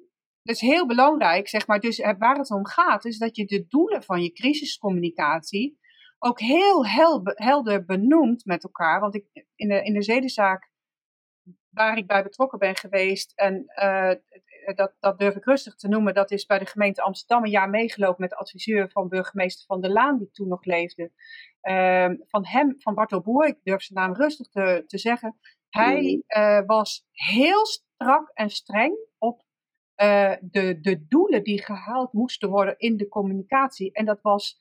dat 0.44 0.56
is 0.56 0.62
heel 0.62 0.88
belangrijk, 0.88 1.48
zeg 1.48 1.68
maar. 1.68 1.80
Dus 1.80 2.00
eh, 2.00 2.14
waar 2.18 2.38
het 2.38 2.52
om 2.52 2.66
gaat, 2.66 3.06
is 3.06 3.18
dat 3.18 3.36
je 3.36 3.46
de 3.46 3.66
doelen 3.68 4.04
van 4.04 4.22
je 4.22 4.32
crisiscommunicatie 4.32 5.80
ook 6.24 6.40
heel 6.40 6.86
helder 7.24 7.86
benoemt 7.86 8.46
met 8.46 8.64
elkaar. 8.64 9.00
Want 9.00 9.16
ik, 9.16 9.26
in, 9.56 9.68
de, 9.68 9.84
in 9.84 9.94
de 9.94 10.02
zedenzaak 10.02 10.70
waar 11.70 11.98
ik 11.98 12.08
bij 12.08 12.24
betrokken 12.24 12.60
ben 12.60 12.76
geweest, 12.76 13.32
en 13.36 13.66
uh, 13.76 14.12
dat, 14.76 14.96
dat 15.00 15.20
durf 15.20 15.36
ik 15.36 15.46
rustig 15.46 15.76
te 15.76 15.88
noemen, 15.88 16.14
dat 16.14 16.32
is 16.32 16.46
bij 16.46 16.60
de 16.60 16.66
gemeente 16.66 17.02
Amsterdam 17.02 17.44
een 17.44 17.50
jaar 17.50 17.70
meegelopen 17.70 18.22
met 18.22 18.30
de 18.30 18.36
adviseur 18.36 18.90
van 18.90 19.08
burgemeester 19.08 19.66
Van 19.66 19.82
der 19.82 19.92
Laan, 19.92 20.18
die 20.18 20.32
toen 20.32 20.48
nog 20.48 20.66
leefde. 20.66 21.12
Uh, 21.62 22.10
van 22.28 22.46
hem, 22.46 22.76
van 22.78 22.96
Bartel 22.96 23.22
Boer, 23.22 23.48
ik 23.48 23.60
durf 23.64 23.82
zijn 23.82 24.00
naam 24.00 24.16
rustig 24.16 24.48
te, 24.48 24.84
te 24.88 24.98
zeggen. 24.98 25.38
Hij 25.70 26.24
uh, 26.28 26.62
was 26.66 27.06
heel 27.12 27.66
strak 27.66 28.32
en 28.34 28.50
streng 28.50 28.98
op 29.18 29.44
uh, 30.02 30.34
de, 30.42 30.80
de 30.80 31.06
doelen 31.08 31.44
die 31.44 31.64
gehaald 31.64 32.14
moesten 32.14 32.50
worden 32.50 32.78
in 32.78 32.98
de 32.98 33.08
communicatie. 33.08 33.92
En 33.92 34.06
dat 34.06 34.22
was 34.22 34.58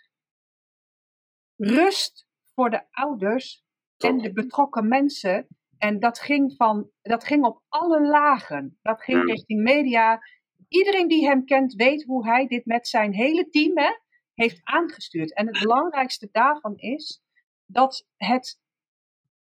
rust 1.56 2.28
voor 2.54 2.70
de 2.70 2.84
ouders 2.90 3.64
en 3.96 4.18
de 4.18 4.32
betrokken 4.32 4.88
mensen 4.88 5.46
en 5.80 5.98
dat 5.98 6.18
ging, 6.18 6.54
van, 6.56 6.90
dat 7.02 7.24
ging 7.24 7.44
op 7.44 7.62
alle 7.68 8.00
lagen. 8.06 8.78
Dat 8.82 9.02
ging 9.02 9.24
richting 9.24 9.62
media. 9.62 10.20
Iedereen 10.68 11.08
die 11.08 11.26
hem 11.26 11.44
kent 11.44 11.74
weet 11.74 12.04
hoe 12.04 12.26
hij 12.26 12.46
dit 12.46 12.64
met 12.64 12.88
zijn 12.88 13.12
hele 13.12 13.48
team 13.48 13.78
hè, 13.78 13.90
heeft 14.34 14.60
aangestuurd. 14.62 15.34
En 15.34 15.46
het 15.46 15.58
belangrijkste 15.66 16.28
daarvan 16.32 16.76
is 16.76 17.22
dat 17.66 18.06
het, 18.16 18.60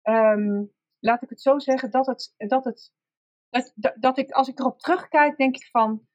um, 0.03 0.73
laat 0.99 1.23
ik 1.23 1.29
het 1.29 1.41
zo 1.41 1.59
zeggen, 1.59 1.91
dat 1.91 2.07
het, 2.07 2.35
dat 2.37 2.65
het, 2.65 2.93
dat, 3.53 3.95
dat, 4.01 4.19
ik, 4.19 4.31
als 4.31 4.49
ik 4.49 4.59
erop 4.59 4.79
terugkijk, 4.79 5.37
denk 5.37 5.57
ik 5.57 5.69
van, 5.71 6.07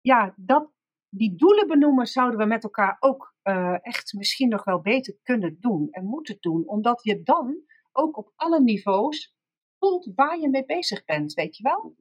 ja, 0.00 0.34
dat, 0.36 0.70
die 1.08 1.36
doelen 1.36 1.66
benoemen 1.66 2.06
zouden 2.06 2.38
we 2.38 2.44
met 2.44 2.62
elkaar 2.62 2.96
ook 3.00 3.34
uh, 3.42 3.86
echt 3.86 4.12
misschien 4.12 4.48
nog 4.48 4.64
wel 4.64 4.80
beter 4.80 5.18
kunnen 5.22 5.56
doen 5.60 5.88
en 5.90 6.04
moeten 6.04 6.36
doen. 6.40 6.68
Omdat 6.68 7.02
je 7.02 7.22
dan 7.22 7.62
ook 7.92 8.16
op 8.16 8.32
alle 8.36 8.60
niveaus 8.60 9.36
voelt 9.78 10.12
waar 10.14 10.38
je 10.38 10.48
mee 10.48 10.64
bezig 10.64 11.04
bent, 11.04 11.32
weet 11.32 11.56
je 11.56 11.62
wel? 11.62 11.96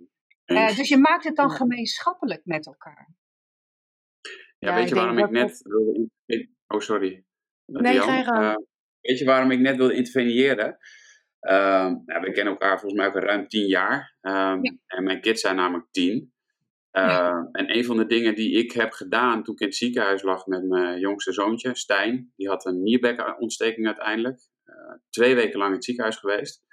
Uh, 0.46 0.76
dus 0.76 0.90
je 0.90 0.98
maakt 0.98 1.24
het 1.24 1.36
dan 1.36 1.50
gemeenschappelijk 1.50 2.42
met 2.46 2.66
elkaar. 2.66 3.16
Ja, 4.60 4.76
weet 4.76 4.90
je 4.90 4.96
waarom 4.96 5.18
ik 5.18 5.30
net 5.30 5.62
wilde... 5.62 6.10
Oh, 6.68 6.80
sorry. 6.80 7.26
Nee, 7.66 8.00
ga 8.00 8.52
uh, 8.52 8.56
Weet 9.02 9.18
je 9.20 9.26
waarom 9.26 9.52
ik 9.52 9.60
net 9.60 9.76
wilde 9.76 9.94
interveneren? 9.94 10.78
Ja, 11.40 12.20
we 12.22 12.32
kennen 12.32 12.54
elkaar 12.54 12.80
volgens 12.80 13.02
mij 13.02 13.08
ook 13.08 13.24
ruim 13.24 13.48
tien 13.48 13.68
jaar. 13.68 14.16
Ehm, 14.22 14.62
en 14.88 15.04
mijn 15.04 15.22
kids 15.22 15.42
zijn 15.42 15.56
namelijk 15.56 15.88
tien. 15.92 16.34
Ehm, 16.92 17.44
en 17.52 17.78
een 17.78 17.86
van 17.86 17.98
de 17.98 18.06
dingen 18.06 18.36
die 18.36 18.58
ik 18.58 18.72
heb 18.72 18.92
gedaan 18.92 19.44
toen 19.44 19.54
ik 19.54 19.60
in 19.60 19.68
het 19.68 19.76
ziekenhuis 19.76 20.22
lag 20.22 20.46
met 20.46 20.64
mijn 20.64 21.00
jongste 21.00 21.34
zoontje, 21.34 21.76
Stijn, 21.76 22.34
die 22.36 22.48
had 22.48 22.66
een 22.66 22.84
nierbekontsteking 22.84 23.86
uiteindelijk. 23.86 24.40
Eh, 24.64 24.74
twee 25.10 25.36
weken 25.36 25.58
lang 25.58 25.70
in 25.70 25.76
het 25.76 25.86
ziekenhuis 25.86 26.18
geweest 26.18 26.66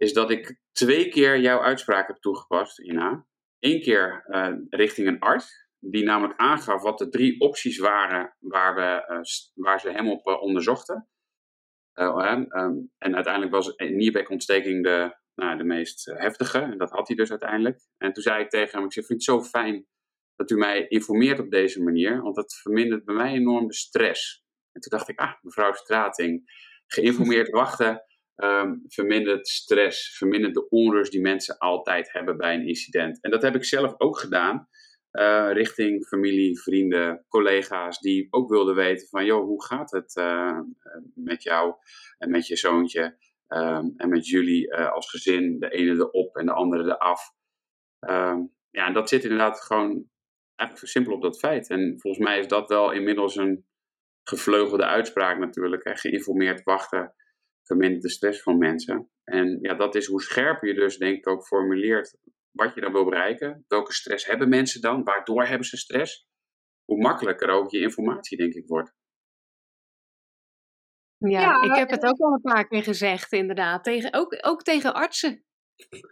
is 0.00 0.12
dat 0.12 0.30
ik 0.30 0.60
twee 0.72 1.08
keer 1.08 1.40
jouw 1.40 1.60
uitspraak 1.60 2.06
heb 2.06 2.16
toegepast, 2.16 2.80
Ina. 2.80 3.26
Eén 3.58 3.80
keer 3.80 4.24
uh, 4.28 4.54
richting 4.70 5.08
een 5.08 5.18
arts, 5.18 5.68
die 5.78 6.04
namelijk 6.04 6.40
aangaf 6.40 6.82
wat 6.82 6.98
de 6.98 7.08
drie 7.08 7.40
opties 7.40 7.78
waren 7.78 8.36
waar, 8.38 8.74
we, 8.74 9.14
uh, 9.14 9.20
waar 9.54 9.80
ze 9.80 9.90
hem 9.90 10.10
op 10.10 10.26
onderzochten. 10.26 11.08
Um, 11.94 12.90
en 12.98 13.14
uiteindelijk 13.14 13.52
was 13.52 13.74
nierbekontsteking 13.76 14.84
de, 14.84 15.16
nou, 15.34 15.56
de 15.56 15.64
meest 15.64 16.04
heftige, 16.04 16.58
en 16.58 16.78
dat 16.78 16.90
had 16.90 17.08
hij 17.08 17.16
dus 17.16 17.30
uiteindelijk. 17.30 17.80
En 17.96 18.12
toen 18.12 18.22
zei 18.22 18.42
ik 18.42 18.50
tegen 18.50 18.76
hem, 18.78 18.86
ik 18.86 18.92
zeg, 18.92 19.06
vind 19.06 19.26
het 19.26 19.36
zo 19.36 19.42
fijn 19.42 19.86
dat 20.36 20.50
u 20.50 20.56
mij 20.56 20.86
informeert 20.88 21.38
op 21.38 21.50
deze 21.50 21.82
manier, 21.82 22.22
want 22.22 22.34
dat 22.36 22.54
vermindert 22.54 23.04
bij 23.04 23.14
mij 23.14 23.32
enorm 23.32 23.66
de 23.66 23.74
stress. 23.74 24.44
En 24.72 24.80
toen 24.80 24.98
dacht 24.98 25.08
ik, 25.08 25.18
ah, 25.18 25.32
mevrouw 25.40 25.72
Strating, 25.72 26.42
geïnformeerd 26.86 27.50
wachten 27.60 28.04
um, 28.36 28.84
vermindert 28.88 29.48
stress, 29.48 30.16
vermindert 30.16 30.54
de 30.54 30.68
onrust 30.68 31.12
die 31.12 31.20
mensen 31.20 31.58
altijd 31.58 32.12
hebben 32.12 32.36
bij 32.36 32.54
een 32.54 32.66
incident. 32.66 33.20
En 33.20 33.30
dat 33.30 33.42
heb 33.42 33.54
ik 33.54 33.64
zelf 33.64 33.94
ook 33.96 34.18
gedaan. 34.18 34.68
Uh, 35.12 35.50
richting 35.52 36.06
familie, 36.06 36.60
vrienden, 36.60 37.24
collega's 37.28 37.98
die 37.98 38.26
ook 38.30 38.48
wilden 38.48 38.74
weten 38.74 39.08
van, 39.08 39.24
joh, 39.24 39.44
hoe 39.44 39.64
gaat 39.64 39.90
het 39.90 40.16
uh, 40.16 40.60
met 41.14 41.42
jou 41.42 41.74
en 42.18 42.30
met 42.30 42.46
je 42.46 42.56
zoontje 42.56 43.16
um, 43.48 43.94
en 43.96 44.08
met 44.08 44.26
jullie 44.26 44.74
als 44.74 45.10
gezin, 45.10 45.58
de 45.58 45.70
ene 45.70 45.92
erop 45.92 46.36
en 46.36 46.46
de 46.46 46.52
andere 46.52 46.84
eraf. 46.84 47.32
Um, 48.00 48.52
ja, 48.70 48.86
en 48.86 48.92
dat 48.92 49.08
zit 49.08 49.22
inderdaad 49.22 49.60
gewoon 49.60 50.08
eigenlijk 50.56 50.90
simpel 50.90 51.12
op 51.12 51.22
dat 51.22 51.38
feit. 51.38 51.68
En 51.68 52.00
volgens 52.00 52.24
mij 52.24 52.38
is 52.38 52.46
dat 52.46 52.68
wel 52.68 52.92
inmiddels 52.92 53.36
een 53.36 53.66
gevleugelde 54.22 54.86
uitspraak 54.86 55.38
natuurlijk. 55.38 55.98
Geïnformeerd 55.98 56.62
wachten 56.62 57.14
vermindert 57.62 58.02
de 58.02 58.10
stress 58.10 58.42
van 58.42 58.58
mensen. 58.58 59.10
En 59.24 59.58
ja, 59.60 59.74
dat 59.74 59.94
is 59.94 60.06
hoe 60.06 60.22
scherper 60.22 60.68
je 60.68 60.74
dus 60.74 60.98
denk 60.98 61.16
ik 61.16 61.28
ook 61.28 61.46
formuleert 61.46 62.18
wat 62.50 62.74
je 62.74 62.80
dan 62.80 62.92
wil 62.92 63.04
bereiken. 63.04 63.64
Welke 63.68 63.92
stress 63.92 64.26
hebben 64.26 64.48
mensen 64.48 64.80
dan? 64.80 65.04
Waardoor 65.04 65.44
hebben 65.44 65.66
ze 65.66 65.76
stress? 65.76 66.28
Hoe 66.84 67.02
makkelijker 67.02 67.48
ook 67.48 67.70
je 67.70 67.80
informatie, 67.80 68.36
denk 68.36 68.52
ik, 68.52 68.66
wordt. 68.66 68.92
Ja, 71.16 71.40
ja 71.40 71.62
ik 71.62 71.74
heb 71.74 71.90
het 71.90 72.04
ook 72.04 72.18
al 72.18 72.32
een 72.32 72.52
paar 72.52 72.68
keer 72.68 72.82
gezegd, 72.82 73.32
inderdaad. 73.32 73.84
Tegen, 73.84 74.12
ook, 74.12 74.38
ook 74.40 74.62
tegen 74.62 74.94
artsen. 74.94 75.44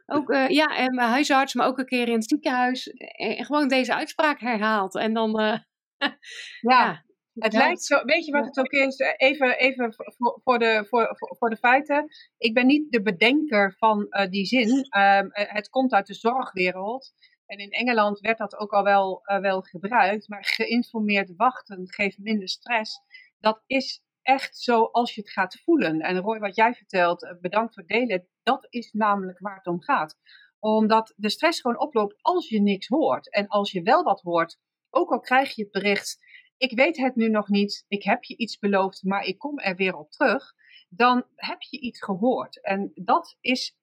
Ook, 0.06 0.30
uh, 0.30 0.48
ja, 0.48 0.76
en 0.76 0.94
mijn 0.94 1.08
huisarts, 1.08 1.54
maar 1.54 1.66
ook 1.66 1.78
een 1.78 1.86
keer 1.86 2.08
in 2.08 2.14
het 2.14 2.28
ziekenhuis. 2.28 2.86
En 2.86 3.44
gewoon 3.44 3.68
deze 3.68 3.94
uitspraak 3.94 4.40
herhaald. 4.40 4.94
En 4.94 5.14
dan. 5.14 5.40
Uh, 5.40 5.58
ja, 6.72 7.04
het 7.38 7.52
lijkt 7.52 7.82
zo, 7.82 8.04
weet 8.04 8.24
je 8.24 8.32
wat 8.32 8.44
het 8.44 8.58
ook 8.58 8.70
is? 8.70 8.98
Even, 9.16 9.58
even 9.58 9.94
voor, 9.94 10.40
voor, 10.44 10.58
de, 10.58 10.84
voor, 10.88 11.16
voor 11.16 11.50
de 11.50 11.56
feiten. 11.56 12.06
Ik 12.38 12.54
ben 12.54 12.66
niet 12.66 12.92
de 12.92 13.02
bedenker 13.02 13.74
van 13.78 14.06
uh, 14.10 14.30
die 14.30 14.44
zin. 14.44 14.86
Uh, 14.96 15.20
het 15.32 15.68
komt 15.68 15.92
uit 15.92 16.06
de 16.06 16.14
zorgwereld. 16.14 17.12
En 17.46 17.58
in 17.58 17.70
Engeland 17.70 18.20
werd 18.20 18.38
dat 18.38 18.56
ook 18.56 18.72
al 18.72 18.82
wel, 18.82 19.20
uh, 19.24 19.38
wel 19.38 19.60
gebruikt. 19.60 20.28
Maar 20.28 20.44
geïnformeerd 20.44 21.36
wachten 21.36 21.92
geeft 21.92 22.18
minder 22.18 22.48
stress. 22.48 23.00
Dat 23.38 23.62
is 23.66 24.02
echt 24.22 24.58
zo 24.58 24.82
als 24.84 25.14
je 25.14 25.20
het 25.20 25.30
gaat 25.30 25.60
voelen. 25.64 26.00
En 26.00 26.18
Roy, 26.18 26.38
wat 26.38 26.56
jij 26.56 26.74
vertelt, 26.74 27.36
bedankt 27.40 27.74
voor 27.74 27.86
delen. 27.86 28.28
Dat 28.42 28.66
is 28.70 28.92
namelijk 28.92 29.38
waar 29.38 29.56
het 29.56 29.66
om 29.66 29.82
gaat. 29.82 30.16
Omdat 30.58 31.14
de 31.16 31.30
stress 31.30 31.60
gewoon 31.60 31.80
oploopt 31.80 32.18
als 32.20 32.48
je 32.48 32.60
niks 32.60 32.86
hoort. 32.86 33.32
En 33.32 33.46
als 33.48 33.72
je 33.72 33.82
wel 33.82 34.02
wat 34.02 34.20
hoort, 34.20 34.58
ook 34.90 35.10
al 35.10 35.20
krijg 35.20 35.54
je 35.54 35.62
het 35.62 35.70
bericht 35.70 36.18
ik 36.58 36.72
weet 36.72 36.96
het 36.96 37.16
nu 37.16 37.28
nog 37.28 37.48
niet, 37.48 37.84
ik 37.88 38.02
heb 38.02 38.24
je 38.24 38.36
iets 38.36 38.58
beloofd, 38.58 39.02
maar 39.02 39.24
ik 39.24 39.38
kom 39.38 39.58
er 39.58 39.76
weer 39.76 39.96
op 39.96 40.10
terug, 40.10 40.54
dan 40.88 41.24
heb 41.34 41.62
je 41.62 41.80
iets 41.80 42.02
gehoord. 42.02 42.62
En 42.62 42.90
dat 42.94 43.36
is, 43.40 43.76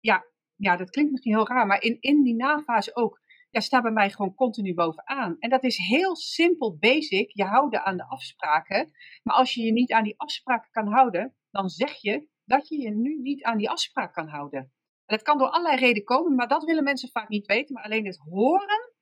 ja, 0.00 0.24
ja 0.56 0.76
dat 0.76 0.90
klinkt 0.90 1.10
misschien 1.10 1.34
heel 1.34 1.48
raar, 1.48 1.66
maar 1.66 1.82
in, 1.82 1.96
in 2.00 2.22
die 2.22 2.34
nafase 2.34 2.96
ook, 2.96 3.20
ja, 3.50 3.60
staat 3.60 3.82
bij 3.82 3.90
mij 3.90 4.10
gewoon 4.10 4.34
continu 4.34 4.74
bovenaan. 4.74 5.36
En 5.38 5.50
dat 5.50 5.64
is 5.64 5.76
heel 5.76 6.16
simpel, 6.16 6.76
basic, 6.76 7.30
je 7.32 7.44
houden 7.44 7.84
aan 7.84 7.96
de 7.96 8.08
afspraken. 8.08 8.90
Maar 9.22 9.36
als 9.36 9.54
je 9.54 9.62
je 9.62 9.72
niet 9.72 9.92
aan 9.92 10.04
die 10.04 10.18
afspraken 10.20 10.70
kan 10.70 10.92
houden, 10.92 11.34
dan 11.50 11.68
zeg 11.68 12.00
je 12.00 12.28
dat 12.44 12.68
je 12.68 12.80
je 12.80 12.90
nu 12.90 13.18
niet 13.20 13.42
aan 13.42 13.58
die 13.58 13.70
afspraak 13.70 14.14
kan 14.14 14.28
houden. 14.28 14.60
En 14.60 15.16
dat 15.16 15.22
kan 15.22 15.38
door 15.38 15.50
allerlei 15.50 15.80
redenen 15.80 16.04
komen, 16.04 16.34
maar 16.34 16.48
dat 16.48 16.64
willen 16.64 16.84
mensen 16.84 17.10
vaak 17.10 17.28
niet 17.28 17.46
weten. 17.46 17.74
Maar 17.74 17.84
alleen 17.84 18.06
het 18.06 18.18
horen 18.18 18.92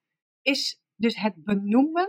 is 0.43 0.83
dus 0.95 1.17
het 1.17 1.45
benoemen 1.45 2.09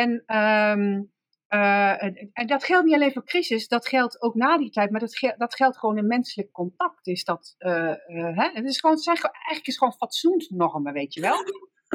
en, 0.00 0.22
ehm, 0.26 1.02
eh, 1.46 2.02
en 2.32 2.46
dat 2.46 2.64
geldt 2.64 2.84
niet 2.84 2.94
alleen 2.94 3.12
voor 3.12 3.24
crisis, 3.24 3.68
dat 3.68 3.88
geldt 3.88 4.22
ook 4.22 4.34
na 4.34 4.58
die 4.58 4.70
tijd, 4.70 4.90
maar 4.90 5.00
dat, 5.00 5.16
geldt, 5.16 5.38
dat 5.38 5.54
geldt 5.54 5.78
gewoon 5.78 5.98
in 5.98 6.06
menselijk 6.06 6.52
contact. 6.52 7.06
Is 7.06 7.24
dat, 7.24 7.54
uh, 7.58 7.94
hè? 8.06 8.50
Het 8.52 8.64
is 8.64 8.80
gewoon, 8.80 8.94
het 8.94 9.04
zijn, 9.04 9.16
eigenlijk 9.16 9.66
is 9.66 9.78
gewoon 9.78 9.94
fatsoensnormen, 9.96 10.92
weet 10.92 11.14
je 11.14 11.20
wel? 11.20 11.36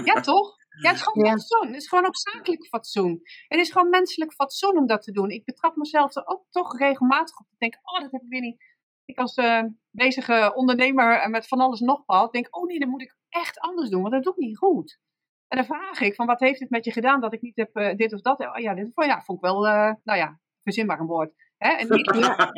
Ja, 0.04 0.22
toch? 0.22 0.58
Ja, 0.82 0.90
het 0.90 0.98
is 0.98 1.04
gewoon 1.04 1.30
fatsoen. 1.30 1.68
Het 1.68 1.76
is 1.76 1.88
gewoon 1.88 2.06
ook 2.06 2.18
zakelijk 2.18 2.68
fatsoen. 2.68 3.22
Het 3.48 3.60
is 3.60 3.72
gewoon 3.72 3.90
menselijk 3.90 4.34
fatsoen 4.34 4.78
om 4.78 4.88
dat 4.88 5.02
te 5.02 5.12
doen. 5.12 5.30
Ik 5.30 5.46
betrap 5.46 5.76
mezelf 5.76 6.16
er 6.16 6.28
ook 6.28 6.46
toch 6.50 6.78
regelmatig 6.78 7.40
op. 7.40 7.46
Ik 7.52 7.60
denk, 7.60 7.78
oh, 7.82 8.02
dat 8.02 8.12
heb 8.12 8.22
ik 8.22 8.30
weer 8.30 8.42
niet. 8.42 8.64
Ik 9.06 9.18
als 9.18 9.38
uh, 9.38 9.64
bezige 9.92 10.52
ondernemer 10.56 11.30
met 11.30 11.48
van 11.48 11.60
alles 11.60 11.80
nog 11.80 12.04
wat, 12.06 12.34
denk, 12.34 12.48
oh 12.58 12.66
nee, 12.66 12.80
dat 12.80 12.90
moet 12.90 13.02
ik 13.02 13.16
echt 13.30 13.60
anders 13.60 13.90
doen, 13.90 14.02
want 14.02 14.14
dat 14.14 14.24
doe 14.24 14.34
ik 14.34 14.40
niet 14.40 14.58
goed. 14.58 15.00
En 15.50 15.58
dan 15.58 15.66
vraag 15.66 16.02
ik 16.02 16.16
van 16.16 16.26
wat 16.26 16.40
heeft 16.40 16.60
het 16.60 16.70
met 16.70 16.86
je 16.86 16.92
gedaan 16.92 17.22
dat 17.22 17.34
ik 17.34 17.42
niet 17.42 17.56
heb 17.56 17.78
uh, 17.78 17.96
dit 17.96 18.14
of 18.14 18.22
dat. 18.22 18.40
Oh, 18.40 18.58
ja, 18.58 18.74
dit 18.74 18.92
ja, 18.96 19.22
vond 19.22 19.38
ik 19.38 19.44
wel, 19.44 19.66
uh, 19.66 19.94
nou 20.04 20.20
ja, 20.20 20.40
verzinbaar 20.62 21.00
een 21.00 21.06
woord. 21.06 21.34
Hè? 21.58 21.70
En 21.70 21.88
niet, 21.90 22.16
ja, 22.26 22.52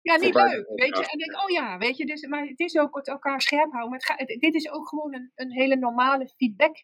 ja, 0.12 0.16
niet 0.16 0.34
leuk, 0.34 0.66
weet 0.74 0.98
je. 0.98 1.06
En 1.10 1.18
denk, 1.18 1.42
oh 1.42 1.50
ja, 1.50 1.78
weet 1.78 1.96
je, 1.96 2.06
dus, 2.06 2.26
maar 2.26 2.46
het 2.46 2.60
is 2.60 2.78
ook 2.78 2.96
het 2.96 3.08
elkaar 3.08 3.40
scherp 3.40 3.72
houden. 3.72 4.00
Dit 4.26 4.54
is 4.54 4.70
ook 4.70 4.88
gewoon 4.88 5.14
een, 5.14 5.32
een 5.34 5.52
hele 5.52 5.76
normale 5.76 6.28
feedback. 6.36 6.76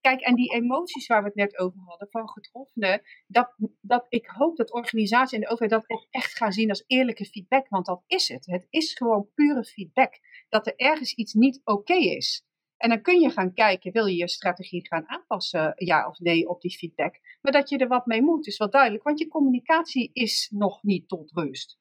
Kijk, 0.00 0.20
en 0.20 0.34
die 0.34 0.54
emoties 0.54 1.06
waar 1.06 1.20
we 1.20 1.26
het 1.26 1.36
net 1.36 1.58
over 1.58 1.80
hadden, 1.84 2.08
van 2.10 2.28
getroffenen, 2.28 3.02
dat, 3.26 3.54
dat 3.80 4.06
ik 4.08 4.26
hoop 4.26 4.56
dat 4.56 4.72
organisatie 4.72 5.36
en 5.36 5.44
de 5.44 5.50
overheid 5.50 5.72
dat 5.72 5.90
ook 5.98 6.06
echt 6.10 6.36
gaan 6.36 6.52
zien 6.52 6.68
als 6.68 6.84
eerlijke 6.86 7.24
feedback, 7.24 7.68
want 7.68 7.86
dat 7.86 8.02
is 8.06 8.28
het. 8.28 8.46
Het 8.46 8.66
is 8.70 8.94
gewoon 8.94 9.28
pure 9.34 9.64
feedback. 9.64 10.14
Dat 10.48 10.66
er 10.66 10.76
ergens 10.76 11.14
iets 11.14 11.32
niet 11.32 11.60
oké 11.64 11.94
is. 11.94 12.45
En 12.76 12.88
dan 12.88 13.02
kun 13.02 13.20
je 13.20 13.30
gaan 13.30 13.52
kijken, 13.52 13.92
wil 13.92 14.06
je 14.06 14.16
je 14.16 14.28
strategie 14.28 14.86
gaan 14.86 15.08
aanpassen, 15.08 15.72
ja 15.76 16.08
of 16.08 16.18
nee, 16.18 16.48
op 16.48 16.60
die 16.60 16.76
feedback. 16.76 17.20
Maar 17.42 17.52
dat 17.52 17.68
je 17.68 17.78
er 17.78 17.88
wat 17.88 18.06
mee 18.06 18.22
moet, 18.22 18.46
is 18.46 18.58
wel 18.58 18.70
duidelijk, 18.70 19.04
want 19.04 19.18
je 19.18 19.28
communicatie 19.28 20.10
is 20.12 20.50
nog 20.54 20.82
niet 20.82 21.08
tot 21.08 21.30
rust. 21.30 21.78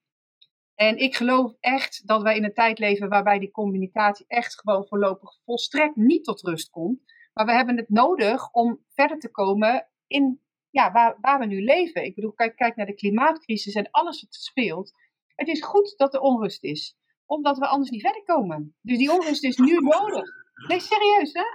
En 0.75 0.97
ik 0.97 1.15
geloof 1.15 1.53
echt 1.59 2.07
dat 2.07 2.21
wij 2.21 2.35
in 2.35 2.43
een 2.43 2.53
tijd 2.53 2.79
leven 2.79 3.09
waarbij 3.09 3.39
die 3.39 3.51
communicatie 3.51 4.25
echt 4.27 4.59
gewoon 4.59 4.87
voorlopig 4.87 5.39
volstrekt 5.45 5.95
niet 5.95 6.23
tot 6.23 6.41
rust 6.41 6.69
komt. 6.69 6.99
Maar 7.33 7.45
we 7.45 7.51
hebben 7.51 7.77
het 7.77 7.89
nodig 7.89 8.51
om 8.51 8.83
verder 8.93 9.19
te 9.19 9.31
komen 9.31 9.87
in 10.07 10.41
ja, 10.69 10.91
waar, 10.91 11.17
waar 11.21 11.39
we 11.39 11.45
nu 11.45 11.63
leven. 11.63 12.05
Ik 12.05 12.15
bedoel, 12.15 12.33
kijk, 12.33 12.55
kijk 12.55 12.75
naar 12.75 12.85
de 12.85 12.93
klimaatcrisis 12.93 13.73
en 13.73 13.89
alles 13.91 14.21
wat 14.21 14.33
speelt. 14.33 14.93
Het 15.35 15.47
is 15.47 15.63
goed 15.63 15.93
dat 15.97 16.13
er 16.13 16.19
onrust 16.19 16.63
is, 16.63 16.97
omdat 17.25 17.57
we 17.57 17.67
anders 17.67 17.89
niet 17.89 18.01
verder 18.01 18.23
komen. 18.23 18.75
Dus 18.81 18.97
die 18.97 19.11
onrust 19.11 19.43
is 19.43 19.57
nu 19.57 19.77
nodig. 19.79 20.44
Nee, 20.67 20.79
serieus, 20.79 21.33
hè? 21.33 21.45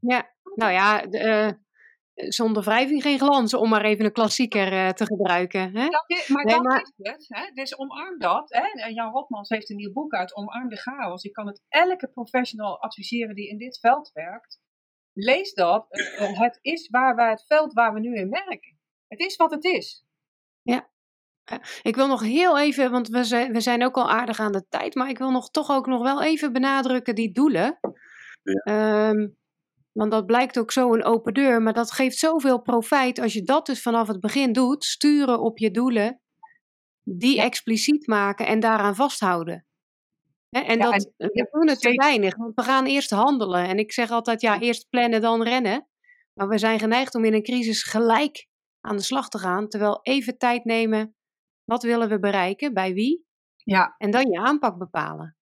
Ja, 0.00 0.34
nou 0.54 0.72
ja, 0.72 1.06
de, 1.06 1.18
uh, 2.14 2.30
zonder 2.30 2.62
wrijving 2.62 3.02
geen 3.02 3.18
glans, 3.18 3.54
om 3.54 3.68
maar 3.68 3.84
even 3.84 4.04
een 4.04 4.12
klassieker 4.12 4.72
uh, 4.72 4.88
te 4.88 5.04
gebruiken. 5.04 5.76
Hè? 5.76 5.88
Dat 5.88 6.28
maar 6.28 6.44
nee, 6.44 6.54
dat 6.54 6.64
maar... 6.64 6.80
is 6.80 6.92
het. 6.96 7.24
Hè? 7.28 7.50
Dus 7.54 7.78
omarm 7.78 8.18
dat. 8.18 8.50
Hè? 8.52 8.88
Jan 8.88 9.12
Rotmans 9.12 9.48
heeft 9.48 9.70
een 9.70 9.76
nieuw 9.76 9.92
boek 9.92 10.12
uit, 10.12 10.36
Omarm 10.36 10.68
de 10.68 10.76
chaos. 10.76 11.22
Ik 11.22 11.32
kan 11.32 11.46
het 11.46 11.62
elke 11.68 12.08
professional 12.08 12.82
adviseren 12.82 13.34
die 13.34 13.48
in 13.48 13.58
dit 13.58 13.78
veld 13.78 14.10
werkt. 14.12 14.60
Lees 15.12 15.54
dat. 15.54 15.86
Uh, 15.90 16.40
het 16.40 16.58
is 16.60 16.88
waar 16.88 17.14
wij 17.14 17.30
het 17.30 17.44
veld 17.46 17.72
waar 17.72 17.94
we 17.94 18.00
nu 18.00 18.14
in 18.14 18.30
werken. 18.30 18.78
Het 19.08 19.20
is 19.20 19.36
wat 19.36 19.50
het 19.50 19.64
is. 19.64 20.04
Ja, 20.62 20.90
ik 21.82 21.96
wil 21.96 22.06
nog 22.06 22.22
heel 22.22 22.58
even, 22.58 22.90
want 22.90 23.08
we 23.08 23.24
zijn, 23.24 23.52
we 23.52 23.60
zijn 23.60 23.84
ook 23.84 23.96
al 23.96 24.10
aardig 24.10 24.40
aan 24.40 24.52
de 24.52 24.66
tijd, 24.68 24.94
maar 24.94 25.08
ik 25.08 25.18
wil 25.18 25.30
nog 25.30 25.50
toch 25.50 25.70
ook 25.70 25.86
nog 25.86 26.02
wel 26.02 26.22
even 26.22 26.52
benadrukken 26.52 27.14
die 27.14 27.32
doelen. 27.32 27.78
Ehm, 28.42 29.28
want 29.92 30.10
dat 30.10 30.26
blijkt 30.26 30.58
ook 30.58 30.72
zo 30.72 30.94
een 30.94 31.04
open 31.04 31.34
deur, 31.34 31.62
maar 31.62 31.72
dat 31.72 31.92
geeft 31.92 32.18
zoveel 32.18 32.60
profijt 32.60 33.18
als 33.18 33.32
je 33.32 33.42
dat 33.42 33.66
dus 33.66 33.82
vanaf 33.82 34.08
het 34.08 34.20
begin 34.20 34.52
doet, 34.52 34.84
sturen 34.84 35.40
op 35.40 35.58
je 35.58 35.70
doelen, 35.70 36.20
die 37.02 37.40
expliciet 37.40 38.06
maken 38.06 38.46
en 38.46 38.60
daaraan 38.60 38.94
vasthouden. 38.94 39.66
en 40.50 40.78
dat, 40.78 41.12
we 41.16 41.48
doen 41.50 41.68
het 41.68 41.80
te 41.80 41.94
weinig, 41.94 42.36
want 42.36 42.54
we 42.54 42.62
gaan 42.62 42.86
eerst 42.86 43.10
handelen. 43.10 43.68
En 43.68 43.78
ik 43.78 43.92
zeg 43.92 44.10
altijd, 44.10 44.40
ja, 44.40 44.60
eerst 44.60 44.88
plannen, 44.88 45.20
dan 45.20 45.42
rennen. 45.42 45.86
Maar 46.32 46.48
we 46.48 46.58
zijn 46.58 46.78
geneigd 46.78 47.14
om 47.14 47.24
in 47.24 47.34
een 47.34 47.42
crisis 47.42 47.82
gelijk 47.82 48.46
aan 48.80 48.96
de 48.96 49.02
slag 49.02 49.28
te 49.28 49.38
gaan, 49.38 49.68
terwijl 49.68 50.00
even 50.02 50.38
tijd 50.38 50.64
nemen, 50.64 51.14
wat 51.64 51.82
willen 51.82 52.08
we 52.08 52.18
bereiken, 52.18 52.74
bij 52.74 52.94
wie? 52.94 53.24
Ja. 53.56 53.94
En 53.98 54.10
dan 54.10 54.30
je 54.30 54.38
aanpak 54.38 54.78
bepalen. 54.78 55.36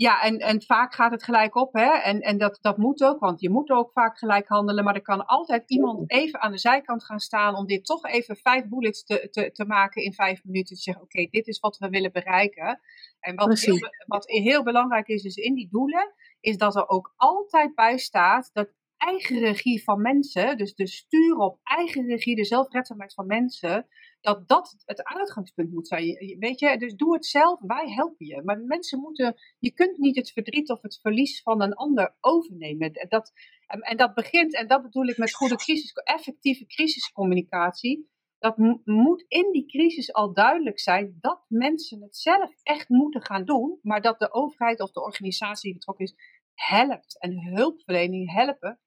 Ja, 0.00 0.22
en, 0.22 0.38
en 0.38 0.62
vaak 0.62 0.94
gaat 0.94 1.10
het 1.10 1.22
gelijk 1.22 1.54
op. 1.54 1.72
Hè? 1.72 1.90
En, 1.90 2.20
en 2.20 2.38
dat, 2.38 2.58
dat 2.60 2.76
moet 2.76 3.02
ook, 3.02 3.20
want 3.20 3.40
je 3.40 3.50
moet 3.50 3.70
ook 3.70 3.92
vaak 3.92 4.18
gelijk 4.18 4.48
handelen. 4.48 4.84
Maar 4.84 4.94
er 4.94 5.02
kan 5.02 5.26
altijd 5.26 5.70
iemand 5.70 6.10
even 6.10 6.40
aan 6.40 6.52
de 6.52 6.58
zijkant 6.58 7.04
gaan 7.04 7.20
staan 7.20 7.56
om 7.56 7.66
dit 7.66 7.84
toch 7.84 8.04
even 8.04 8.36
vijf 8.36 8.68
bullets 8.68 9.04
te, 9.04 9.28
te, 9.30 9.52
te 9.52 9.64
maken 9.64 10.02
in 10.02 10.12
vijf 10.12 10.44
minuten. 10.44 10.76
Te 10.76 10.82
zeggen, 10.82 11.02
oké, 11.02 11.26
dit 11.30 11.46
is 11.46 11.58
wat 11.58 11.78
we 11.78 11.88
willen 11.88 12.12
bereiken. 12.12 12.80
En 13.20 13.34
wat 13.34 13.60
heel, 13.60 13.78
wat 14.06 14.26
heel 14.30 14.62
belangrijk 14.62 15.08
is, 15.08 15.22
dus 15.22 15.36
in 15.36 15.54
die 15.54 15.68
doelen, 15.70 16.14
is 16.40 16.56
dat 16.56 16.76
er 16.76 16.88
ook 16.88 17.12
altijd 17.16 17.74
bij 17.74 17.98
staat 17.98 18.50
dat 18.52 18.68
eigen 18.96 19.38
regie 19.38 19.82
van 19.82 20.02
mensen, 20.02 20.56
dus 20.56 20.74
de 20.74 20.86
sturen 20.86 21.44
op 21.44 21.58
eigen 21.62 22.06
regie, 22.06 22.36
de 22.36 22.44
zelfredzaamheid 22.44 23.14
van 23.14 23.26
mensen, 23.26 23.86
dat 24.20 24.48
dat 24.48 24.82
het 24.84 25.04
uitgangspunt 25.04 25.72
moet 25.72 25.88
zijn. 25.88 26.36
Weet 26.38 26.60
je, 26.60 26.78
dus 26.78 26.94
doe 26.94 27.12
het 27.12 27.26
zelf, 27.26 27.60
wij 27.60 27.90
helpen 27.90 28.26
je. 28.26 28.42
Maar 28.42 28.60
mensen 28.60 29.00
moeten, 29.00 29.36
je 29.58 29.72
kunt 29.72 29.98
niet 29.98 30.16
het 30.16 30.30
verdriet 30.30 30.70
of 30.70 30.82
het 30.82 30.98
verlies 31.00 31.42
van 31.42 31.62
een 31.62 31.74
ander 31.74 32.16
overnemen. 32.20 33.06
Dat, 33.08 33.32
en 33.66 33.96
dat 33.96 34.14
begint, 34.14 34.54
en 34.54 34.66
dat 34.66 34.82
bedoel 34.82 35.06
ik 35.06 35.18
met 35.18 35.34
goede 35.34 35.56
crisis, 35.56 35.92
effectieve 35.92 36.66
crisiscommunicatie. 36.66 38.08
Dat 38.38 38.56
moet 38.84 39.24
in 39.28 39.52
die 39.52 39.66
crisis 39.66 40.12
al 40.12 40.32
duidelijk 40.32 40.80
zijn 40.80 41.16
dat 41.20 41.44
mensen 41.48 42.02
het 42.02 42.16
zelf 42.16 42.50
echt 42.62 42.88
moeten 42.88 43.22
gaan 43.22 43.44
doen, 43.44 43.78
maar 43.82 44.00
dat 44.00 44.18
de 44.18 44.32
overheid 44.32 44.80
of 44.80 44.90
de 44.90 45.02
organisatie 45.02 45.62
die 45.62 45.78
betrokken 45.78 46.04
is 46.04 46.14
helpt 46.54 47.18
en 47.20 47.54
hulpverlening 47.54 48.32
helpen 48.32 48.80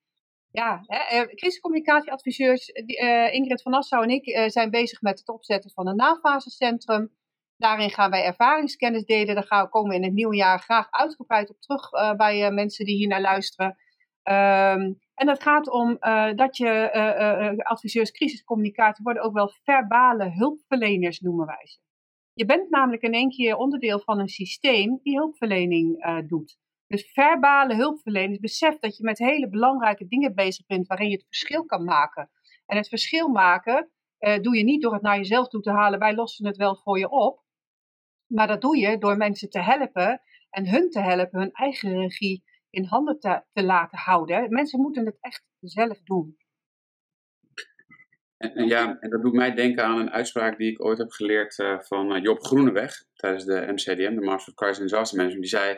ja, 0.52 0.84
hè, 0.86 0.98
eh, 0.98 1.28
crisiscommunicatieadviseurs 1.36 2.70
uh, 2.70 3.34
Ingrid 3.34 3.62
van 3.62 3.72
Nassau 3.72 4.04
en 4.04 4.10
ik 4.10 4.52
zijn 4.52 4.70
bezig 4.70 5.02
met 5.02 5.20
het 5.20 5.30
opzetten 5.30 5.72
van 5.72 5.88
een 5.88 5.96
nafasecentrum. 5.96 7.12
Daarin 7.58 7.90
gaan 7.90 8.12
wij 8.12 8.24
ervaringskennis 8.24 9.06
delen. 9.06 9.36
Daar 9.36 9.44
gaan 9.44 9.64
we 9.64 9.70
komen 9.70 9.96
in 9.96 10.04
het 10.04 10.14
nieuwe 10.14 10.36
jaar 10.36 10.60
graag 10.60 10.92
uitgebreid 10.92 11.50
op 11.50 11.62
terug 11.62 11.90
bij 12.18 12.52
mensen 12.52 12.86
die 12.86 12.96
hier 12.96 13.08
naar 13.08 13.22
luisteren. 13.22 13.68
Um, 14.24 15.00
en 15.14 15.26
dat 15.26 15.42
gaat 15.42 15.70
om 15.70 15.98
dat 16.36 16.58
je 16.58 17.60
adviseurs 17.64 18.12
crisiscommunicatie 18.12 19.04
worden 19.04 19.24
ook 19.24 19.34
wel 19.34 19.52
verbale 19.64 20.30
hulpverleners 20.30 21.20
noemen 21.20 21.46
wij 21.46 21.68
ze. 21.68 21.80
Je 22.34 22.46
bent 22.46 22.70
namelijk 22.70 23.04
in 23.04 23.14
één 23.14 23.30
keer 23.30 23.56
onderdeel 23.56 24.00
van 24.00 24.20
een 24.20 24.30
systeem 24.30 25.00
die 25.04 25.18
hulpverlening 25.18 26.06
doet. 26.28 26.58
Dus 26.92 27.12
verbale 27.12 27.76
hulpverleners, 27.76 28.40
besef 28.40 28.80
dat 28.80 28.98
je 28.98 29.04
met 29.04 29.18
hele 29.18 29.50
belangrijke 29.50 30.08
dingen 30.08 30.36
bezig 30.36 30.66
bent 30.66 30.88
waarin 30.88 31.10
je 31.10 31.16
het 31.16 31.26
verschil 31.26 31.66
kan 31.66 31.84
maken. 31.84 32.30
En 32.66 32.78
het 32.78 32.88
verschil 32.88 33.28
maken 33.28 33.90
uh, 34.20 34.40
doe 34.40 34.58
je 34.58 34.64
niet 34.64 34.82
door 34.82 34.94
het 34.94 35.02
naar 35.02 35.18
jezelf 35.18 35.48
toe 35.48 35.62
te 35.62 35.72
halen, 35.72 36.00
wij 36.00 36.16
lossen 36.16 36.46
het 36.46 36.58
wel 36.58 36.76
voor 36.76 37.00
je 37.00 37.10
op. 37.10 37.44
Maar 38.28 38.48
dat 38.48 38.62
doe 38.62 38.78
je 38.78 38.98
door 38.98 39.18
mensen 39.18 39.50
te 39.50 39.62
helpen 39.62 40.22
en 40.50 40.70
hun 40.70 40.90
te 40.90 41.00
helpen 41.00 41.40
hun 41.40 41.52
eigen 41.52 42.00
regie 42.00 42.44
in 42.70 42.84
handen 42.84 43.20
te, 43.20 43.44
te 43.54 43.64
laten 43.64 43.98
houden. 43.98 44.50
Mensen 44.50 44.82
moeten 44.82 45.06
het 45.06 45.18
echt 45.20 45.44
zelf 45.60 46.02
doen. 46.04 46.38
En, 48.38 48.68
ja, 48.68 49.00
en 49.00 49.10
dat 49.10 49.22
doet 49.22 49.34
mij 49.34 49.54
denken 49.54 49.86
aan 49.86 50.00
een 50.00 50.12
uitspraak 50.12 50.58
die 50.58 50.72
ik 50.72 50.86
ooit 50.86 50.98
heb 50.98 51.12
geleerd 51.12 51.58
uh, 51.58 51.80
van 51.80 52.16
uh, 52.16 52.24
Job 52.24 52.44
Groeneweg 52.44 53.06
tijdens 53.14 53.46
de 53.46 53.72
MCDM, 53.72 54.16
de 54.16 54.22
Master 54.22 54.54
of 54.54 54.60
Crisis 54.60 54.80
and 54.80 54.90
Disaster 54.90 55.18
Management. 55.18 55.50
Die 55.50 55.60
zei, 55.60 55.78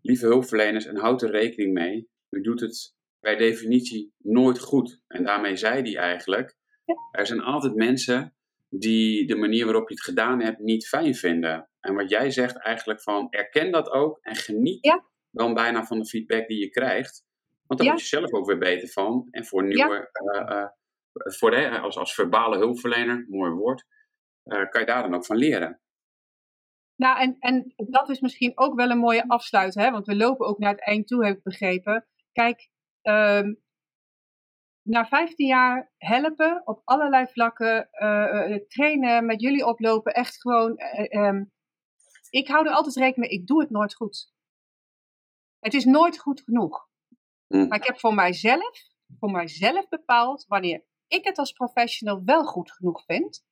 lieve 0.00 0.26
hulpverleners, 0.26 0.86
en 0.86 0.96
houd 0.96 1.22
er 1.22 1.30
rekening 1.30 1.72
mee, 1.72 2.08
u 2.30 2.40
doet 2.40 2.60
het 2.60 2.94
per 3.20 3.38
definitie 3.38 4.12
nooit 4.18 4.58
goed. 4.58 5.00
En 5.06 5.24
daarmee 5.24 5.56
zei 5.56 5.82
hij 5.82 5.96
eigenlijk, 5.96 6.56
ja. 6.84 6.94
er 7.10 7.26
zijn 7.26 7.40
altijd 7.40 7.74
mensen 7.74 8.34
die 8.68 9.26
de 9.26 9.36
manier 9.36 9.64
waarop 9.64 9.88
je 9.88 9.94
het 9.94 10.04
gedaan 10.04 10.40
hebt 10.40 10.58
niet 10.58 10.88
fijn 10.88 11.14
vinden. 11.14 11.68
En 11.80 11.94
wat 11.94 12.10
jij 12.10 12.30
zegt 12.30 12.58
eigenlijk 12.58 13.02
van, 13.02 13.26
erken 13.30 13.70
dat 13.70 13.90
ook 13.90 14.18
en 14.22 14.36
geniet 14.36 14.84
ja. 14.84 15.04
dan 15.30 15.54
bijna 15.54 15.84
van 15.84 15.98
de 15.98 16.06
feedback 16.06 16.48
die 16.48 16.58
je 16.58 16.70
krijgt. 16.70 17.26
Want 17.66 17.80
daar 17.80 17.88
word 17.88 18.00
je 18.00 18.06
zelf 18.06 18.32
ook 18.32 18.46
weer 18.46 18.58
beter 18.58 18.88
van. 18.88 19.28
En 19.30 19.44
voor 19.44 19.64
nieuwe, 19.64 20.10
uh, 20.34 20.56
uh, 20.56 20.66
voor 21.12 21.80
als, 21.80 21.96
als 21.96 22.14
verbale 22.14 22.56
hulpverlener, 22.56 23.24
mooi 23.28 23.50
woord, 23.50 23.84
uh, 24.44 24.68
kan 24.68 24.80
je 24.80 24.86
daar 24.86 25.02
dan 25.02 25.14
ook 25.14 25.26
van 25.26 25.36
leren. 25.36 25.80
Nou, 26.98 27.20
en, 27.20 27.36
en 27.38 27.72
dat 27.76 28.08
is 28.08 28.20
misschien 28.20 28.58
ook 28.58 28.74
wel 28.74 28.90
een 28.90 28.98
mooie 28.98 29.28
afsluiter, 29.28 29.82
hè? 29.82 29.90
want 29.90 30.06
we 30.06 30.16
lopen 30.16 30.46
ook 30.46 30.58
naar 30.58 30.70
het 30.70 30.84
eind 30.84 31.06
toe, 31.06 31.26
heb 31.26 31.36
ik 31.36 31.42
begrepen. 31.42 32.06
Kijk, 32.32 32.70
um, 33.02 33.62
na 34.82 35.06
15 35.06 35.46
jaar 35.46 35.92
helpen 35.96 36.62
op 36.64 36.80
allerlei 36.84 37.26
vlakken, 37.26 37.88
uh, 37.92 38.56
trainen, 38.68 39.26
met 39.26 39.40
jullie 39.40 39.66
oplopen, 39.66 40.14
echt 40.14 40.40
gewoon. 40.40 40.80
Uh, 40.80 41.26
um, 41.26 41.52
ik 42.30 42.48
hou 42.48 42.66
er 42.66 42.72
altijd 42.72 42.96
rekening 42.96 43.30
mee, 43.30 43.40
ik 43.40 43.46
doe 43.46 43.60
het 43.60 43.70
nooit 43.70 43.94
goed. 43.94 44.32
Het 45.58 45.74
is 45.74 45.84
nooit 45.84 46.18
goed 46.18 46.40
genoeg. 46.40 46.88
Mm. 47.46 47.68
Maar 47.68 47.78
ik 47.78 47.86
heb 47.86 47.98
voor 47.98 48.14
mijzelf, 48.14 48.78
voor 49.18 49.30
mijzelf 49.30 49.88
bepaald 49.88 50.44
wanneer 50.46 50.84
ik 51.06 51.24
het 51.24 51.38
als 51.38 51.52
professional 51.52 52.24
wel 52.24 52.44
goed 52.44 52.72
genoeg 52.72 53.04
vind. 53.04 53.46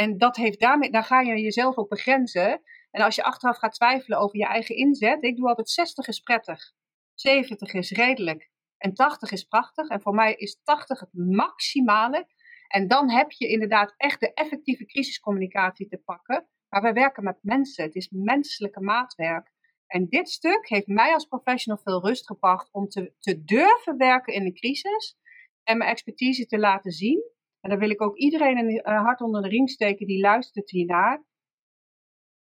En 0.00 0.18
dat 0.18 0.36
heeft 0.36 0.60
daarmee, 0.60 0.90
dan 0.90 1.04
ga 1.04 1.20
je 1.20 1.40
jezelf 1.40 1.76
ook 1.76 1.88
begrenzen. 1.88 2.62
En 2.90 3.02
als 3.02 3.14
je 3.14 3.22
achteraf 3.22 3.58
gaat 3.58 3.74
twijfelen 3.74 4.18
over 4.18 4.38
je 4.38 4.46
eigen 4.46 4.76
inzet, 4.76 5.24
ik 5.24 5.36
doe 5.36 5.48
altijd 5.48 5.70
60 5.70 6.08
is 6.08 6.20
prettig, 6.20 6.72
70 7.14 7.72
is 7.72 7.90
redelijk 7.90 8.50
en 8.78 8.94
80 8.94 9.30
is 9.30 9.44
prachtig. 9.44 9.88
En 9.88 10.00
voor 10.00 10.14
mij 10.14 10.34
is 10.34 10.60
80 10.62 11.00
het 11.00 11.12
maximale. 11.12 12.26
En 12.68 12.88
dan 12.88 13.10
heb 13.10 13.30
je 13.30 13.48
inderdaad 13.48 13.94
echt 13.96 14.20
de 14.20 14.32
effectieve 14.32 14.86
crisiscommunicatie 14.86 15.88
te 15.88 15.98
pakken. 15.98 16.48
Maar 16.68 16.82
we 16.82 16.92
werken 16.92 17.24
met 17.24 17.38
mensen, 17.42 17.84
het 17.84 17.94
is 17.94 18.08
menselijke 18.10 18.80
maatwerk. 18.80 19.52
En 19.86 20.08
dit 20.08 20.28
stuk 20.28 20.68
heeft 20.68 20.86
mij 20.86 21.12
als 21.12 21.24
professional 21.24 21.80
veel 21.82 22.06
rust 22.06 22.26
gebracht 22.26 22.68
om 22.72 22.88
te, 22.88 23.12
te 23.18 23.44
durven 23.44 23.96
werken 23.96 24.34
in 24.34 24.44
een 24.44 24.54
crisis 24.54 25.16
en 25.62 25.78
mijn 25.78 25.90
expertise 25.90 26.46
te 26.46 26.58
laten 26.58 26.92
zien. 26.92 27.38
En 27.60 27.70
dan 27.70 27.78
wil 27.78 27.90
ik 27.90 28.02
ook 28.02 28.16
iedereen 28.16 28.58
een 28.58 28.70
uh, 28.70 29.02
hart 29.02 29.20
onder 29.20 29.42
de 29.42 29.48
riem 29.48 29.68
steken 29.68 30.06
die 30.06 30.20
luistert 30.20 30.70
hiernaar. 30.70 31.24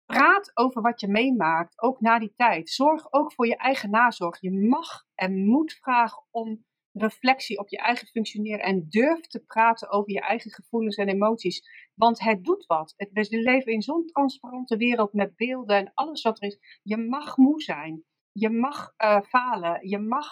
Praat 0.05 0.51
over 0.55 0.83
wat 0.83 1.01
je 1.01 1.09
meemaakt, 1.09 1.83
ook 1.83 2.01
na 2.01 2.19
die 2.19 2.33
tijd. 2.37 2.71
Zorg 2.71 3.12
ook 3.12 3.33
voor 3.33 3.47
je 3.47 3.57
eigen 3.57 3.91
nazorg. 3.91 4.41
Je 4.41 4.53
mag 4.53 5.05
en 5.15 5.45
moet 5.45 5.73
vragen 5.73 6.23
om 6.31 6.65
reflectie 6.93 7.59
op 7.59 7.69
je 7.69 7.79
eigen 7.79 8.07
functioneren 8.07 8.65
en 8.65 8.87
durf 8.89 9.21
te 9.21 9.45
praten 9.45 9.91
over 9.91 10.12
je 10.12 10.21
eigen 10.21 10.51
gevoelens 10.51 10.97
en 10.97 11.09
emoties. 11.09 11.62
Want 11.95 12.21
het 12.21 12.45
doet 12.45 12.67
wat. 12.67 12.95
Het, 12.97 13.29
we 13.29 13.41
leven 13.41 13.73
in 13.73 13.83
zo'n 13.83 14.07
transparante 14.07 14.77
wereld 14.77 15.12
met 15.12 15.37
beelden 15.37 15.77
en 15.77 15.91
alles 15.95 16.23
wat 16.23 16.43
er 16.43 16.49
is. 16.49 16.81
Je 16.83 16.97
mag 16.97 17.37
moe 17.37 17.62
zijn. 17.62 18.05
Je 18.33 18.51
mag 18.51 18.95
uh, 19.05 19.21
falen. 19.21 19.89
Je 19.89 19.99
mag 19.99 20.29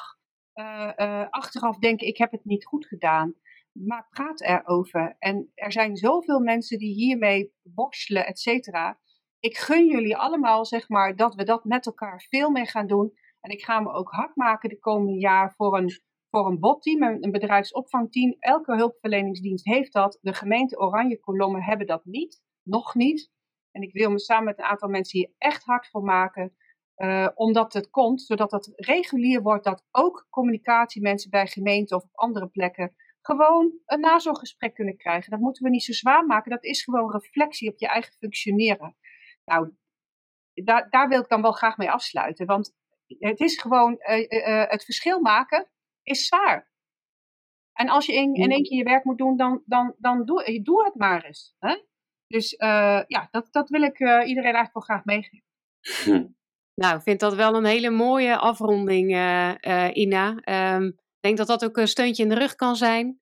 uh, 0.54 1.26
achteraf 1.30 1.78
denken: 1.78 2.06
ik 2.06 2.16
heb 2.16 2.30
het 2.30 2.44
niet 2.44 2.64
goed 2.64 2.86
gedaan. 2.86 3.34
Maar 3.72 4.06
praat 4.10 4.40
erover. 4.40 5.16
En 5.18 5.50
er 5.54 5.72
zijn 5.72 5.96
zoveel 5.96 6.40
mensen 6.40 6.78
die 6.78 6.94
hiermee 6.94 7.52
worstelen, 7.74 8.26
et 8.26 8.38
cetera. 8.38 8.98
Ik 9.38 9.56
gun 9.56 9.86
jullie 9.86 10.16
allemaal, 10.16 10.64
zeg 10.64 10.88
maar, 10.88 11.16
dat 11.16 11.34
we 11.34 11.44
dat 11.44 11.64
met 11.64 11.86
elkaar 11.86 12.26
veel 12.28 12.50
meer 12.50 12.66
gaan 12.66 12.86
doen. 12.86 13.12
En 13.40 13.50
ik 13.50 13.62
ga 13.62 13.80
me 13.80 13.92
ook 13.92 14.10
hard 14.10 14.36
maken 14.36 14.68
de 14.68 14.78
komende 14.78 15.18
jaar 15.18 15.54
voor 15.56 15.76
een 15.76 16.00
voor 16.32 16.46
een 16.46 16.58
botteam, 16.58 17.02
een, 17.02 17.30
bedrijfsopvangteam. 17.30 18.36
Elke 18.38 18.74
hulpverleningsdienst 18.76 19.64
heeft 19.64 19.92
dat. 19.92 20.18
De 20.20 20.32
gemeente 20.32 20.78
Oranje 20.78 21.20
Kolommen 21.20 21.62
hebben 21.62 21.86
dat 21.86 22.04
niet, 22.04 22.42
nog 22.62 22.94
niet. 22.94 23.30
En 23.70 23.82
ik 23.82 23.92
wil 23.92 24.10
me 24.10 24.18
samen 24.18 24.44
met 24.44 24.58
een 24.58 24.64
aantal 24.64 24.88
mensen 24.88 25.18
hier 25.18 25.32
echt 25.38 25.64
hard 25.64 25.88
voor 25.88 26.02
maken. 26.02 26.56
Uh, 26.96 27.28
omdat 27.34 27.72
het 27.72 27.90
komt, 27.90 28.22
zodat 28.22 28.50
het 28.50 28.72
regulier 28.74 29.42
wordt 29.42 29.64
dat 29.64 29.84
ook 29.90 30.26
communicatiemensen 30.30 31.30
bij 31.30 31.46
gemeenten 31.46 31.96
of 31.96 32.02
op 32.02 32.10
andere 32.12 32.48
plekken 32.48 32.94
gewoon 33.22 33.72
een 33.86 34.00
nazorggesprek 34.00 34.74
kunnen 34.74 34.96
krijgen. 34.96 35.30
Dat 35.30 35.40
moeten 35.40 35.62
we 35.62 35.70
niet 35.70 35.84
zo 35.84 35.92
zwaar 35.92 36.26
maken. 36.26 36.50
Dat 36.50 36.64
is 36.64 36.84
gewoon 36.84 37.10
reflectie 37.10 37.70
op 37.70 37.78
je 37.78 37.88
eigen 37.88 38.12
functioneren. 38.12 38.96
Nou, 39.44 39.70
daar, 40.54 40.90
daar 40.90 41.08
wil 41.08 41.20
ik 41.20 41.28
dan 41.28 41.42
wel 41.42 41.52
graag 41.52 41.76
mee 41.76 41.90
afsluiten. 41.90 42.46
Want 42.46 42.74
het 43.06 43.40
is 43.40 43.60
gewoon 43.60 43.92
uh, 43.98 44.18
uh, 44.28 44.64
het 44.68 44.84
verschil 44.84 45.20
maken 45.20 45.70
is 46.02 46.26
zwaar. 46.26 46.70
En 47.72 47.88
als 47.88 48.06
je 48.06 48.14
in, 48.14 48.34
in 48.34 48.50
één 48.50 48.62
keer 48.62 48.78
je 48.78 48.84
werk 48.84 49.04
moet 49.04 49.18
doen, 49.18 49.36
dan, 49.36 49.62
dan, 49.66 49.94
dan 49.98 50.24
doe, 50.24 50.60
doe 50.62 50.84
het 50.84 50.94
maar 50.94 51.24
eens. 51.24 51.54
Hè? 51.58 51.76
Dus 52.26 52.52
uh, 52.52 53.02
ja, 53.06 53.28
dat, 53.30 53.48
dat 53.50 53.68
wil 53.68 53.82
ik 53.82 53.98
uh, 53.98 54.08
iedereen 54.08 54.54
eigenlijk 54.54 54.72
wel 54.72 54.82
graag 54.82 55.04
meegeven. 55.04 55.44
Hm. 56.04 56.26
Nou, 56.74 56.96
ik 56.96 57.02
vind 57.02 57.20
dat 57.20 57.34
wel 57.34 57.54
een 57.54 57.64
hele 57.64 57.90
mooie 57.90 58.36
afronding, 58.36 59.10
uh, 59.10 59.90
Ina. 59.92 60.28
Um, 60.74 61.00
denk 61.22 61.36
dat 61.36 61.46
dat 61.46 61.64
ook 61.64 61.76
een 61.76 61.88
steuntje 61.88 62.22
in 62.22 62.28
de 62.28 62.34
rug 62.34 62.54
kan 62.54 62.76
zijn. 62.76 63.20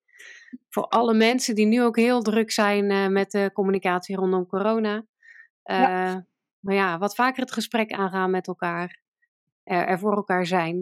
Voor 0.69 0.87
alle 0.87 1.15
mensen 1.15 1.55
die 1.55 1.67
nu 1.67 1.83
ook 1.83 1.97
heel 1.97 2.23
druk 2.23 2.51
zijn 2.51 3.13
met 3.13 3.31
de 3.31 3.51
communicatie 3.53 4.17
rondom 4.17 4.47
corona. 4.47 5.05
Ja. 5.63 6.27
Maar 6.61 6.75
ja, 6.75 6.99
wat 6.99 7.15
vaker 7.15 7.41
het 7.41 7.53
gesprek 7.53 7.93
aangaan 7.93 8.31
met 8.31 8.47
elkaar. 8.47 8.99
Er, 9.65 9.99
voor 9.99 10.17
elkaar 10.17 10.47
zijn. 10.47 10.77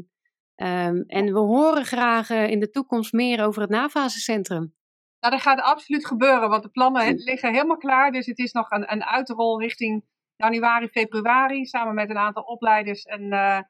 Um, 0.56 1.04
en 1.06 1.32
we 1.32 1.38
horen 1.38 1.84
graag 1.84 2.30
uh, 2.30 2.50
in 2.50 2.60
de 2.60 2.70
toekomst 2.70 3.12
meer 3.12 3.44
over 3.44 3.60
het 3.60 3.70
nafasecentrum. 3.70 4.74
Nou, 5.20 5.34
dat 5.34 5.42
gaat 5.42 5.60
absoluut 5.60 6.06
gebeuren, 6.06 6.48
want 6.48 6.62
de 6.62 6.68
plannen 6.68 7.14
liggen 7.14 7.52
helemaal 7.52 7.76
klaar. 7.76 8.12
Dus 8.12 8.26
het 8.26 8.38
is 8.38 8.52
nog 8.52 8.70
een, 8.70 8.92
een 8.92 9.04
uitrol 9.04 9.60
richting 9.60 10.04
januari, 10.36 10.88
februari, 10.88 11.66
samen 11.66 11.94
met 11.94 12.10
een 12.10 12.18
aantal 12.18 12.42
opleiders 12.42 13.02
en, 13.02 13.22
uh, 13.22 13.60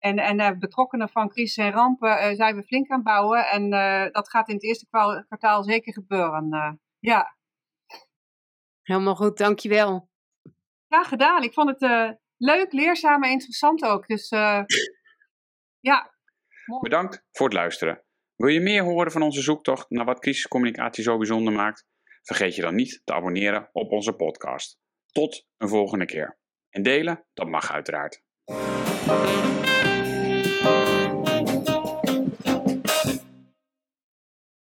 en, 0.00 0.18
en 0.18 0.40
uh, 0.40 0.58
betrokkenen 0.58 1.08
van 1.08 1.28
crisis 1.28 1.64
en 1.64 1.72
rampen 1.72 2.36
zijn 2.36 2.56
we 2.56 2.62
flink 2.62 2.90
aan 2.90 2.96
het 2.96 3.06
bouwen. 3.06 3.46
En 3.46 3.70
dat 4.12 4.30
gaat 4.30 4.48
in 4.48 4.54
het 4.54 4.64
eerste 4.64 4.86
kwartaal 5.26 5.62
zeker 5.62 5.92
gebeuren. 5.92 6.80
ja. 6.98 7.36
Helemaal 8.82 9.16
goed, 9.16 9.38
dankjewel. 9.38 10.08
Graag 10.88 11.08
gedaan. 11.08 11.42
Ik 11.42 11.52
vond 11.52 11.80
het 11.80 12.16
leuk, 12.36 12.72
leerzaam 12.72 13.22
en 13.22 13.30
interessant 13.30 13.84
ook. 13.84 14.06
Dus 14.06 14.28
ja, 15.90 16.10
Bedankt 16.78 17.24
voor 17.30 17.46
het 17.46 17.54
luisteren. 17.54 18.02
Wil 18.36 18.48
je 18.48 18.60
meer 18.60 18.82
horen 18.82 19.12
van 19.12 19.22
onze 19.22 19.42
zoektocht 19.42 19.90
naar 19.90 20.04
wat 20.04 20.20
crisiscommunicatie 20.20 21.02
zo 21.02 21.16
bijzonder 21.16 21.52
maakt? 21.52 21.86
Vergeet 22.22 22.54
je 22.54 22.62
dan 22.62 22.74
niet 22.74 23.00
te 23.04 23.12
abonneren 23.12 23.68
op 23.72 23.90
onze 23.90 24.12
podcast. 24.12 24.78
Tot 25.12 25.46
een 25.56 25.68
volgende 25.68 26.06
keer. 26.06 26.38
En 26.70 26.82
delen, 26.82 27.24
dat 27.34 27.48
mag 27.48 27.72
uiteraard. 27.72 28.22